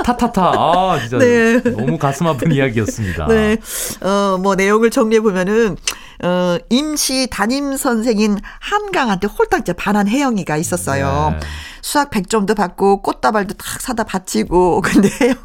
타타타. 0.03 0.51
아 0.55 0.99
진짜 1.01 1.17
네. 1.17 1.61
너무 1.63 1.97
가슴 1.97 2.27
아픈 2.27 2.51
이야기였습니다. 2.51 3.27
네. 3.27 3.57
어 4.01 4.35
뭐 4.41 4.55
내용을 4.55 4.89
정리해 4.91 5.21
보면은 5.21 5.77
어, 6.25 6.57
임시 6.71 7.27
담임 7.29 7.77
선생인 7.77 8.39
한강한테 8.59 9.27
홀딱 9.27 9.61
이제 9.61 9.73
반한 9.73 10.07
혜영이가 10.07 10.57
있었어요. 10.57 11.35
네. 11.39 11.47
수학 11.83 12.09
100점도 12.09 12.55
받고 12.55 13.03
꽃다발도 13.03 13.53
탁 13.53 13.79
사다 13.79 14.05
바치고 14.05 14.81
근데 14.85 15.07
혜영 15.21 15.35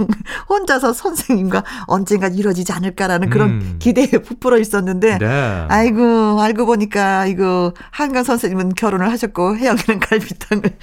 혼자서 0.49 0.95
선생님과 0.95 1.65
언젠가 1.87 2.29
이루어지지 2.29 2.73
않을까라는 2.73 3.29
그런 3.29 3.51
음. 3.51 3.77
기대에 3.79 4.07
부풀어 4.07 4.59
있었는데 4.59 5.19
네. 5.19 5.67
아이고 5.69 6.41
알고 6.41 6.65
보니까 6.65 7.27
이거 7.27 7.75
한강 7.91 8.25
선생님은 8.25 8.75
결혼을 8.75 9.11
하셨고 9.11 9.59
혜영이는 9.59 10.01
갈비탕을 10.01 10.63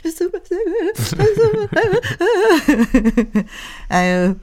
아유 3.90 4.36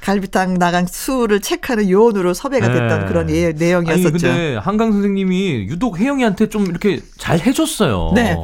갈비탕 0.00 0.58
나간 0.58 0.86
수를 0.86 1.40
체크하는 1.40 1.88
요원으로 1.88 2.34
섭외가 2.34 2.68
됐던 2.68 3.00
네. 3.00 3.06
그런 3.06 3.30
예, 3.30 3.52
내용이었었죠. 3.52 4.08
아니, 4.08 4.12
근데 4.12 4.56
한강 4.56 4.92
선생님이 4.92 5.66
유독 5.68 5.98
혜영이한테 5.98 6.48
좀 6.48 6.66
이렇게 6.66 7.00
잘 7.18 7.40
해줬어요. 7.40 8.12
네. 8.14 8.36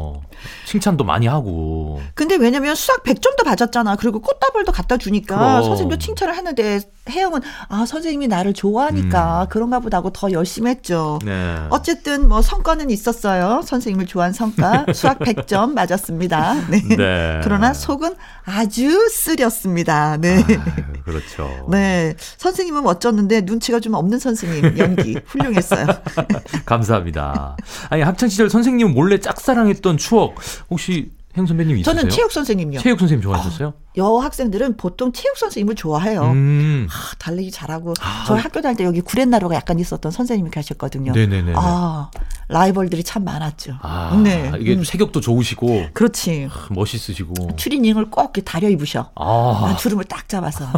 칭찬도 0.68 1.02
많이 1.04 1.26
하고. 1.26 1.98
근데 2.14 2.36
왜냐면 2.36 2.74
수학 2.74 3.02
100점도 3.02 3.42
받았잖아. 3.42 3.96
그리고 3.96 4.20
꽃다발도 4.20 4.70
갖다 4.70 4.98
주니까 4.98 5.36
그럼. 5.36 5.64
선생님도 5.64 5.96
칭찬을 5.96 6.34
했는데 6.34 6.80
혜영은 7.08 7.40
아 7.70 7.86
선생님이 7.86 8.28
나를 8.28 8.52
좋아하니까 8.52 9.44
음. 9.44 9.46
그런가 9.48 9.80
보다 9.80 9.96
하고 9.96 10.10
더 10.10 10.30
열심히 10.30 10.70
했죠. 10.70 11.18
네. 11.24 11.56
어쨌든 11.70 12.28
뭐 12.28 12.42
성과는 12.42 12.90
있었어요. 12.90 13.62
선생님을 13.64 14.04
좋아한 14.06 14.34
성과 14.34 14.84
수학 14.92 15.18
100점 15.20 15.72
맞았습니다. 15.72 16.54
네. 16.68 16.82
네. 16.96 17.40
그러나 17.42 17.72
속은 17.72 18.14
아주 18.44 19.08
쓰렸습니다. 19.10 20.18
네. 20.18 20.44
아유, 20.46 21.02
그렇죠. 21.04 21.66
네. 21.70 22.14
선생님은 22.36 22.82
멋졌는데 22.82 23.40
눈치가 23.42 23.80
좀 23.80 23.94
없는 23.94 24.18
선생님 24.18 24.76
연기 24.76 25.18
훌륭했어요. 25.24 25.86
감사합니다. 26.66 27.56
아니 27.88 28.02
학창 28.02 28.28
시절 28.28 28.50
선생님 28.50 28.92
몰래 28.92 29.18
짝사랑했던 29.18 29.96
추억 29.96 30.34
혹시 30.70 31.10
행 31.36 31.46
선배님 31.46 31.76
있으세요? 31.76 31.94
저는 31.94 32.10
체육 32.10 32.32
선생님요. 32.32 32.80
체육 32.80 32.98
선생님 32.98 33.22
좋아하셨어요? 33.22 33.68
어, 33.68 33.74
여학생들은 33.96 34.76
보통 34.76 35.12
체육 35.12 35.36
선생님을 35.36 35.76
좋아해요. 35.76 36.22
음. 36.32 36.88
아, 36.90 37.14
달리기 37.18 37.50
잘하고 37.50 37.94
아. 38.00 38.24
저희 38.26 38.40
학교 38.40 38.60
다닐 38.60 38.76
때 38.76 38.84
여기 38.84 39.00
구렛나루가 39.00 39.54
약간 39.54 39.78
있었던 39.78 40.10
선생님이 40.10 40.50
계셨거든요. 40.50 41.12
네네네. 41.12 41.52
아 41.54 42.10
라이벌들이 42.48 43.04
참 43.04 43.24
많았죠. 43.24 43.78
아, 43.82 44.18
네. 44.22 44.50
이게 44.58 44.74
음. 44.74 44.82
체격도 44.82 45.20
좋으시고. 45.20 45.88
그렇지. 45.92 46.48
아, 46.50 46.66
멋있으시고. 46.70 47.56
추리닝을 47.56 48.10
꼭 48.10 48.32
다려 48.44 48.68
입으셔. 48.68 49.10
아. 49.14 49.76
주름을 49.78 50.04
딱 50.04 50.28
잡아서. 50.28 50.66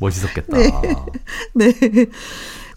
멋있었겠다. 0.00 0.56
네. 1.54 1.54
네. 1.54 2.06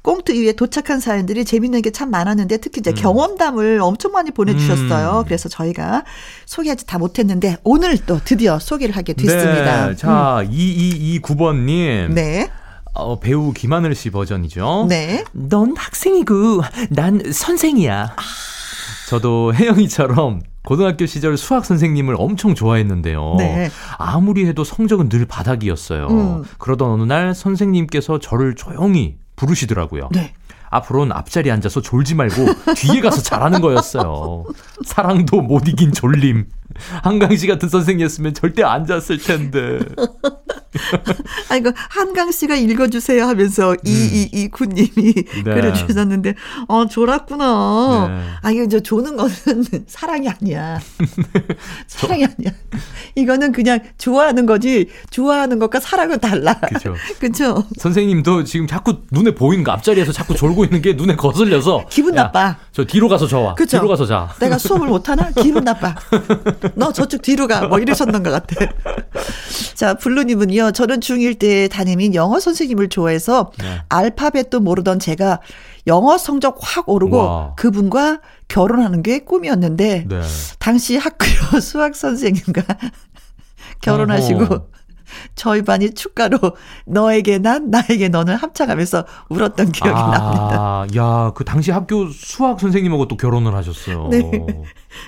꽁트 0.04 0.34
위에 0.34 0.52
도착한 0.52 1.00
사연들이 1.00 1.46
재밌는 1.46 1.82
게 1.82 1.92
참 1.94 2.10
많았는데 2.10 2.58
특히 2.58 2.80
이제 2.80 2.92
음. 2.92 2.96
경험담을 2.96 3.80
엄청 3.82 4.12
많이 4.14 4.32
보내주셨어요. 4.32 5.20
음. 5.20 5.24
그래서 5.26 5.48
저희가 5.48 6.04
소개하지 6.46 6.86
다 6.88 6.98
못했는데 6.98 7.58
오늘 7.64 7.98
또 8.06 8.20
드디어 8.24 8.58
소개를 8.60 8.96
하게 8.98 9.14
됐습니다. 9.14 9.88
네. 9.90 9.96
자, 9.96 10.42
음. 10.42 10.50
2229번님. 10.50 12.14
네. 12.14 12.50
어, 12.96 13.20
배우 13.20 13.54
김하늘 13.54 13.96
씨 13.96 14.10
버전이죠. 14.10 14.88
네. 14.90 15.24
넌 15.34 15.76
학생이고 15.78 16.62
난 16.90 17.22
선생이야. 17.32 18.14
아. 18.16 18.22
저도 19.10 19.54
혜영이처럼 19.54 20.42
고등학교 20.66 21.06
시절 21.06 21.38
수학 21.38 21.66
선생님을 21.66 22.16
엄청 22.18 22.56
좋아했는데요. 22.56 23.36
네. 23.38 23.70
아무리 23.98 24.46
해도 24.48 24.64
성적은 24.64 25.10
늘 25.10 25.26
바닥이었어요. 25.26 26.08
음. 26.08 26.44
그러던 26.58 26.90
어느 26.90 27.04
날 27.04 27.36
선생님께서 27.36 28.20
저를 28.20 28.56
조용히 28.56 29.18
부르시더라고요. 29.36 30.10
네. 30.12 30.34
앞으로는 30.70 31.16
앞자리에 31.16 31.52
앉아서 31.52 31.82
졸지 31.82 32.16
말고 32.16 32.74
뒤에 32.76 33.02
가서 33.02 33.22
잘하는 33.22 33.62
거였어요. 33.62 34.46
사랑도 34.86 35.42
못 35.42 35.68
이긴 35.68 35.92
졸림. 35.92 36.48
한강 37.04 37.36
씨 37.36 37.48
같은 37.48 37.70
선생이었으면 37.70 38.34
절대 38.34 38.64
앉았을 38.64 39.18
텐데. 39.20 39.80
아, 41.50 41.56
이거 41.56 41.72
한강 41.76 42.32
씨가 42.32 42.56
읽어주세요 42.56 43.26
하면서 43.26 43.72
음. 43.72 43.78
이이이 43.86 44.48
군님이 44.50 45.14
네. 45.14 45.44
글을 45.44 45.74
주셨는데, 45.74 46.34
어, 46.68 46.88
졸았구나. 46.88 48.08
네. 48.08 48.24
아, 48.42 48.52
이거 48.52 48.68
저 48.68 48.80
조는 48.80 49.16
거는 49.16 49.34
사랑이 49.88 50.30
아니야. 50.30 50.80
사랑이 51.88 52.26
아니야. 52.26 52.52
이거는 53.16 53.52
그냥 53.52 53.80
좋아하는 53.98 54.46
거지, 54.46 54.90
좋아하는 55.12 55.60
것과 55.60 55.80
사랑은 55.80 56.20
달라. 56.20 56.60
그죠. 56.60 56.96
그죠. 57.20 57.64
선생님도 57.78 58.44
지금 58.44 58.66
자꾸 58.66 59.02
눈에 59.12 59.36
보이는 59.36 59.64
거 59.64 59.72
앞자리에서 59.74 60.12
자꾸 60.12 60.36
졸고 60.36 60.64
있는 60.66 60.82
게 60.82 60.94
눈에 60.94 61.16
거슬려서. 61.16 61.86
기분 61.90 62.16
야, 62.16 62.24
나빠. 62.24 62.58
저 62.72 62.84
뒤로 62.84 63.08
가서 63.08 63.28
저와. 63.28 63.54
그쵸? 63.56 63.78
뒤로 63.78 63.88
가서 63.88 64.06
자. 64.06 64.34
내가 64.40 64.58
수업을 64.58 64.88
못 64.88 65.08
하나? 65.08 65.30
기분 65.32 65.64
나빠. 65.64 65.96
너 66.76 66.92
저쪽 66.92 67.22
뒤로 67.22 67.48
가. 67.48 67.68
뭐 67.68 67.80
이러셨던 67.80 68.24
것 68.24 68.32
같아. 68.32 68.72
자, 69.76 69.94
블루님은요, 69.96 70.72
저는 70.72 71.00
중1 71.00 71.40
때 71.40 71.68
담임인 71.68 72.16
영어 72.16 72.40
선생님을 72.40 72.90
좋아해서 72.90 73.52
네. 73.60 73.82
알파벳도 73.90 74.60
모르던 74.60 75.00
제가 75.00 75.40
영어 75.88 76.18
성적 76.18 76.58
확 76.62 76.88
오르고 76.90 77.18
와. 77.18 77.56
그분과 77.56 78.22
결혼하는 78.48 79.04
게 79.04 79.20
꿈이었는데, 79.20 80.06
네. 80.08 80.22
당시 80.60 80.98
학교 80.98 81.26
수학 81.60 81.96
선생님과 81.96 82.64
결혼하시고, 83.82 84.44
어허. 84.44 84.68
저희 85.36 85.62
반이 85.62 85.94
축가로 85.94 86.38
너에게 86.86 87.38
난 87.38 87.70
나에게 87.70 88.10
너는 88.10 88.36
합창하면서 88.36 89.06
울었던 89.30 89.72
기억이 89.72 89.98
아, 89.98 90.12
납니다. 90.12 90.86
야, 90.98 91.32
그 91.36 91.44
당시 91.44 91.72
학교 91.72 92.10
수학 92.10 92.60
선생님하고 92.60 93.08
또 93.08 93.18
결혼을 93.18 93.56
하셨어요. 93.56 94.08
네. 94.10 94.22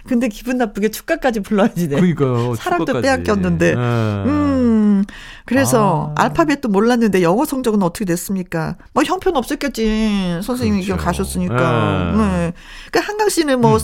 근데 0.07 0.27
기분 0.27 0.57
나쁘게 0.57 0.89
축가까지 0.89 1.41
불러야지. 1.41 1.87
네. 1.87 1.95
그러니까요. 1.95 2.55
사랑도 2.55 2.85
축가까지. 2.85 3.07
빼앗겼는데. 3.07 3.75
네. 3.75 3.81
음. 3.81 5.03
그래서 5.45 6.13
아. 6.15 6.23
알파벳도 6.23 6.69
몰랐는데 6.69 7.21
영어 7.21 7.45
성적은 7.45 7.83
어떻게 7.83 8.05
됐습니까? 8.05 8.77
뭐 8.93 9.03
형편 9.03 9.35
없었겠지. 9.35 10.39
선생님이 10.41 10.85
그렇죠. 10.85 11.03
가셨으니까. 11.03 12.13
네. 12.15 12.17
네. 12.17 12.53
그러니까 12.91 13.11
한강 13.11 13.29
씨는 13.29 13.61
뭐 13.61 13.75
음. 13.75 13.79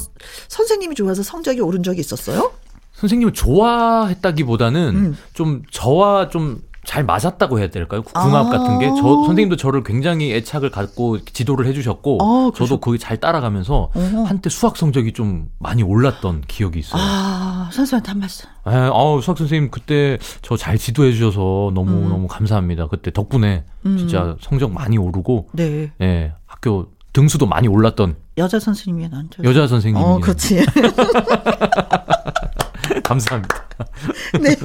선생님이 0.48 0.96
좋아서 0.96 1.22
성적이 1.24 1.62
오른 1.62 1.84
적이 1.84 2.00
있었어요? 2.00 2.52
선생님을 3.02 3.34
좋아했다기보다는 3.34 4.96
음. 4.96 5.18
좀 5.34 5.64
저와 5.72 6.30
좀 6.30 6.62
잘 6.84 7.04
맞았다고 7.04 7.60
해야 7.60 7.70
될까요? 7.70 8.02
궁합 8.02 8.48
아~ 8.48 8.50
같은 8.50 8.80
게. 8.80 8.88
저, 8.88 8.96
선생님도 8.96 9.56
저를 9.56 9.84
굉장히 9.84 10.34
애착을 10.34 10.72
갖고 10.72 11.24
지도를 11.24 11.68
해주셨고, 11.68 12.18
아, 12.22 12.52
저도 12.56 12.80
거기 12.80 12.98
잘 12.98 13.18
따라가면서 13.18 13.92
어허. 13.94 14.24
한때 14.24 14.50
수학 14.50 14.78
성적이 14.78 15.14
좀 15.14 15.50
많이 15.60 15.84
올랐던 15.84 16.44
기억이 16.48 16.80
있어요. 16.80 17.00
아, 17.02 17.70
선생님한테 17.72 18.10
한 18.10 18.20
말씀. 18.20 18.50
네, 18.66 18.72
아 18.74 19.20
수학 19.22 19.38
선생님 19.38 19.70
그때 19.70 20.18
저 20.42 20.58
잘 20.58 20.78
지도해 20.78 21.12
주셔서 21.14 21.72
너무, 21.76 21.92
음. 21.92 22.10
너무 22.10 22.28
감사합니다. 22.28 22.88
그때 22.88 23.12
덕분에 23.12 23.64
음. 23.86 23.98
진짜 23.98 24.36
성적 24.42 24.72
많이 24.72 24.98
오르고, 24.98 25.50
네. 25.54 25.92
네, 26.00 26.34
학교 26.48 26.88
등수도 27.14 27.46
많이 27.46 27.68
올랐던. 27.68 28.16
여자 28.38 28.60
선생님이 28.60 29.10
나한테. 29.10 29.44
여자 29.44 29.68
선생님이. 29.68 30.04
어, 30.04 30.20
그렇지. 30.20 30.66
감사합니다. 33.12 33.66
네. 34.42 34.56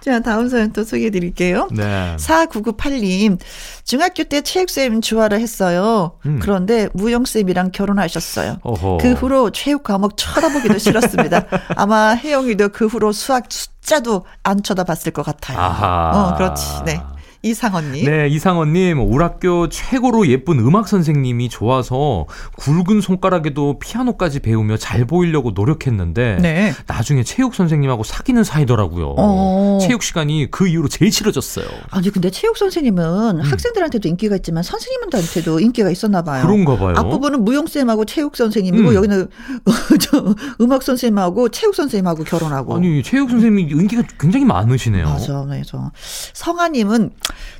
자, 0.00 0.20
다음 0.20 0.48
사연 0.48 0.72
또 0.72 0.84
소개해 0.84 1.10
드릴게요. 1.10 1.68
네. 1.72 2.16
4998님, 2.18 3.38
중학교 3.84 4.24
때 4.24 4.40
체육쌤 4.40 5.00
좋아를 5.00 5.40
했어요. 5.40 6.18
음. 6.26 6.38
그런데 6.40 6.88
무용쌤이랑 6.94 7.72
결혼하셨어요. 7.72 8.58
어허. 8.62 8.98
그 8.98 9.12
후로 9.12 9.50
체육 9.50 9.82
과목 9.82 10.16
쳐다보기도 10.16 10.78
싫었습니다. 10.78 11.46
아마 11.76 12.14
혜영이도 12.14 12.70
그 12.70 12.86
후로 12.86 13.12
수학 13.12 13.46
숫자도 13.48 14.24
안 14.42 14.62
쳐다봤을 14.62 15.12
것 15.12 15.24
같아요. 15.24 15.58
아하. 15.58 16.10
어, 16.14 16.36
그렇지. 16.36 16.64
네. 16.84 17.00
이상원님. 17.44 18.06
네, 18.06 18.26
이상원님. 18.28 19.00
울 19.00 19.22
학교 19.22 19.68
최고로 19.68 20.28
예쁜 20.28 20.58
음악 20.60 20.88
선생님이 20.88 21.50
좋아서 21.50 22.26
굵은 22.56 23.02
손가락에도 23.02 23.78
피아노까지 23.78 24.40
배우며 24.40 24.78
잘 24.78 25.04
보이려고 25.04 25.50
노력했는데 25.50 26.38
네. 26.40 26.72
나중에 26.86 27.22
체육 27.22 27.54
선생님하고 27.54 28.02
사귀는 28.02 28.44
사이더라고요. 28.44 29.14
어. 29.18 29.78
체육 29.82 30.02
시간이 30.02 30.50
그 30.50 30.66
이후로 30.66 30.88
제일 30.88 31.12
싫어졌어요. 31.12 31.66
아니 31.90 32.10
근데 32.10 32.30
체육 32.30 32.56
선생님은 32.56 33.40
음. 33.40 33.40
학생들한테도 33.40 34.08
인기가 34.08 34.36
있지만 34.36 34.62
선생님한테도 34.62 35.60
인기가 35.60 35.90
있었나 35.90 36.22
봐요. 36.22 36.46
그런가 36.46 36.78
봐요. 36.78 36.94
앞부분은 36.96 37.44
무용 37.44 37.66
쌤하고 37.66 38.06
체육 38.06 38.36
선생님이고 38.36 38.88
음. 38.88 38.94
여기는 38.94 39.28
저 40.00 40.34
음악 40.62 40.82
선생님하고 40.82 41.50
체육 41.50 41.74
선생님하고 41.74 42.24
결혼하고. 42.24 42.76
아니 42.76 43.02
체육 43.02 43.28
선생님이 43.28 43.70
인기가 43.70 44.02
굉장히 44.18 44.46
많으시네요. 44.46 45.04
맞아, 45.04 45.44
맞아. 45.44 45.92
성아님은 46.32 47.10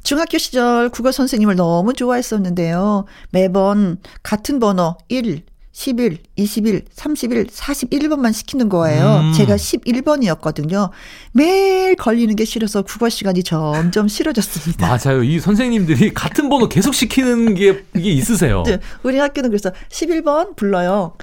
중학교 0.02 0.38
시절 0.38 0.88
국어 0.88 1.12
선생님을 1.12 1.56
너무 1.56 1.92
좋아했었는데요. 1.94 3.04
매번 3.30 3.98
같은 4.22 4.58
번호 4.58 4.96
1, 5.08 5.42
11, 5.74 6.18
21, 6.36 6.84
31, 6.92 7.46
41번만 7.48 8.32
시키는 8.32 8.68
거예요. 8.68 9.22
음. 9.24 9.32
제가 9.32 9.56
11번이었거든요. 9.56 10.90
매일 11.32 11.96
걸리는 11.96 12.36
게 12.36 12.44
싫어서 12.44 12.82
국어 12.82 13.08
시간이 13.08 13.42
점점 13.42 14.06
싫어졌습니다. 14.06 14.86
맞아요. 14.86 15.24
이 15.24 15.40
선생님들이 15.40 16.14
같은 16.14 16.48
번호 16.48 16.68
계속 16.68 16.94
시키는 16.94 17.54
게 17.54 17.84
이게 17.96 18.12
있으세요. 18.12 18.62
네, 18.64 18.78
우리 19.02 19.18
학교는 19.18 19.50
그래서 19.50 19.72
11번 19.90 20.54
불러요. 20.54 21.16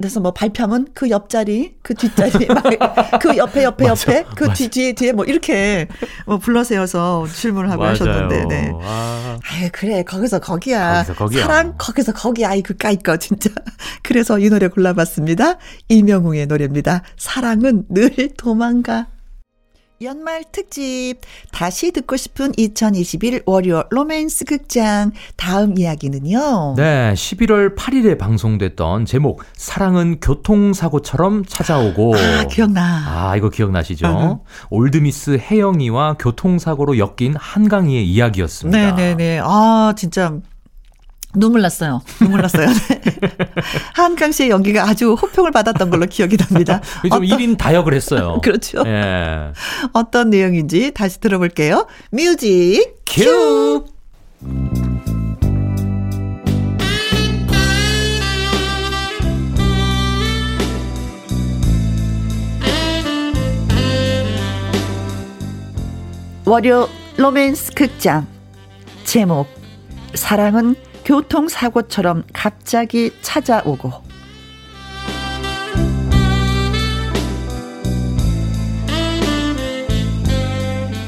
그래서 0.00 0.18
뭐 0.18 0.32
발표하면 0.32 0.88
그 0.94 1.10
옆자리, 1.10 1.74
그 1.82 1.92
뒷자리, 1.92 2.48
그 3.20 3.36
옆에 3.36 3.64
옆에 3.64 3.86
맞아, 3.86 4.10
옆에, 4.14 4.24
그 4.34 4.50
뒤, 4.54 4.68
뒤에 4.68 4.94
뒤에 4.94 5.12
뭐 5.12 5.26
이렇게 5.26 5.88
뭐 6.24 6.38
불러세워서 6.38 7.26
질문을 7.30 7.70
하고 7.70 7.82
맞아요. 7.82 7.92
하셨는데, 7.92 8.44
네. 8.46 8.72
아. 8.80 9.38
아유, 9.44 9.68
그래. 9.70 10.02
거기서 10.02 10.38
거기야. 10.38 11.02
거기서 11.04 11.14
거기야. 11.14 11.42
사랑, 11.42 11.74
거기서 11.76 12.14
거기야. 12.14 12.54
이 12.54 12.62
그까이 12.62 12.96
거, 12.96 13.18
진짜. 13.18 13.50
그래서 14.02 14.38
이 14.38 14.48
노래 14.48 14.68
골라봤습니다. 14.68 15.58
이명웅의 15.90 16.46
노래입니다. 16.46 17.02
사랑은 17.18 17.84
늘 17.90 18.10
도망가. 18.38 19.08
연말 20.02 20.44
특집 20.50 21.16
다시 21.52 21.92
듣고 21.92 22.16
싶은 22.16 22.52
2021 22.56 23.42
월요 23.44 23.82
로맨스 23.90 24.46
극장 24.46 25.12
다음 25.36 25.76
이야기는요. 25.76 26.74
네, 26.78 27.12
11월 27.12 27.76
8일에 27.76 28.16
방송됐던 28.16 29.04
제목 29.04 29.42
사랑은 29.52 30.20
교통사고처럼 30.20 31.44
찾아오고 31.44 32.14
아, 32.16 32.44
기억나. 32.44 33.28
아, 33.30 33.36
이거 33.36 33.50
기억나시죠? 33.50 34.06
uh-huh. 34.06 34.40
올드미스 34.70 35.38
혜영이와 35.38 36.16
교통사고로 36.18 36.96
엮인 36.96 37.34
한강희의 37.36 38.08
이야기였습니다. 38.08 38.78
네, 38.78 38.92
네, 38.96 39.14
네. 39.14 39.40
아, 39.42 39.92
진짜 39.98 40.40
눈물 41.34 41.62
났어요. 41.62 42.02
눈물 42.18 42.42
났어요. 42.42 42.68
한강 43.94 44.32
씨의 44.32 44.50
연기가 44.50 44.88
아주 44.88 45.14
호평을 45.14 45.52
받았던 45.52 45.90
걸로 45.90 46.06
기억이 46.06 46.36
납니다. 46.36 46.80
좀 47.02 47.12
어떤... 47.12 47.22
1인 47.22 47.56
다역을 47.56 47.94
했어요. 47.94 48.40
그렇죠. 48.42 48.82
예. 48.86 49.52
어떤 49.92 50.30
내용인지 50.30 50.92
다시 50.92 51.20
들어볼게요. 51.20 51.86
뮤직 52.10 52.96
큐! 53.06 53.84
월요 66.46 66.88
로맨스 67.16 67.74
극장 67.74 68.26
제목 69.04 69.46
사랑은 70.14 70.74
교통사고처럼 71.04 72.24
갑자기 72.32 73.12
찾아오고 73.22 74.10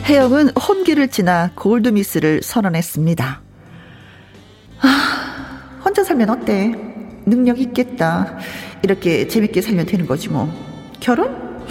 해영은 0.05 0.51
혼기를 0.51 1.09
지나 1.09 1.51
골드미스를 1.55 2.43
선언했습니다. 2.43 3.41
아, 4.81 5.81
혼자 5.85 6.03
살면 6.03 6.29
어때? 6.29 6.73
능력 7.25 7.61
있겠다. 7.61 8.37
이렇게 8.83 9.29
재밌게 9.29 9.63
살면 9.63 9.87
되는 9.87 10.07
거지 10.07 10.29
뭐. 10.29 10.53
결혼? 11.01 11.65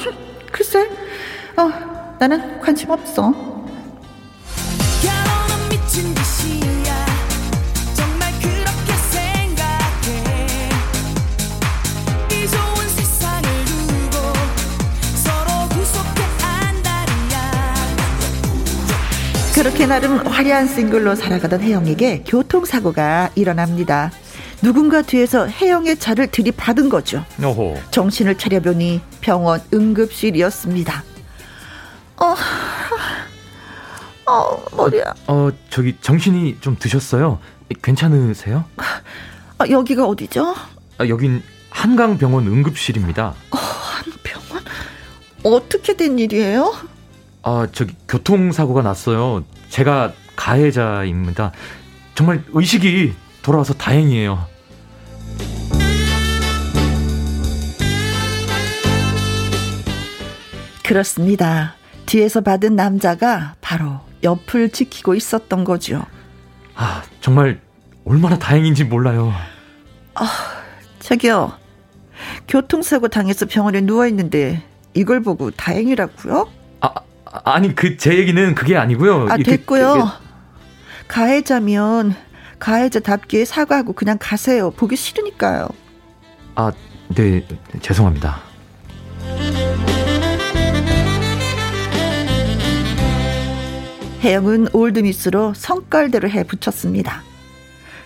글쎄, 0.52 0.90
어, 1.58 2.16
나는 2.20 2.60
관심 2.62 2.90
없어. 2.90 3.51
그렇게 19.62 19.86
나름 19.86 20.18
화려한 20.26 20.68
싱글로 20.68 21.14
살아가던 21.14 21.62
혜영에게 21.62 22.24
교통사고가 22.26 23.30
일어납니다. 23.36 24.12
누군가 24.64 25.04
뒤에서 25.04 25.48
혜영의 25.48 26.00
차를 26.00 26.32
들이받은 26.32 26.90
거죠. 26.90 27.24
어호. 27.44 27.80
정신을 27.92 28.40
차려보니 28.40 29.02
병원 29.22 29.62
응급실이었습니다. 29.72 31.04
어, 32.18 32.36
어, 34.26 34.66
머리야. 34.76 35.14
어, 35.28 35.34
어, 35.34 35.52
저기 35.70 35.96
정신이 36.02 36.58
좀 36.60 36.76
드셨어요? 36.80 37.38
괜찮으세요? 37.84 38.66
아, 39.60 39.70
여기가 39.70 40.08
어디죠? 40.08 40.56
아, 40.98 41.08
여긴 41.08 41.44
한강병원 41.70 42.48
응급실입니다. 42.48 43.36
어, 43.52 43.58
한병원? 43.58 44.64
어떻게 45.44 45.96
된 45.96 46.18
일이에요? 46.18 46.74
아, 47.44 47.68
저기 47.72 47.96
교통사고가 48.08 48.82
났어요. 48.82 49.44
제가 49.70 50.14
가해자입니다. 50.36 51.52
정말 52.16 52.44
의식이 52.54 53.14
돌아와서 53.42 53.74
다행이에요. 53.74 54.46
그렇습니다. 60.84 61.76
뒤에서 62.06 62.42
받은 62.42 62.76
남자가 62.76 63.56
바로 63.62 64.02
옆을 64.24 64.70
지키고 64.72 65.16
있었던 65.16 65.64
거죠. 65.64 66.06
아, 66.76 67.04
정말 67.22 67.62
얼마나 68.06 68.38
다행인지 68.38 68.84
몰라요. 68.84 69.32
아, 70.16 70.28
저기요. 71.00 71.54
교통사고 72.48 73.08
당해서 73.08 73.46
병원에 73.46 73.82
누워 73.82 74.06
있는데 74.08 74.62
이걸 74.94 75.22
보고 75.22 75.50
다행이라고요? 75.52 76.50
아, 76.82 76.94
아니 77.32 77.74
그 77.76 77.98
제 77.98 78.18
얘기는 78.18 78.56
그게 78.56 78.78
아니고요. 78.78 79.28
아, 79.30 79.38
됐고요. 79.38 79.96
이렇게... 79.96 80.12
가해자면 81.08 82.16
가해자답게 82.60 83.46
사과하고 83.46 83.94
그냥 83.94 84.18
가세요. 84.20 84.72
보기 84.72 84.96
싫으니까요. 84.96 85.68
아, 86.56 86.72
네, 87.16 87.46
죄송합니다. 87.82 88.42
혜영은 94.22 94.68
올드미스로 94.74 95.54
성깔대로 95.56 96.30
해 96.30 96.44
붙였습니다. 96.44 97.24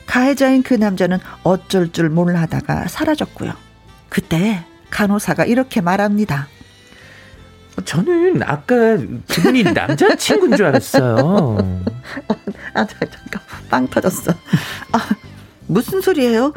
가해자인 0.05 0.63
그 0.63 0.73
남자는 0.73 1.19
어쩔 1.43 1.91
줄 1.91 2.09
몰라 2.09 2.41
하다가 2.41 2.87
사라졌고요. 2.87 3.53
그때 4.07 4.63
간호사가 4.91 5.45
이렇게 5.45 5.81
말합니다. 5.81 6.47
저는 7.83 8.41
아까 8.43 8.97
그분이 9.27 9.63
남자친구인 9.63 10.55
줄 10.55 10.65
알았어요. 10.67 11.57
아, 12.73 12.85
잠깐, 12.85 13.41
빵 13.69 13.87
터졌어. 13.87 14.31
아, 14.91 14.99
무슨 15.67 16.01
소리예요? 16.01 16.53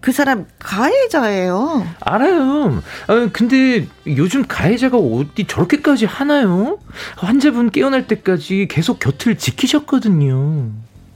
그 0.00 0.12
사람 0.12 0.46
가해자예요. 0.58 1.86
알아요. 2.00 2.82
아, 3.06 3.28
근데 3.32 3.86
요즘 4.06 4.44
가해자가 4.46 4.98
어디 4.98 5.46
저렇게까지 5.46 6.04
하나요? 6.06 6.78
환자분 7.16 7.70
깨어날 7.70 8.06
때까지 8.06 8.68
계속 8.70 8.98
곁을 8.98 9.36
지키셨거든요. 9.38 10.68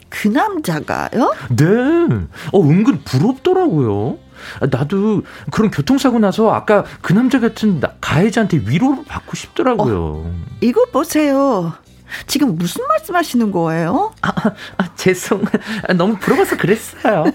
그 0.08 0.28
남자가요? 0.28 1.34
네. 1.50 1.66
어, 2.52 2.62
은근 2.62 3.02
부럽더라고요. 3.04 4.16
아, 4.60 4.66
나도 4.70 5.22
그런 5.50 5.70
교통사고 5.70 6.18
나서 6.18 6.50
아까 6.52 6.84
그 7.02 7.12
남자 7.12 7.40
같은 7.40 7.80
가해자한테 8.00 8.62
위로를 8.66 9.04
받고 9.06 9.36
싶더라고요. 9.36 10.24
어, 10.26 10.34
이거 10.60 10.84
보세요. 10.86 11.72
지금 12.26 12.56
무슨 12.56 12.86
말씀 12.86 13.14
하시는 13.14 13.50
거예요? 13.50 14.12
아, 14.22 14.32
아 14.78 14.94
죄송. 14.96 15.44
아, 15.86 15.92
너무 15.92 16.16
부러워서 16.16 16.56
그랬어요. 16.56 17.24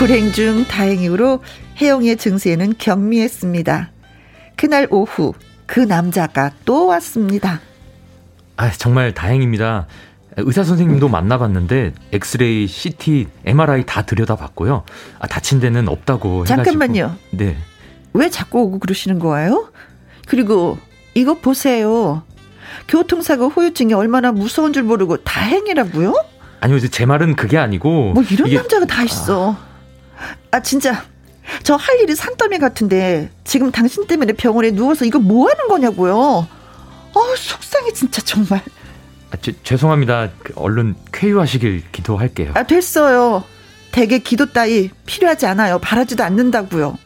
불행 0.00 0.32
중 0.32 0.64
다행이로 0.64 1.42
혜영이의 1.78 2.16
증세는 2.16 2.74
경미했습니다. 2.78 3.90
그날 4.56 4.86
오후 4.90 5.34
그 5.66 5.80
남자가 5.80 6.52
또 6.64 6.86
왔습니다. 6.86 7.60
아, 8.60 8.70
정말 8.72 9.14
다행입니다. 9.14 9.86
의사 10.36 10.62
선생님도 10.64 11.08
만나봤는데 11.08 11.94
엑스레이, 12.12 12.66
CT, 12.66 13.26
MRI 13.46 13.86
다 13.86 14.02
들여다봤고요. 14.02 14.84
아, 15.18 15.26
다친 15.26 15.60
데는 15.60 15.88
없다고 15.88 16.44
잠깐만요. 16.44 17.04
해가지고. 17.04 17.36
네. 17.38 17.56
왜 18.12 18.28
자꾸 18.28 18.60
오고 18.60 18.80
그러시는 18.80 19.18
거예요? 19.18 19.70
그리고 20.28 20.76
이거 21.14 21.34
보세요. 21.34 22.22
교통사고 22.86 23.48
후유증이 23.48 23.94
얼마나 23.94 24.30
무서운 24.30 24.74
줄 24.74 24.82
모르고 24.82 25.18
다행이라고요? 25.24 26.12
아니요, 26.60 26.80
제 26.80 27.06
말은 27.06 27.36
그게 27.36 27.56
아니고 27.56 28.12
뭐 28.12 28.22
이런 28.30 28.46
이게... 28.46 28.56
남자가 28.58 28.84
다 28.84 29.02
있어. 29.04 29.52
아... 29.52 29.56
아, 30.50 30.60
진짜. 30.60 31.02
저 31.62 31.76
할 31.76 31.98
일이 32.00 32.14
산더미 32.14 32.58
같은데 32.58 33.30
지금 33.42 33.72
당신 33.72 34.06
때문에 34.06 34.34
병원에 34.34 34.70
누워서 34.70 35.06
이거 35.06 35.18
뭐 35.18 35.48
하는 35.48 35.66
거냐고요. 35.66 36.46
어, 37.14 37.36
속상해 37.36 37.92
진짜 37.92 38.22
정말. 38.22 38.62
아, 39.30 39.36
제, 39.40 39.52
죄송합니다. 39.62 40.30
그, 40.42 40.52
얼른 40.56 40.96
쾌유하시길 41.12 41.90
기도할게요. 41.92 42.52
아, 42.54 42.64
됐어요. 42.64 43.44
대개 43.92 44.18
기도 44.18 44.46
따위 44.52 44.90
필요하지 45.06 45.46
않아요. 45.46 45.78
바라지도 45.78 46.22
않는다고요. 46.22 46.98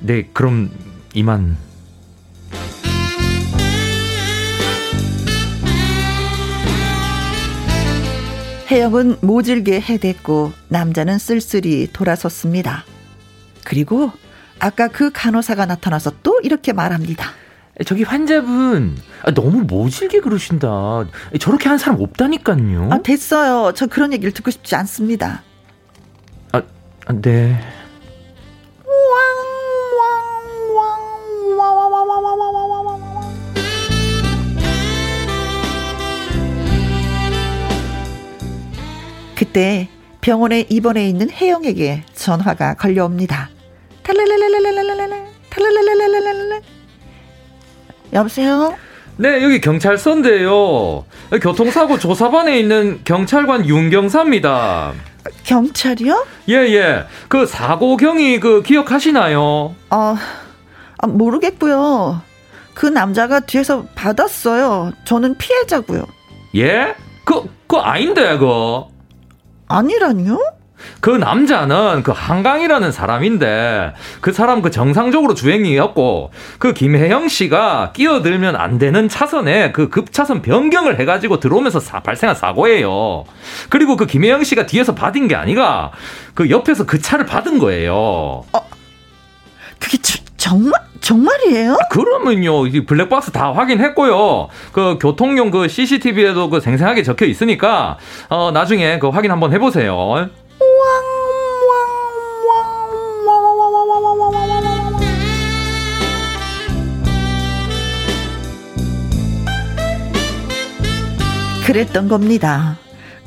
네, 0.00 0.28
그럼 0.32 0.70
이만 1.14 1.56
혜영은 8.70 9.16
모질게 9.22 9.80
해댔고 9.80 10.52
남자는 10.68 11.18
쓸쓸히 11.18 11.88
돌아섰습니다. 11.92 12.84
그리고 13.64 14.12
아까 14.60 14.86
그 14.86 15.10
간호사가 15.10 15.66
나타나서 15.66 16.12
또 16.22 16.38
이렇게 16.44 16.72
말합니다. 16.72 17.32
저기 17.86 18.02
환자분 18.02 18.98
아, 19.22 19.30
너무 19.32 19.62
모질게 19.62 20.20
그러신다. 20.20 21.04
저렇게 21.38 21.68
한 21.68 21.78
사람 21.78 22.00
없다니까요. 22.00 22.88
아, 22.90 22.98
됐어요. 22.98 23.72
저 23.74 23.86
그런 23.86 24.12
얘기를 24.12 24.32
듣고 24.32 24.50
싶지 24.50 24.74
않습니다. 24.76 25.42
아, 26.52 26.62
네. 27.22 27.58
그때 39.36 39.88
병원에 40.20 40.66
입원해 40.68 41.08
있는 41.08 41.30
혜영에게 41.30 42.02
전화가 42.12 42.74
걸려옵니다. 42.74 43.48
탈랄랄랄랄랄랄랄랄랄랄랄랄랄랄 44.02 46.62
여보세요? 48.12 48.74
네, 49.16 49.42
여기 49.42 49.60
경찰서인데요. 49.60 51.04
교통사고 51.42 51.98
조사반에 51.98 52.58
있는 52.58 53.00
경찰관 53.04 53.66
윤경사입니다. 53.66 54.92
경찰이요? 55.44 56.26
예, 56.48 56.54
예. 56.54 57.04
그 57.28 57.44
사고 57.46 57.96
경위 57.96 58.40
그 58.40 58.62
기억하시나요? 58.62 59.74
아, 59.90 60.16
아, 60.98 61.06
모르겠고요. 61.06 62.22
그 62.74 62.86
남자가 62.86 63.40
뒤에서 63.40 63.84
받았어요. 63.94 64.92
저는 65.04 65.36
피해자고요. 65.36 66.06
예? 66.56 66.94
그, 67.24 67.42
그 67.66 67.76
아닌데, 67.76 68.38
그. 68.38 68.84
아니라니요? 69.68 70.40
그 71.00 71.10
남자는 71.10 72.02
그 72.02 72.12
한강이라는 72.12 72.92
사람인데 72.92 73.94
그 74.20 74.32
사람 74.32 74.62
그 74.62 74.70
정상적으로 74.70 75.34
주행이었고 75.34 76.30
그 76.58 76.72
김혜영 76.72 77.28
씨가 77.28 77.92
끼어들면 77.92 78.56
안 78.56 78.78
되는 78.78 79.08
차선에 79.08 79.72
그 79.72 79.88
급차선 79.88 80.42
변경을 80.42 80.98
해가지고 81.00 81.40
들어오면서 81.40 81.80
사, 81.80 82.00
발생한 82.00 82.36
사고예요. 82.36 83.24
그리고 83.68 83.96
그 83.96 84.06
김혜영 84.06 84.44
씨가 84.44 84.66
뒤에서 84.66 84.94
받은 84.94 85.28
게 85.28 85.34
아니라 85.34 85.90
그 86.34 86.50
옆에서 86.50 86.86
그 86.86 87.00
차를 87.00 87.26
받은 87.26 87.58
거예요. 87.58 87.94
어, 87.94 88.70
그게 89.78 89.98
저, 90.02 90.18
정말 90.36 90.80
정말이에요? 91.00 91.72
아, 91.72 91.88
그러면요, 91.88 92.66
이 92.66 92.84
블랙박스 92.84 93.32
다 93.32 93.52
확인했고요. 93.52 94.48
그 94.72 94.98
교통용 95.00 95.50
그 95.50 95.66
CCTV에도 95.66 96.50
그 96.50 96.60
생생하게 96.60 97.02
적혀 97.02 97.26
있으니까 97.26 97.98
어 98.28 98.50
나중에 98.52 98.98
그 98.98 99.08
확인 99.08 99.30
한번 99.30 99.52
해 99.52 99.58
보세요. 99.58 100.28
그랬던 111.70 112.08
겁니다. 112.08 112.78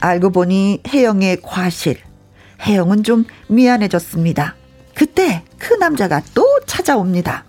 알고 0.01 0.31
보니 0.31 0.81
혜영의 0.85 1.37
과실. 1.43 1.97
혜영은 2.61 3.03
좀 3.03 3.23
미안해졌습니다. 3.47 4.55
그때 4.93 5.45
그 5.57 5.73
남자가 5.75 6.21
또 6.33 6.45
찾아옵니다. 6.65 7.45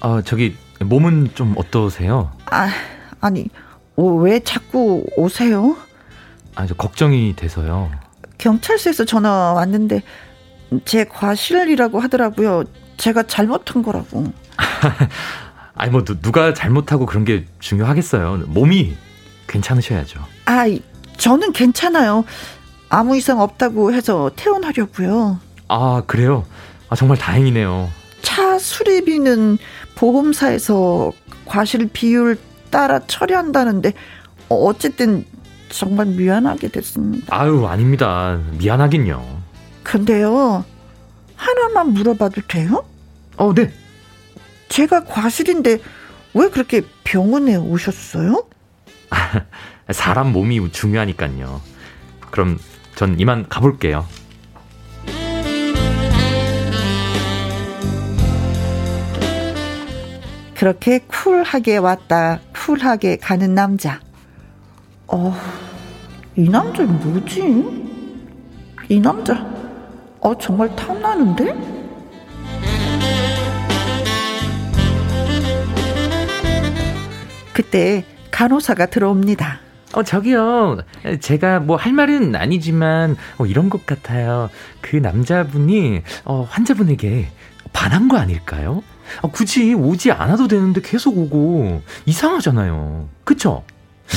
아, 0.00 0.20
저기 0.24 0.56
몸은 0.80 1.30
좀 1.36 1.54
어떠세요? 1.56 2.32
아, 2.46 2.68
아니 3.20 3.46
어, 3.94 4.02
왜 4.02 4.40
자꾸 4.40 5.06
오세요? 5.16 5.76
아, 6.56 6.66
저 6.66 6.74
걱정이 6.74 7.36
돼서요. 7.36 7.92
경찰서에서 8.38 9.04
전화 9.04 9.52
왔는데 9.52 10.02
제 10.84 11.04
과실이라고 11.04 12.00
하더라고요. 12.00 12.64
제가 12.96 13.22
잘못한 13.28 13.84
거라고. 13.84 14.32
아니 15.76 15.92
뭐 15.92 16.02
누가 16.02 16.52
잘못하고 16.52 17.06
그런 17.06 17.24
게 17.24 17.46
중요하겠어요. 17.60 18.42
몸이 18.48 18.96
괜찮으셔야죠. 19.46 20.20
아, 20.46 20.64
저는 21.16 21.52
괜찮아요. 21.52 22.24
아무 22.88 23.16
이상 23.16 23.40
없다고 23.40 23.92
해서 23.92 24.30
퇴원하려고요. 24.36 25.38
아, 25.68 26.02
그래요? 26.06 26.44
아, 26.88 26.96
정말 26.96 27.16
다행이네요. 27.18 27.88
차 28.22 28.58
수리비는 28.58 29.58
보험사에서 29.94 31.12
과실 31.46 31.88
비율 31.92 32.38
따라 32.70 33.00
처리한다는데 33.06 33.92
어쨌든 34.48 35.24
정말 35.70 36.06
미안하게 36.06 36.68
됐습니다. 36.68 37.26
아유, 37.34 37.66
아닙니다. 37.66 38.38
미안하긴요. 38.58 39.42
근데요. 39.82 40.64
하나만 41.34 41.92
물어봐도 41.94 42.42
돼요? 42.46 42.84
어, 43.36 43.52
네. 43.54 43.72
제가 44.68 45.04
과실인데 45.04 45.78
왜 46.34 46.48
그렇게 46.50 46.82
병원에 47.04 47.56
오셨어요? 47.56 48.44
사람 49.90 50.32
몸이 50.32 50.72
중요하니까요. 50.72 51.60
그럼 52.30 52.58
전 52.94 53.18
이만 53.18 53.48
가볼게요. 53.48 54.06
그렇게 60.54 61.00
쿨하게 61.00 61.78
왔다 61.78 62.38
쿨하게 62.54 63.16
가는 63.16 63.54
남자. 63.54 64.00
어, 65.08 65.34
이 66.36 66.48
남자 66.48 66.84
뭐지? 66.84 67.82
이 68.88 69.00
남자, 69.00 69.44
어, 70.20 70.36
정말 70.38 70.74
탐나는데? 70.76 71.72
그때 77.52 78.04
간호사가 78.32 78.86
들어옵니다. 78.86 79.60
어, 79.92 80.02
저기요. 80.02 80.78
제가 81.20 81.60
뭐 81.60 81.76
할 81.76 81.92
말은 81.92 82.34
아니지만, 82.34 83.16
어, 83.38 83.46
이런 83.46 83.68
것 83.68 83.84
같아요. 83.86 84.48
그 84.80 84.96
남자분이, 84.96 86.02
어, 86.24 86.46
환자분에게 86.50 87.28
반한 87.72 88.08
거 88.08 88.16
아닐까요? 88.16 88.82
어, 89.20 89.30
굳이 89.30 89.74
오지 89.74 90.10
않아도 90.12 90.48
되는데 90.48 90.80
계속 90.80 91.18
오고, 91.18 91.82
이상하잖아요. 92.06 93.08
그쵸? 93.24 93.64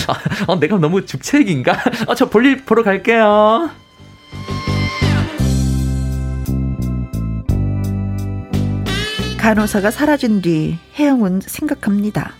아, 0.07 0.51
어, 0.51 0.59
내가 0.59 0.78
너무 0.78 1.05
죽책인가? 1.05 1.74
어, 2.07 2.16
저 2.16 2.30
볼일 2.30 2.63
보러 2.66 2.82
갈게요. 2.84 3.70
간호사가 9.38 9.91
사라진 9.91 10.41
뒤 10.41 10.78
혜영은 10.97 11.41
생각합니다. 11.45 12.34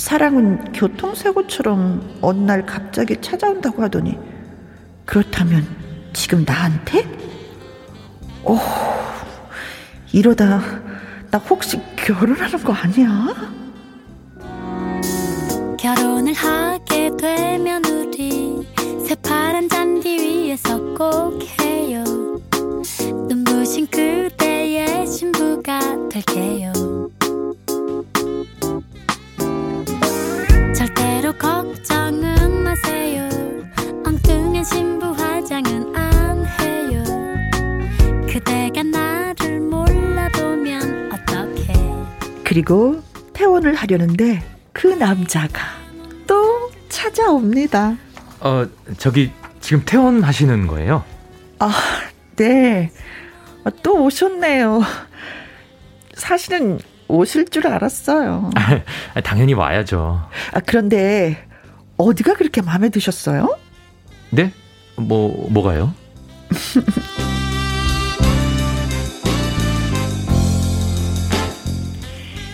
사랑은 0.00 0.72
교통사고처럼 0.72 2.20
어느 2.22 2.38
날 2.38 2.64
갑자기 2.64 3.20
찾아온다고 3.20 3.82
하더니 3.82 4.18
그렇다면 5.04 5.66
지금 6.14 6.42
나한테? 6.46 7.04
오, 8.42 8.56
이러다 10.10 10.62
나 11.30 11.38
혹시 11.38 11.78
결혼하는 11.96 12.64
거 12.64 12.72
아니야? 12.72 13.26
결혼을 15.78 16.32
하게 16.32 17.10
되면 17.18 17.84
우리 17.84 18.66
새파란 19.06 19.68
잔디 19.68 20.08
위에서 20.08 20.78
꼭 20.94 21.38
해요 21.60 22.02
눈부신 23.28 23.86
그대의 23.88 25.06
신부가 25.06 26.08
될게요 26.08 26.72
절대로 31.30 31.32
걱정은 31.38 32.62
마세요 32.62 33.28
엉뚱한 34.04 34.64
신부 34.64 35.06
화장은 35.06 35.94
안 35.94 36.46
해요 36.46 37.04
그대가 38.26 38.82
나를 38.82 39.60
몰라보면 39.60 41.12
어떡해 41.12 41.72
그리고 42.44 43.02
퇴원을 43.32 43.74
하려는데 43.74 44.42
그 44.72 44.88
남자가 44.88 45.60
또 46.26 46.70
찾아옵니다. 46.88 47.96
어, 48.40 48.66
저기 48.98 49.32
지금 49.60 49.82
퇴원하시는 49.84 50.66
거예요? 50.66 51.04
아, 51.58 51.72
네. 52.36 52.90
아, 53.64 53.70
또 53.82 54.04
오셨네요. 54.04 54.82
사실은 56.14 56.78
오실 57.10 57.48
줄 57.48 57.66
알았어요. 57.66 58.50
아, 59.14 59.20
당연히 59.20 59.54
와야죠. 59.54 60.20
아, 60.52 60.60
그런데 60.66 61.46
어디가 61.96 62.34
그렇게 62.34 62.62
마음에 62.62 62.88
드셨어요? 62.88 63.56
네? 64.30 64.52
뭐 64.96 65.48
뭐가요? 65.50 65.92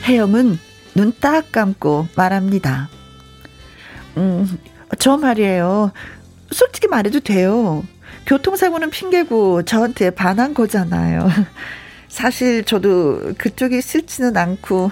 혜영은 0.04 0.58
눈 0.94 1.12
딱 1.20 1.52
감고 1.52 2.08
말합니다. 2.16 2.88
음, 4.16 4.58
저 4.98 5.16
말이에요. 5.16 5.92
솔직히 6.50 6.86
말해도 6.88 7.20
돼요. 7.20 7.84
교통사고는 8.26 8.90
핑계고 8.90 9.64
저한테 9.64 10.10
반한 10.10 10.54
거잖아요. 10.54 11.28
사실 12.20 12.64
저도 12.64 13.34
그쪽이 13.36 13.82
싫지는 13.82 14.34
않고 14.38 14.90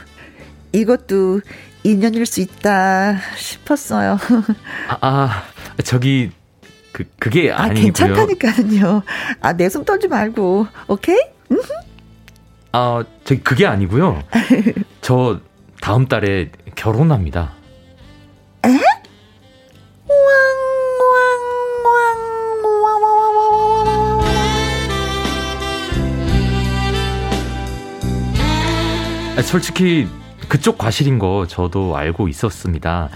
이것도 0.73 1.41
인연일 1.83 2.27
수 2.27 2.43
있다 2.43 3.17
싶었어요. 3.35 4.19
아, 4.89 4.99
아 5.01 5.43
저기 5.85 6.31
그 6.93 7.05
그게 7.19 7.51
아, 7.51 7.63
아니고요. 7.63 7.83
괜찮다니까요. 7.85 9.03
아, 9.41 9.53
내 9.55 9.69
손 9.71 9.87
떨지 9.87 10.07
말고. 10.07 10.67
오케이? 10.87 11.19
아, 12.73 13.03
저기 13.25 13.41
그게 13.43 13.65
아니고요. 13.67 14.23
저 15.01 15.41
다음 15.81 16.07
달에 16.07 16.51
결혼합니다. 16.75 17.53
솔직히 29.45 30.09
그쪽 30.49 30.79
과실인 30.79 31.19
거 31.19 31.47
저도 31.49 31.97
알고 31.97 32.29
있었습니다. 32.29 33.09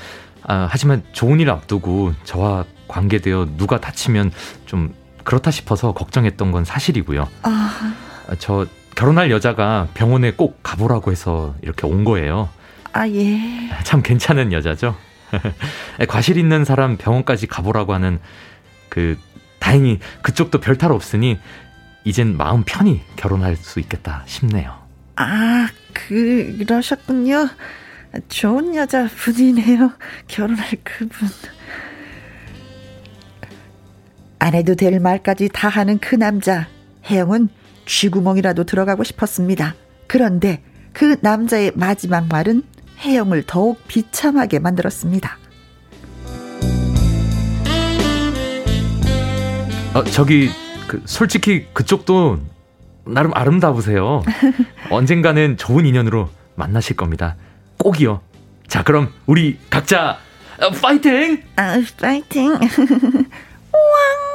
아, 0.45 0.69
하지만 0.71 1.03
좋은 1.13 1.41
일 1.41 1.51
앞두고 1.51 2.15
저와 2.25 2.65
관계되어 2.87 3.57
누가 3.57 3.81
다치면 3.81 4.31
좀 4.67 4.95
그렇다 5.25 5.51
싶어서 5.51 5.93
걱정했던 5.93 6.53
건 6.53 6.65
사실이고요. 6.65 7.29
아... 7.43 7.95
저 8.39 8.67
결혼할 8.95 9.31
여자가 9.31 9.89
병원에 9.95 10.33
꼭 10.33 10.61
가보라고 10.63 11.13
해서 11.13 11.55
이렇게 11.63 11.87
온 11.87 12.05
거예요. 12.05 12.49
아, 12.93 13.07
예. 13.09 13.69
참 13.85 14.03
괜찮은 14.03 14.53
여자죠? 14.53 14.97
과실 16.09 16.37
있는 16.37 16.65
사람 16.65 16.97
병원까지 16.97 17.47
가보라고 17.47 17.95
하는 17.95 18.19
그, 18.89 19.19
다행히 19.59 19.99
그쪽도 20.23 20.61
별탈 20.61 20.93
없으니 20.93 21.39
이젠 22.05 22.37
마음 22.37 22.63
편히 22.65 23.03
결혼할 23.17 23.57
수 23.57 23.81
있겠다 23.81 24.23
싶네요. 24.27 24.88
아, 25.21 25.69
그러셨군요. 25.93 27.49
좋은 28.29 28.77
여자 28.77 29.09
분이네요. 29.09 29.91
결혼할 30.29 30.71
그분. 30.85 31.29
안 34.39 34.55
해도 34.55 34.77
될 34.77 35.01
말까지 35.01 35.49
다 35.53 35.69
하는 35.69 35.99
그 35.99 36.15
남자. 36.15 36.69
혜영은 37.05 37.49
쥐구멍이라도 37.85 38.63
들어가고 38.63 39.03
싶었습니다. 39.03 39.75
그런데 40.07 40.63
그 40.93 41.17
남자의 41.21 41.73
마지막 41.75 42.29
말은 42.29 42.63
혜영을 43.01 43.43
더욱 43.45 43.83
비참하게 43.89 44.61
만들었습니다. 44.61 45.37
어, 49.95 50.05
저기 50.05 50.49
그 50.87 51.03
솔직히 51.07 51.67
그쪽도 51.73 52.39
나름 53.13 53.33
아름다우세요. 53.35 54.23
언젠가는 54.91 55.57
좋은 55.57 55.87
인연으로 55.87 56.29
만나실 56.55 56.97
겁니다. 56.97 57.37
꼭이요. 57.79 58.21
자, 58.67 58.83
그럼 58.83 59.13
우리 59.27 59.59
각자 59.71 60.19
어, 60.61 60.71
파이팅! 60.71 61.43
아, 61.57 61.81
파이팅. 62.01 62.59
손 62.59 64.28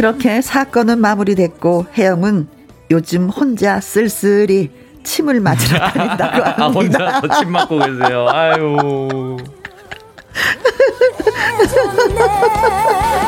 그렇게 0.00 0.40
사건은 0.40 0.98
마무리됐고 0.98 1.88
혜영은 1.98 2.48
요즘 2.90 3.28
혼자 3.28 3.80
쓸쓸히 3.80 4.70
침을 5.02 5.40
맞으러 5.40 5.78
다닌다고 5.92 6.42
합니다. 6.42 6.64
아, 6.64 7.18
혼자 7.18 7.38
침 7.38 7.52
맞고 7.52 7.78
계세요. 7.80 8.26
아유. 8.30 9.36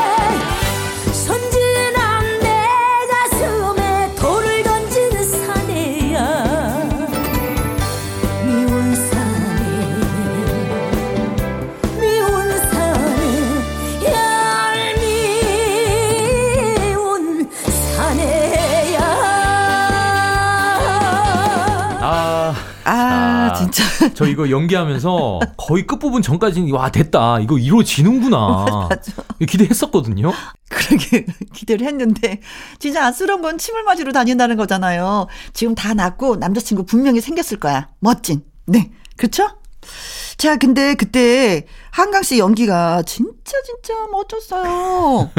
진짜. 23.71 23.83
저 24.13 24.25
이거 24.27 24.49
연기하면서 24.49 25.39
거의 25.57 25.85
끝부분 25.85 26.21
전까지는 26.21 26.71
와 26.71 26.91
됐다 26.91 27.39
이거 27.39 27.57
이루어지는구나 27.57 28.89
기대했었거든요. 29.47 30.31
그러게 30.69 31.25
기대를 31.53 31.85
했는데 31.87 32.39
진짜 32.79 33.05
안쓰러운 33.05 33.41
건 33.41 33.57
침을 33.57 33.83
맞으러 33.83 34.11
다닌다는 34.11 34.57
거잖아요. 34.57 35.27
지금 35.53 35.75
다 35.75 35.93
낫고 35.93 36.37
남자친구 36.37 36.85
분명히 36.85 37.21
생겼을 37.21 37.59
거야. 37.59 37.89
멋진. 37.99 38.41
네. 38.65 38.91
그렇죠? 39.17 39.47
자, 40.37 40.57
근데 40.57 40.95
그때 40.95 41.65
한강 41.91 42.23
씨 42.23 42.39
연기가 42.39 43.03
진짜 43.03 43.51
진짜 43.65 43.93
멋졌어요. 44.11 45.29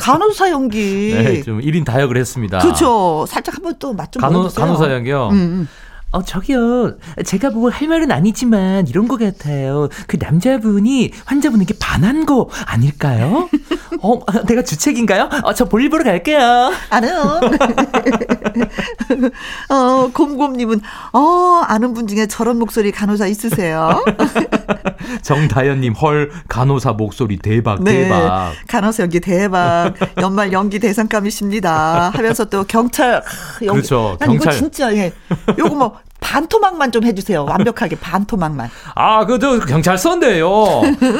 간호사 0.00 0.50
연기. 0.50 1.14
네, 1.14 1.42
좀 1.42 1.60
1인 1.60 1.84
다역을 1.84 2.16
했습니다. 2.16 2.58
그렇죠. 2.58 3.24
살짝 3.28 3.56
한번 3.56 3.78
또 3.78 3.92
맛좀 3.92 4.20
간호, 4.20 4.48
간호사 4.48 4.92
연기요. 4.92 5.28
음, 5.28 5.34
음. 5.34 5.68
어, 6.12 6.22
저기요. 6.22 6.96
제가 7.24 7.50
뭐 7.50 7.70
할 7.72 7.88
말은 7.88 8.12
아니지만 8.12 8.86
이런 8.86 9.08
것 9.08 9.18
같아요. 9.18 9.88
그 10.06 10.18
남자분이 10.20 11.10
환자분에게 11.24 11.74
반한 11.80 12.26
거 12.26 12.48
아닐까요? 12.66 13.48
어, 14.02 14.20
내가 14.46 14.62
주책인가요? 14.62 15.30
어, 15.42 15.54
저 15.54 15.64
볼일 15.64 15.88
보러 15.88 16.04
갈게요. 16.04 16.70
아는. 16.90 17.10
어, 19.70 20.10
곰곰님은, 20.12 20.80
어, 21.12 21.62
아는 21.66 21.94
분 21.94 22.06
중에 22.06 22.26
저런 22.26 22.58
목소리 22.58 22.92
간호사 22.92 23.26
있으세요? 23.26 24.04
정다현님, 25.22 25.94
헐, 25.94 26.30
간호사 26.48 26.92
목소리 26.92 27.38
대박, 27.38 27.82
네, 27.82 28.04
대박. 28.04 28.52
간호사 28.68 29.04
연기 29.04 29.20
대박. 29.20 29.94
연말 30.20 30.52
연기 30.52 30.78
대상감이십니다. 30.78 32.10
하면서 32.10 32.44
또 32.44 32.64
경찰, 32.64 33.22
연기. 33.62 33.88
그렇죠. 33.88 34.18
경찰. 34.20 34.52
진짜, 34.52 34.94
예. 34.94 35.12
요거 35.58 35.74
뭐, 35.74 35.96
반토막만 36.20 36.92
좀 36.92 37.04
해주세요. 37.04 37.44
완벽하게 37.44 37.96
반토막만. 37.96 38.70
아, 38.94 39.26
그, 39.26 39.38
저, 39.38 39.58
경찰서인데요. 39.60 40.48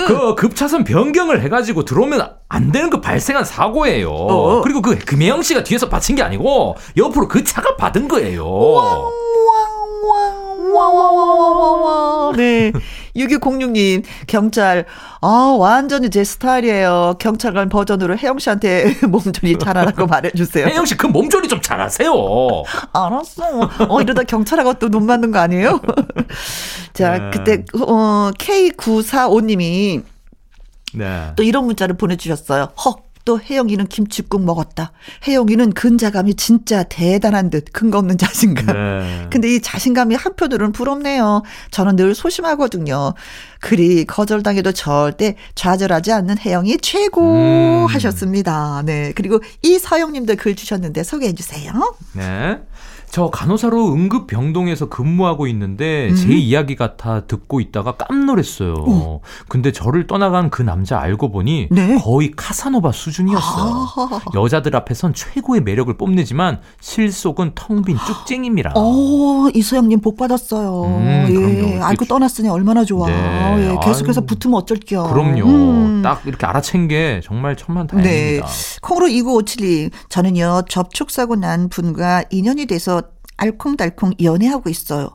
그 0.06 0.34
급차선 0.36 0.84
변경을 0.84 1.42
해가지고 1.42 1.84
들어오면 1.84 2.34
안 2.48 2.72
되는 2.72 2.88
그 2.88 3.00
발생한 3.00 3.44
사고예요. 3.44 4.10
어어. 4.10 4.60
그리고 4.62 4.80
그 4.80 4.96
금혜영 4.98 5.42
씨가 5.42 5.64
뒤에서 5.64 5.88
받친 5.88 6.16
게 6.16 6.22
아니고 6.22 6.76
옆으로 6.96 7.28
그 7.28 7.44
차가 7.44 7.76
받은 7.76 8.09
거예요. 8.09 8.44
와와와와와와. 10.72 12.36
네. 12.36 12.72
6206님, 13.16 14.04
경찰, 14.26 14.86
아, 15.20 15.54
완전히 15.58 16.08
제 16.08 16.24
스타일이에요. 16.24 17.16
경찰관 17.18 17.68
버전으로 17.68 18.16
혜영 18.16 18.38
씨한테 18.38 18.94
몸조리 19.06 19.58
잘하라고 19.58 20.06
말해주세요. 20.06 20.66
혜영 20.66 20.86
씨, 20.86 20.96
그 20.96 21.06
몸조리 21.06 21.48
좀 21.48 21.60
잘하세요. 21.60 22.10
알았어. 22.92 23.68
어, 23.88 24.00
이러다 24.00 24.22
경찰하고 24.22 24.74
또 24.74 24.88
눈 24.88 25.06
맞는 25.06 25.30
거 25.30 25.38
아니에요? 25.40 25.80
자, 26.94 27.18
네. 27.18 27.30
그때, 27.32 27.64
어, 27.80 28.30
K945님이 28.38 30.02
네. 30.94 31.32
또 31.36 31.42
이런 31.42 31.64
문자를 31.66 31.96
보내주셨어요. 31.96 32.68
헉. 32.84 32.96
또 33.24 33.40
혜영이는 33.40 33.86
김치국 33.86 34.44
먹었다. 34.44 34.92
혜영이는 35.26 35.72
근자감이 35.72 36.34
진짜 36.34 36.82
대단한 36.82 37.50
듯 37.50 37.66
근거 37.72 37.98
없는 37.98 38.18
자신감. 38.18 38.66
네. 38.66 39.26
근데 39.30 39.54
이 39.54 39.60
자신감이 39.60 40.14
한편으로는 40.14 40.72
부럽네요. 40.72 41.42
저는 41.70 41.96
늘 41.96 42.14
소심하거든요. 42.14 43.14
그리 43.60 44.04
거절당해도 44.04 44.72
절대 44.72 45.36
좌절하지 45.54 46.12
않는 46.12 46.38
혜영이 46.38 46.78
최고 46.78 47.22
음. 47.22 47.86
하셨습니다. 47.86 48.82
네. 48.84 49.12
그리고 49.14 49.40
이서영님도 49.62 50.36
글 50.36 50.56
주셨는데 50.56 51.04
소개해 51.04 51.34
주세요. 51.34 51.94
네. 52.14 52.58
저 53.12 53.28
간호사로 53.28 53.93
응급 53.93 54.26
병동에서 54.26 54.89
근무하고 54.89 55.47
있는데 55.48 56.09
음. 56.09 56.16
제 56.16 56.32
이야기 56.32 56.76
같아 56.76 57.20
듣고 57.26 57.60
있다가 57.60 57.93
깜놀했어요. 57.98 58.72
어. 58.89 59.20
근데 59.48 59.70
저를 59.70 60.06
떠나간 60.06 60.48
그 60.48 60.62
남자 60.62 60.98
알고 60.98 61.30
보니 61.30 61.68
네? 61.70 61.98
거의 62.02 62.30
카사노바 62.34 62.90
수준이었어요. 62.93 63.86
아. 63.97 64.20
여자들 64.34 64.74
앞에선 64.74 65.12
최고의 65.12 65.60
매력을 65.60 65.94
뽐내지만 65.94 66.60
실속은 66.80 67.52
텅 67.55 67.82
빈 67.82 67.98
쭉쟁입니다. 68.06 68.72
어, 68.76 69.48
이소영님 69.52 70.01
복 70.01 70.16
받았어요. 70.16 70.84
음, 70.84 71.26
예, 71.28 71.80
알고 71.80 72.05
떠났으니 72.06 72.48
얼마나 72.48 72.84
좋아. 72.84 73.09
네. 73.09 73.72
예, 73.72 73.76
계속해서 73.84 74.20
아유, 74.20 74.26
붙으면 74.26 74.56
어쩔게요. 74.60 75.02
그럼요. 75.02 75.44
음. 75.44 76.01
딱 76.02 76.22
이렇게 76.24 76.47
알아챈 76.47 76.89
게 76.89 77.20
정말 77.24 77.56
천만 77.56 77.86
다행입니다. 77.89 78.47
네. 78.47 78.78
콩으로 78.80 79.09
2957님 79.09 79.90
저는요 80.09 80.62
접촉 80.68 81.10
사고 81.10 81.36
난 81.36 81.68
분과 81.68 82.24
인연이 82.30 82.64
돼서 82.66 83.01
알콩달콩 83.43 84.12
연애하고 84.23 84.70
있어요. 84.70 85.10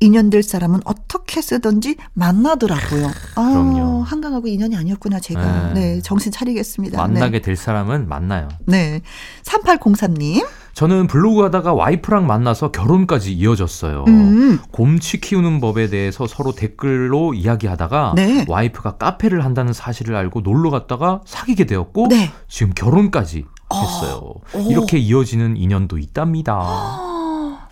인연 0.00 0.30
될 0.30 0.42
사람은 0.42 0.80
어떻게 0.84 1.40
쓰든지 1.40 1.96
만나더라고요. 2.12 3.06
아, 3.36 3.42
그럼요. 3.42 4.02
한강하고 4.02 4.48
인연이 4.48 4.76
아니었구나, 4.76 5.20
제가. 5.20 5.72
네, 5.72 5.94
네 5.94 6.00
정신 6.02 6.32
차리겠습니다. 6.32 6.98
만나게 6.98 7.38
네. 7.38 7.40
될 7.40 7.56
사람은 7.56 8.08
만나요. 8.08 8.48
네. 8.66 9.00
3803님. 9.44 10.46
저는 10.74 11.06
블로그 11.06 11.42
하다가 11.42 11.72
와이프랑 11.72 12.26
만나서 12.26 12.70
결혼까지 12.72 13.32
이어졌어요. 13.32 14.04
음. 14.08 14.58
곰치 14.72 15.20
키우는 15.20 15.60
법에 15.60 15.88
대해서 15.88 16.26
서로 16.26 16.52
댓글로 16.52 17.34
이야기하다가 17.34 18.14
네. 18.16 18.44
와이프가 18.48 18.96
카페를 18.96 19.44
한다는 19.44 19.72
사실을 19.72 20.16
알고 20.16 20.40
놀러 20.40 20.70
갔다가 20.70 21.22
사귀게 21.26 21.64
되었고 21.64 22.08
네. 22.08 22.30
지금 22.48 22.72
결혼까지 22.74 23.44
했어요. 23.72 24.34
어. 24.54 24.66
이렇게 24.68 24.98
이어지는 24.98 25.56
인연도 25.56 25.98
있답니다. 25.98 27.19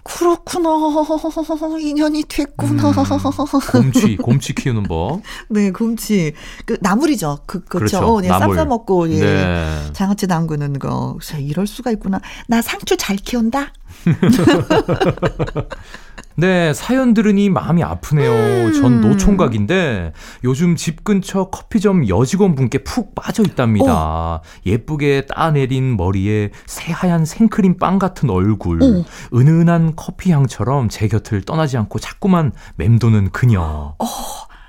그렇구나. 0.09 0.71
인연이 1.81 2.25
됐구나. 2.27 2.91
음, 2.91 2.93
곰치, 3.73 4.17
곰치 4.17 4.55
키우는 4.55 4.85
법. 4.85 5.21
네, 5.49 5.71
곰치. 5.71 6.33
그 6.65 6.79
나물이죠. 6.81 7.41
그, 7.47 7.61
그렇죠. 7.65 8.01
그렇죠. 8.01 8.25
예, 8.25 8.29
쌈 8.29 8.55
싸 8.55 8.65
먹고, 8.65 9.11
예. 9.11 9.21
네. 9.21 9.91
장아찌 9.93 10.27
담그는 10.27 10.79
거. 10.79 11.19
이럴 11.39 11.67
수가 11.67 11.91
있구나. 11.93 12.21
나 12.47 12.63
상추 12.63 12.97
잘 12.97 13.17
키운다? 13.17 13.73
네, 16.37 16.73
사연 16.73 17.15
들으니 17.15 17.51
마음이 17.51 17.83
아프네요. 17.83 18.31
음. 18.31 18.73
전 18.73 19.01
노총각인데 19.01 20.13
요즘 20.45 20.77
집 20.77 21.03
근처 21.03 21.47
커피점 21.47 22.09
여직원분께 22.09 22.85
푹 22.85 23.17
빠져 23.17 23.43
있답니다. 23.43 23.93
어. 23.93 24.41
예쁘게 24.65 25.27
따내린 25.27 25.97
머리에 25.97 26.51
새하얀 26.67 27.25
생크림 27.25 27.79
빵 27.79 27.99
같은 27.99 28.31
얼굴, 28.31 28.81
어. 28.85 29.05
은은한 29.35 29.95
커피 29.97 30.31
향처럼 30.31 30.89
제 30.89 31.09
곁을 31.09 31.43
떠나지 31.43 31.77
않고 31.77 31.99
자꾸만 31.99 32.53
맴도는 32.77 33.31
그녀. 33.31 33.97
어, 33.99 34.07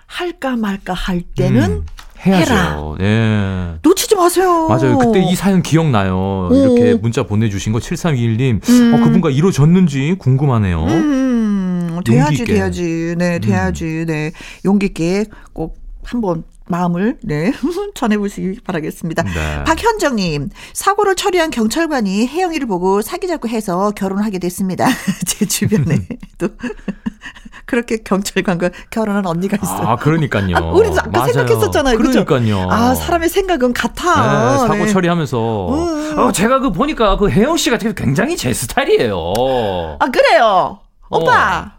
할까 0.07 0.55
말까 0.55 0.93
할 0.93 1.21
때는 1.21 1.71
음. 1.71 1.85
해야죠. 2.25 2.51
해라. 2.51 2.95
네. 2.99 3.75
놓치지 3.81 4.15
마세요. 4.15 4.67
맞아요. 4.67 4.97
그때 4.97 5.21
이 5.23 5.35
사연 5.35 5.61
기억나요. 5.61 6.49
오. 6.51 6.53
이렇게 6.53 6.93
문자 6.95 7.23
보내주신 7.23 7.71
거 7.71 7.79
7321님. 7.79 8.69
음. 8.69 8.93
어, 8.93 9.03
그분과 9.03 9.29
이루어졌는지 9.29 10.15
궁금하네요. 10.19 10.83
음. 10.85 11.99
돼야지, 12.05 12.45
돼야지. 12.45 13.15
네, 13.17 13.35
음. 13.35 13.41
돼야지. 13.41 13.85
음. 13.85 14.05
네. 14.07 14.31
용기 14.65 14.87
있게 14.87 15.25
꼭 15.53 15.77
한번 16.03 16.43
마음을 16.69 17.17
네 17.23 17.51
전해보시기 17.95 18.61
바라겠습니다. 18.63 19.23
네. 19.23 19.63
박현정님 19.65 20.49
사고를 20.73 21.15
처리한 21.15 21.49
경찰관이 21.49 22.27
혜영이를 22.27 22.67
보고 22.67 23.01
사귀자고 23.01 23.49
해서 23.49 23.91
결혼하게 23.91 24.39
됐습니다. 24.39 24.87
제 25.25 25.45
주변에 25.45 26.07
또 26.37 26.49
그렇게 27.65 27.97
경찰관과 27.97 28.69
결혼한 28.91 29.25
언니가 29.25 29.57
있어요. 29.61 29.87
아 29.87 29.95
그러니까요. 29.95 30.55
아, 30.55 30.59
우리도 30.71 30.95
아까 30.99 31.09
맞아요. 31.09 31.33
생각했었잖아요. 31.33 31.97
그러니까요. 31.97 32.41
그쵸? 32.65 32.67
아 32.71 32.95
사람의 32.95 33.29
생각은 33.29 33.73
같아. 33.73 34.51
네, 34.51 34.57
사고 34.59 34.73
네. 34.85 34.87
처리하면서 34.87 35.69
음. 35.73 36.19
어, 36.19 36.31
제가 36.31 36.59
그 36.59 36.71
보니까 36.71 37.17
그 37.17 37.29
혜영 37.29 37.57
씨가 37.57 37.77
굉장히 37.77 38.37
제 38.37 38.53
스타일이에요. 38.53 39.33
아 39.99 40.05
그래요. 40.11 40.79
오빠. 41.09 41.78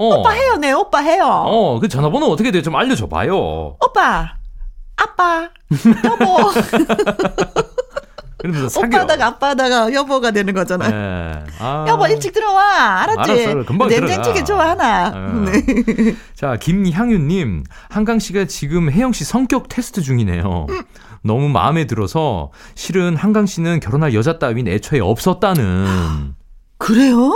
어. 0.00 0.14
어. 0.14 0.18
오빠 0.20 0.30
해요, 0.30 0.56
네, 0.58 0.72
오빠 0.72 0.98
해요. 1.00 1.26
어, 1.26 1.78
그 1.78 1.86
전화번호 1.88 2.26
어떻게 2.28 2.50
돼? 2.50 2.62
좀 2.62 2.74
알려줘봐요. 2.74 3.76
오빠, 3.84 4.32
아빠, 4.96 5.50
여보. 6.04 6.50
오빠다가 8.80 9.26
오빠다가 9.26 9.92
여보가 9.92 10.30
되는 10.30 10.54
거잖아요. 10.54 10.90
네. 10.90 11.44
아. 11.58 11.84
여보 11.86 12.06
일찍 12.06 12.32
들어와. 12.32 13.02
알았지? 13.02 13.30
알았어, 13.30 13.64
금방 13.66 13.88
된장찌개 13.88 14.42
좋아하나? 14.42 15.08
어. 15.14 15.44
네. 15.44 16.14
자 16.34 16.56
김향윤님 16.56 17.64
한강 17.90 18.18
씨가 18.18 18.46
지금 18.46 18.90
혜영 18.90 19.12
씨 19.12 19.24
성격 19.24 19.68
테스트 19.68 20.00
중이네요. 20.00 20.66
음. 20.70 20.82
너무 21.22 21.50
마음에 21.50 21.86
들어서 21.86 22.50
실은 22.74 23.14
한강 23.14 23.44
씨는 23.44 23.78
결혼할 23.80 24.14
여자 24.14 24.38
따윈 24.38 24.68
애초에 24.68 25.00
없었다는. 25.00 26.34
그래요? 26.78 27.34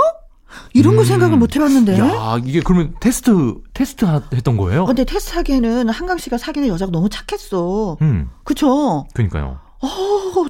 이런 0.73 0.97
거 0.97 1.03
음. 1.03 1.07
생각을 1.07 1.37
못 1.37 1.55
해봤는데. 1.57 1.99
야, 1.99 2.39
이게 2.45 2.61
그러면 2.61 2.95
테스트, 3.01 3.55
테스트 3.73 4.05
했던 4.35 4.57
거예요? 4.57 4.87
근데 4.87 5.05
테스트 5.05 5.35
하기에는 5.37 5.89
한강 5.89 6.19
씨가 6.19 6.39
사귀는 6.39 6.69
여자가 6.69 6.91
너무 6.93 7.09
착했어. 7.09 7.97
음. 8.03 8.29
그쵸? 8.45 9.07
그니까요. 9.15 9.59
어, 9.81 9.89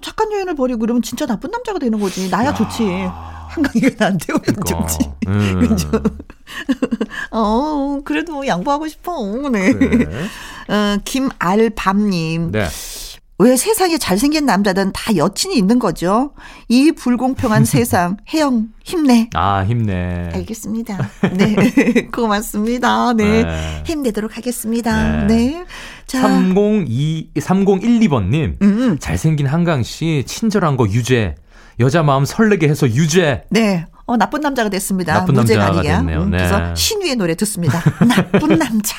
착한 0.01 0.33
여인을 0.33 0.55
버리고 0.55 0.79
그러면 0.81 1.03
진짜 1.03 1.27
나쁜 1.27 1.51
남자가 1.51 1.79
되는 1.79 1.99
거지. 1.99 2.31
나야 2.31 2.49
야. 2.49 2.55
좋지. 2.55 2.85
한강이가 3.49 3.91
나한테 3.99 4.33
오면 4.33 4.43
그러니까. 4.43 4.87
좋지. 4.87 5.11
음. 5.29 5.59
그죠? 5.69 5.91
어, 7.31 8.01
그래도 8.05 8.47
양보하고 8.47 8.89
싶어. 8.89 9.17
네. 9.51 9.73
그래. 9.73 10.07
어, 10.69 10.97
김알밤님. 11.05 12.53
네. 12.53 12.67
왜 13.39 13.57
세상에 13.57 13.99
잘생긴 13.99 14.47
남자든 14.47 14.93
다 14.93 15.17
여친이 15.17 15.57
있는 15.57 15.81
거죠? 15.81 16.33
이 16.69 16.93
불공평한 16.93 17.65
세상, 17.67 18.17
혜영, 18.33 18.69
힘내. 18.85 19.29
아, 19.35 19.65
힘내. 19.65 20.31
알겠습니다. 20.33 21.11
네. 21.35 22.07
고맙습니다. 22.15 23.13
네. 23.15 23.43
네. 23.43 23.83
힘내도록 23.85 24.37
하겠습니다. 24.37 25.27
네. 25.27 25.35
네. 25.35 25.65
자. 26.07 26.23
302, 26.23 27.31
3012번님. 27.37 28.63
음. 28.63 28.99
잘생긴 29.01 29.47
한강씨, 29.47 30.25
친절한 30.27 30.77
거 30.77 30.87
유죄. 30.89 31.35
여자 31.81 32.05
마음 32.05 32.25
설레게 32.25 32.69
해서 32.69 32.89
유죄. 32.89 33.43
네. 33.51 33.85
어, 34.07 34.17
나쁜 34.17 34.43
남자가 34.43 34.69
됐습니다. 34.69 35.15
나쁜 35.15 35.35
남자가 35.35 35.83
됐네요. 35.83 36.23
음, 36.23 36.31
그래서 36.31 36.59
네. 36.59 36.75
신위의 36.77 37.17
노래 37.17 37.35
듣습니다. 37.35 37.81
나쁜 38.07 38.59
남자. 38.59 38.95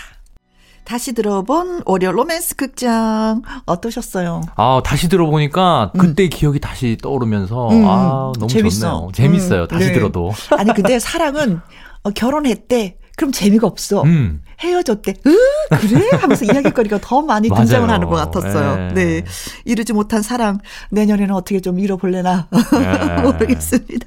다시 0.86 1.14
들어본 1.14 1.82
월요 1.86 2.12
로맨스 2.12 2.56
극장 2.56 3.42
어떠셨어요? 3.66 4.42
아 4.56 4.82
다시 4.86 5.10
들어보니까 5.10 5.92
그때 5.98 6.24
음. 6.26 6.30
기억이 6.32 6.60
다시 6.60 6.96
떠오르면서 7.02 7.70
음. 7.70 7.84
아 7.88 8.32
너무 8.38 8.48
재밌어. 8.48 8.92
좋네요. 8.92 9.12
재밌어요. 9.14 9.62
음. 9.64 9.68
다시 9.68 9.88
네. 9.88 9.94
들어도. 9.94 10.32
아니 10.52 10.74
근데 10.74 11.00
사랑은 11.00 11.60
어, 12.04 12.12
결혼했대. 12.12 12.98
그럼 13.18 13.32
재미가 13.32 13.66
없어. 13.66 14.04
음. 14.04 14.42
헤어졌대. 14.60 15.14
으 15.26 15.36
그래? 15.70 16.10
하면서 16.12 16.46
이야기거리가 16.52 17.00
더 17.02 17.22
많이 17.22 17.50
등장을 17.50 17.90
하는 17.90 18.08
것 18.08 18.16
같았어요. 18.16 18.94
네. 18.94 19.22
네. 19.22 19.24
이루지 19.66 19.94
못한 19.94 20.22
사랑 20.22 20.60
내년에는 20.92 21.34
어떻게 21.34 21.60
좀 21.60 21.80
이뤄볼래나 21.80 22.48
네. 22.52 23.22
모르겠습니다. 23.22 24.06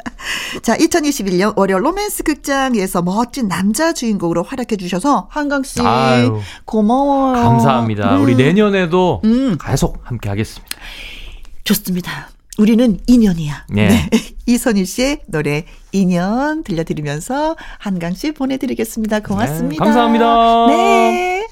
자, 0.62 0.76
2021년 0.76 1.56
월요 1.56 1.78
로맨스 1.78 2.22
극장에서 2.22 3.02
멋진 3.02 3.48
남자 3.48 3.92
주인공으로 3.92 4.42
활약해 4.42 4.76
주셔서 4.76 5.28
한강 5.30 5.62
씨 5.62 5.80
아유, 5.80 6.40
고마워요. 6.64 7.42
감사합니다. 7.42 8.16
음. 8.16 8.22
우리 8.22 8.34
내년에도 8.34 9.20
음. 9.24 9.56
계속 9.62 10.00
함께 10.04 10.28
하겠습니다. 10.28 10.76
좋습니다. 11.64 12.28
우리는 12.58 12.98
인연이야. 13.06 13.66
네. 13.70 13.88
네. 13.88 14.10
이선희 14.46 14.84
씨의 14.84 15.20
노래 15.28 15.64
인연 15.92 16.64
들려드리면서 16.64 17.56
한강 17.78 18.14
씨 18.14 18.32
보내드리겠습니다. 18.32 19.20
고맙습니다. 19.20 19.84
네, 19.84 19.90
감사합니다. 19.90 20.66
네. 20.66 21.46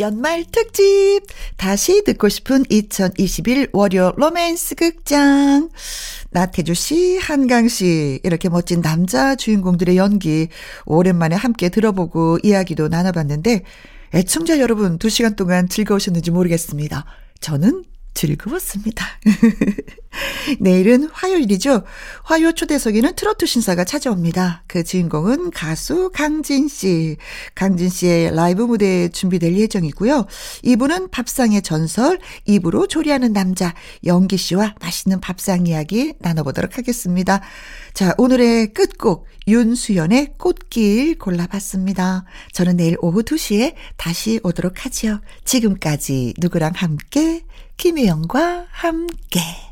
연말 0.00 0.44
특집 0.50 1.20
다시 1.56 2.02
듣고 2.02 2.28
싶은 2.28 2.64
2021 2.68 3.68
월요 3.72 4.12
로맨스 4.16 4.74
극장 4.74 5.68
나태주 6.30 6.74
씨, 6.74 7.18
한강 7.18 7.68
씨 7.68 8.18
이렇게 8.24 8.48
멋진 8.48 8.80
남자 8.80 9.36
주인공들의 9.36 9.96
연기 9.96 10.48
오랜만에 10.86 11.36
함께 11.36 11.68
들어보고 11.68 12.38
이야기도 12.42 12.88
나눠봤는데 12.88 13.62
애청자 14.14 14.58
여러분 14.58 14.98
2시간 14.98 15.36
동안 15.36 15.68
즐거우셨는지 15.68 16.30
모르겠습니다. 16.30 17.04
저는 17.40 17.84
즐거웠습니다. 18.14 19.06
내일은 20.60 21.08
화요일이죠. 21.12 21.84
화요 22.24 22.52
초대석에는 22.52 23.14
트로트 23.14 23.46
신사가 23.46 23.84
찾아옵니다. 23.84 24.64
그 24.66 24.84
주인공은 24.84 25.50
가수 25.50 26.10
강진 26.12 26.68
씨. 26.68 27.16
강진 27.54 27.88
씨의 27.88 28.34
라이브 28.34 28.62
무대 28.62 29.08
준비될 29.08 29.56
예정이고요. 29.56 30.26
이분은 30.62 31.10
밥상의 31.10 31.62
전설, 31.62 32.18
입으로 32.44 32.86
조리하는 32.86 33.32
남자, 33.32 33.74
영기 34.04 34.36
씨와 34.36 34.74
맛있는 34.80 35.20
밥상 35.20 35.66
이야기 35.66 36.14
나눠보도록 36.18 36.78
하겠습니다. 36.78 37.40
자, 37.94 38.14
오늘의 38.18 38.74
끝곡, 38.74 39.26
윤수연의 39.48 40.34
꽃길 40.38 41.18
골라봤습니다. 41.18 42.24
저는 42.52 42.76
내일 42.76 42.96
오후 43.00 43.22
2시에 43.22 43.74
다시 43.96 44.40
오도록 44.42 44.84
하지요. 44.84 45.20
지금까지 45.44 46.34
누구랑 46.38 46.72
함께? 46.74 47.42
김혜영과 47.76 48.66
함께. 48.70 49.71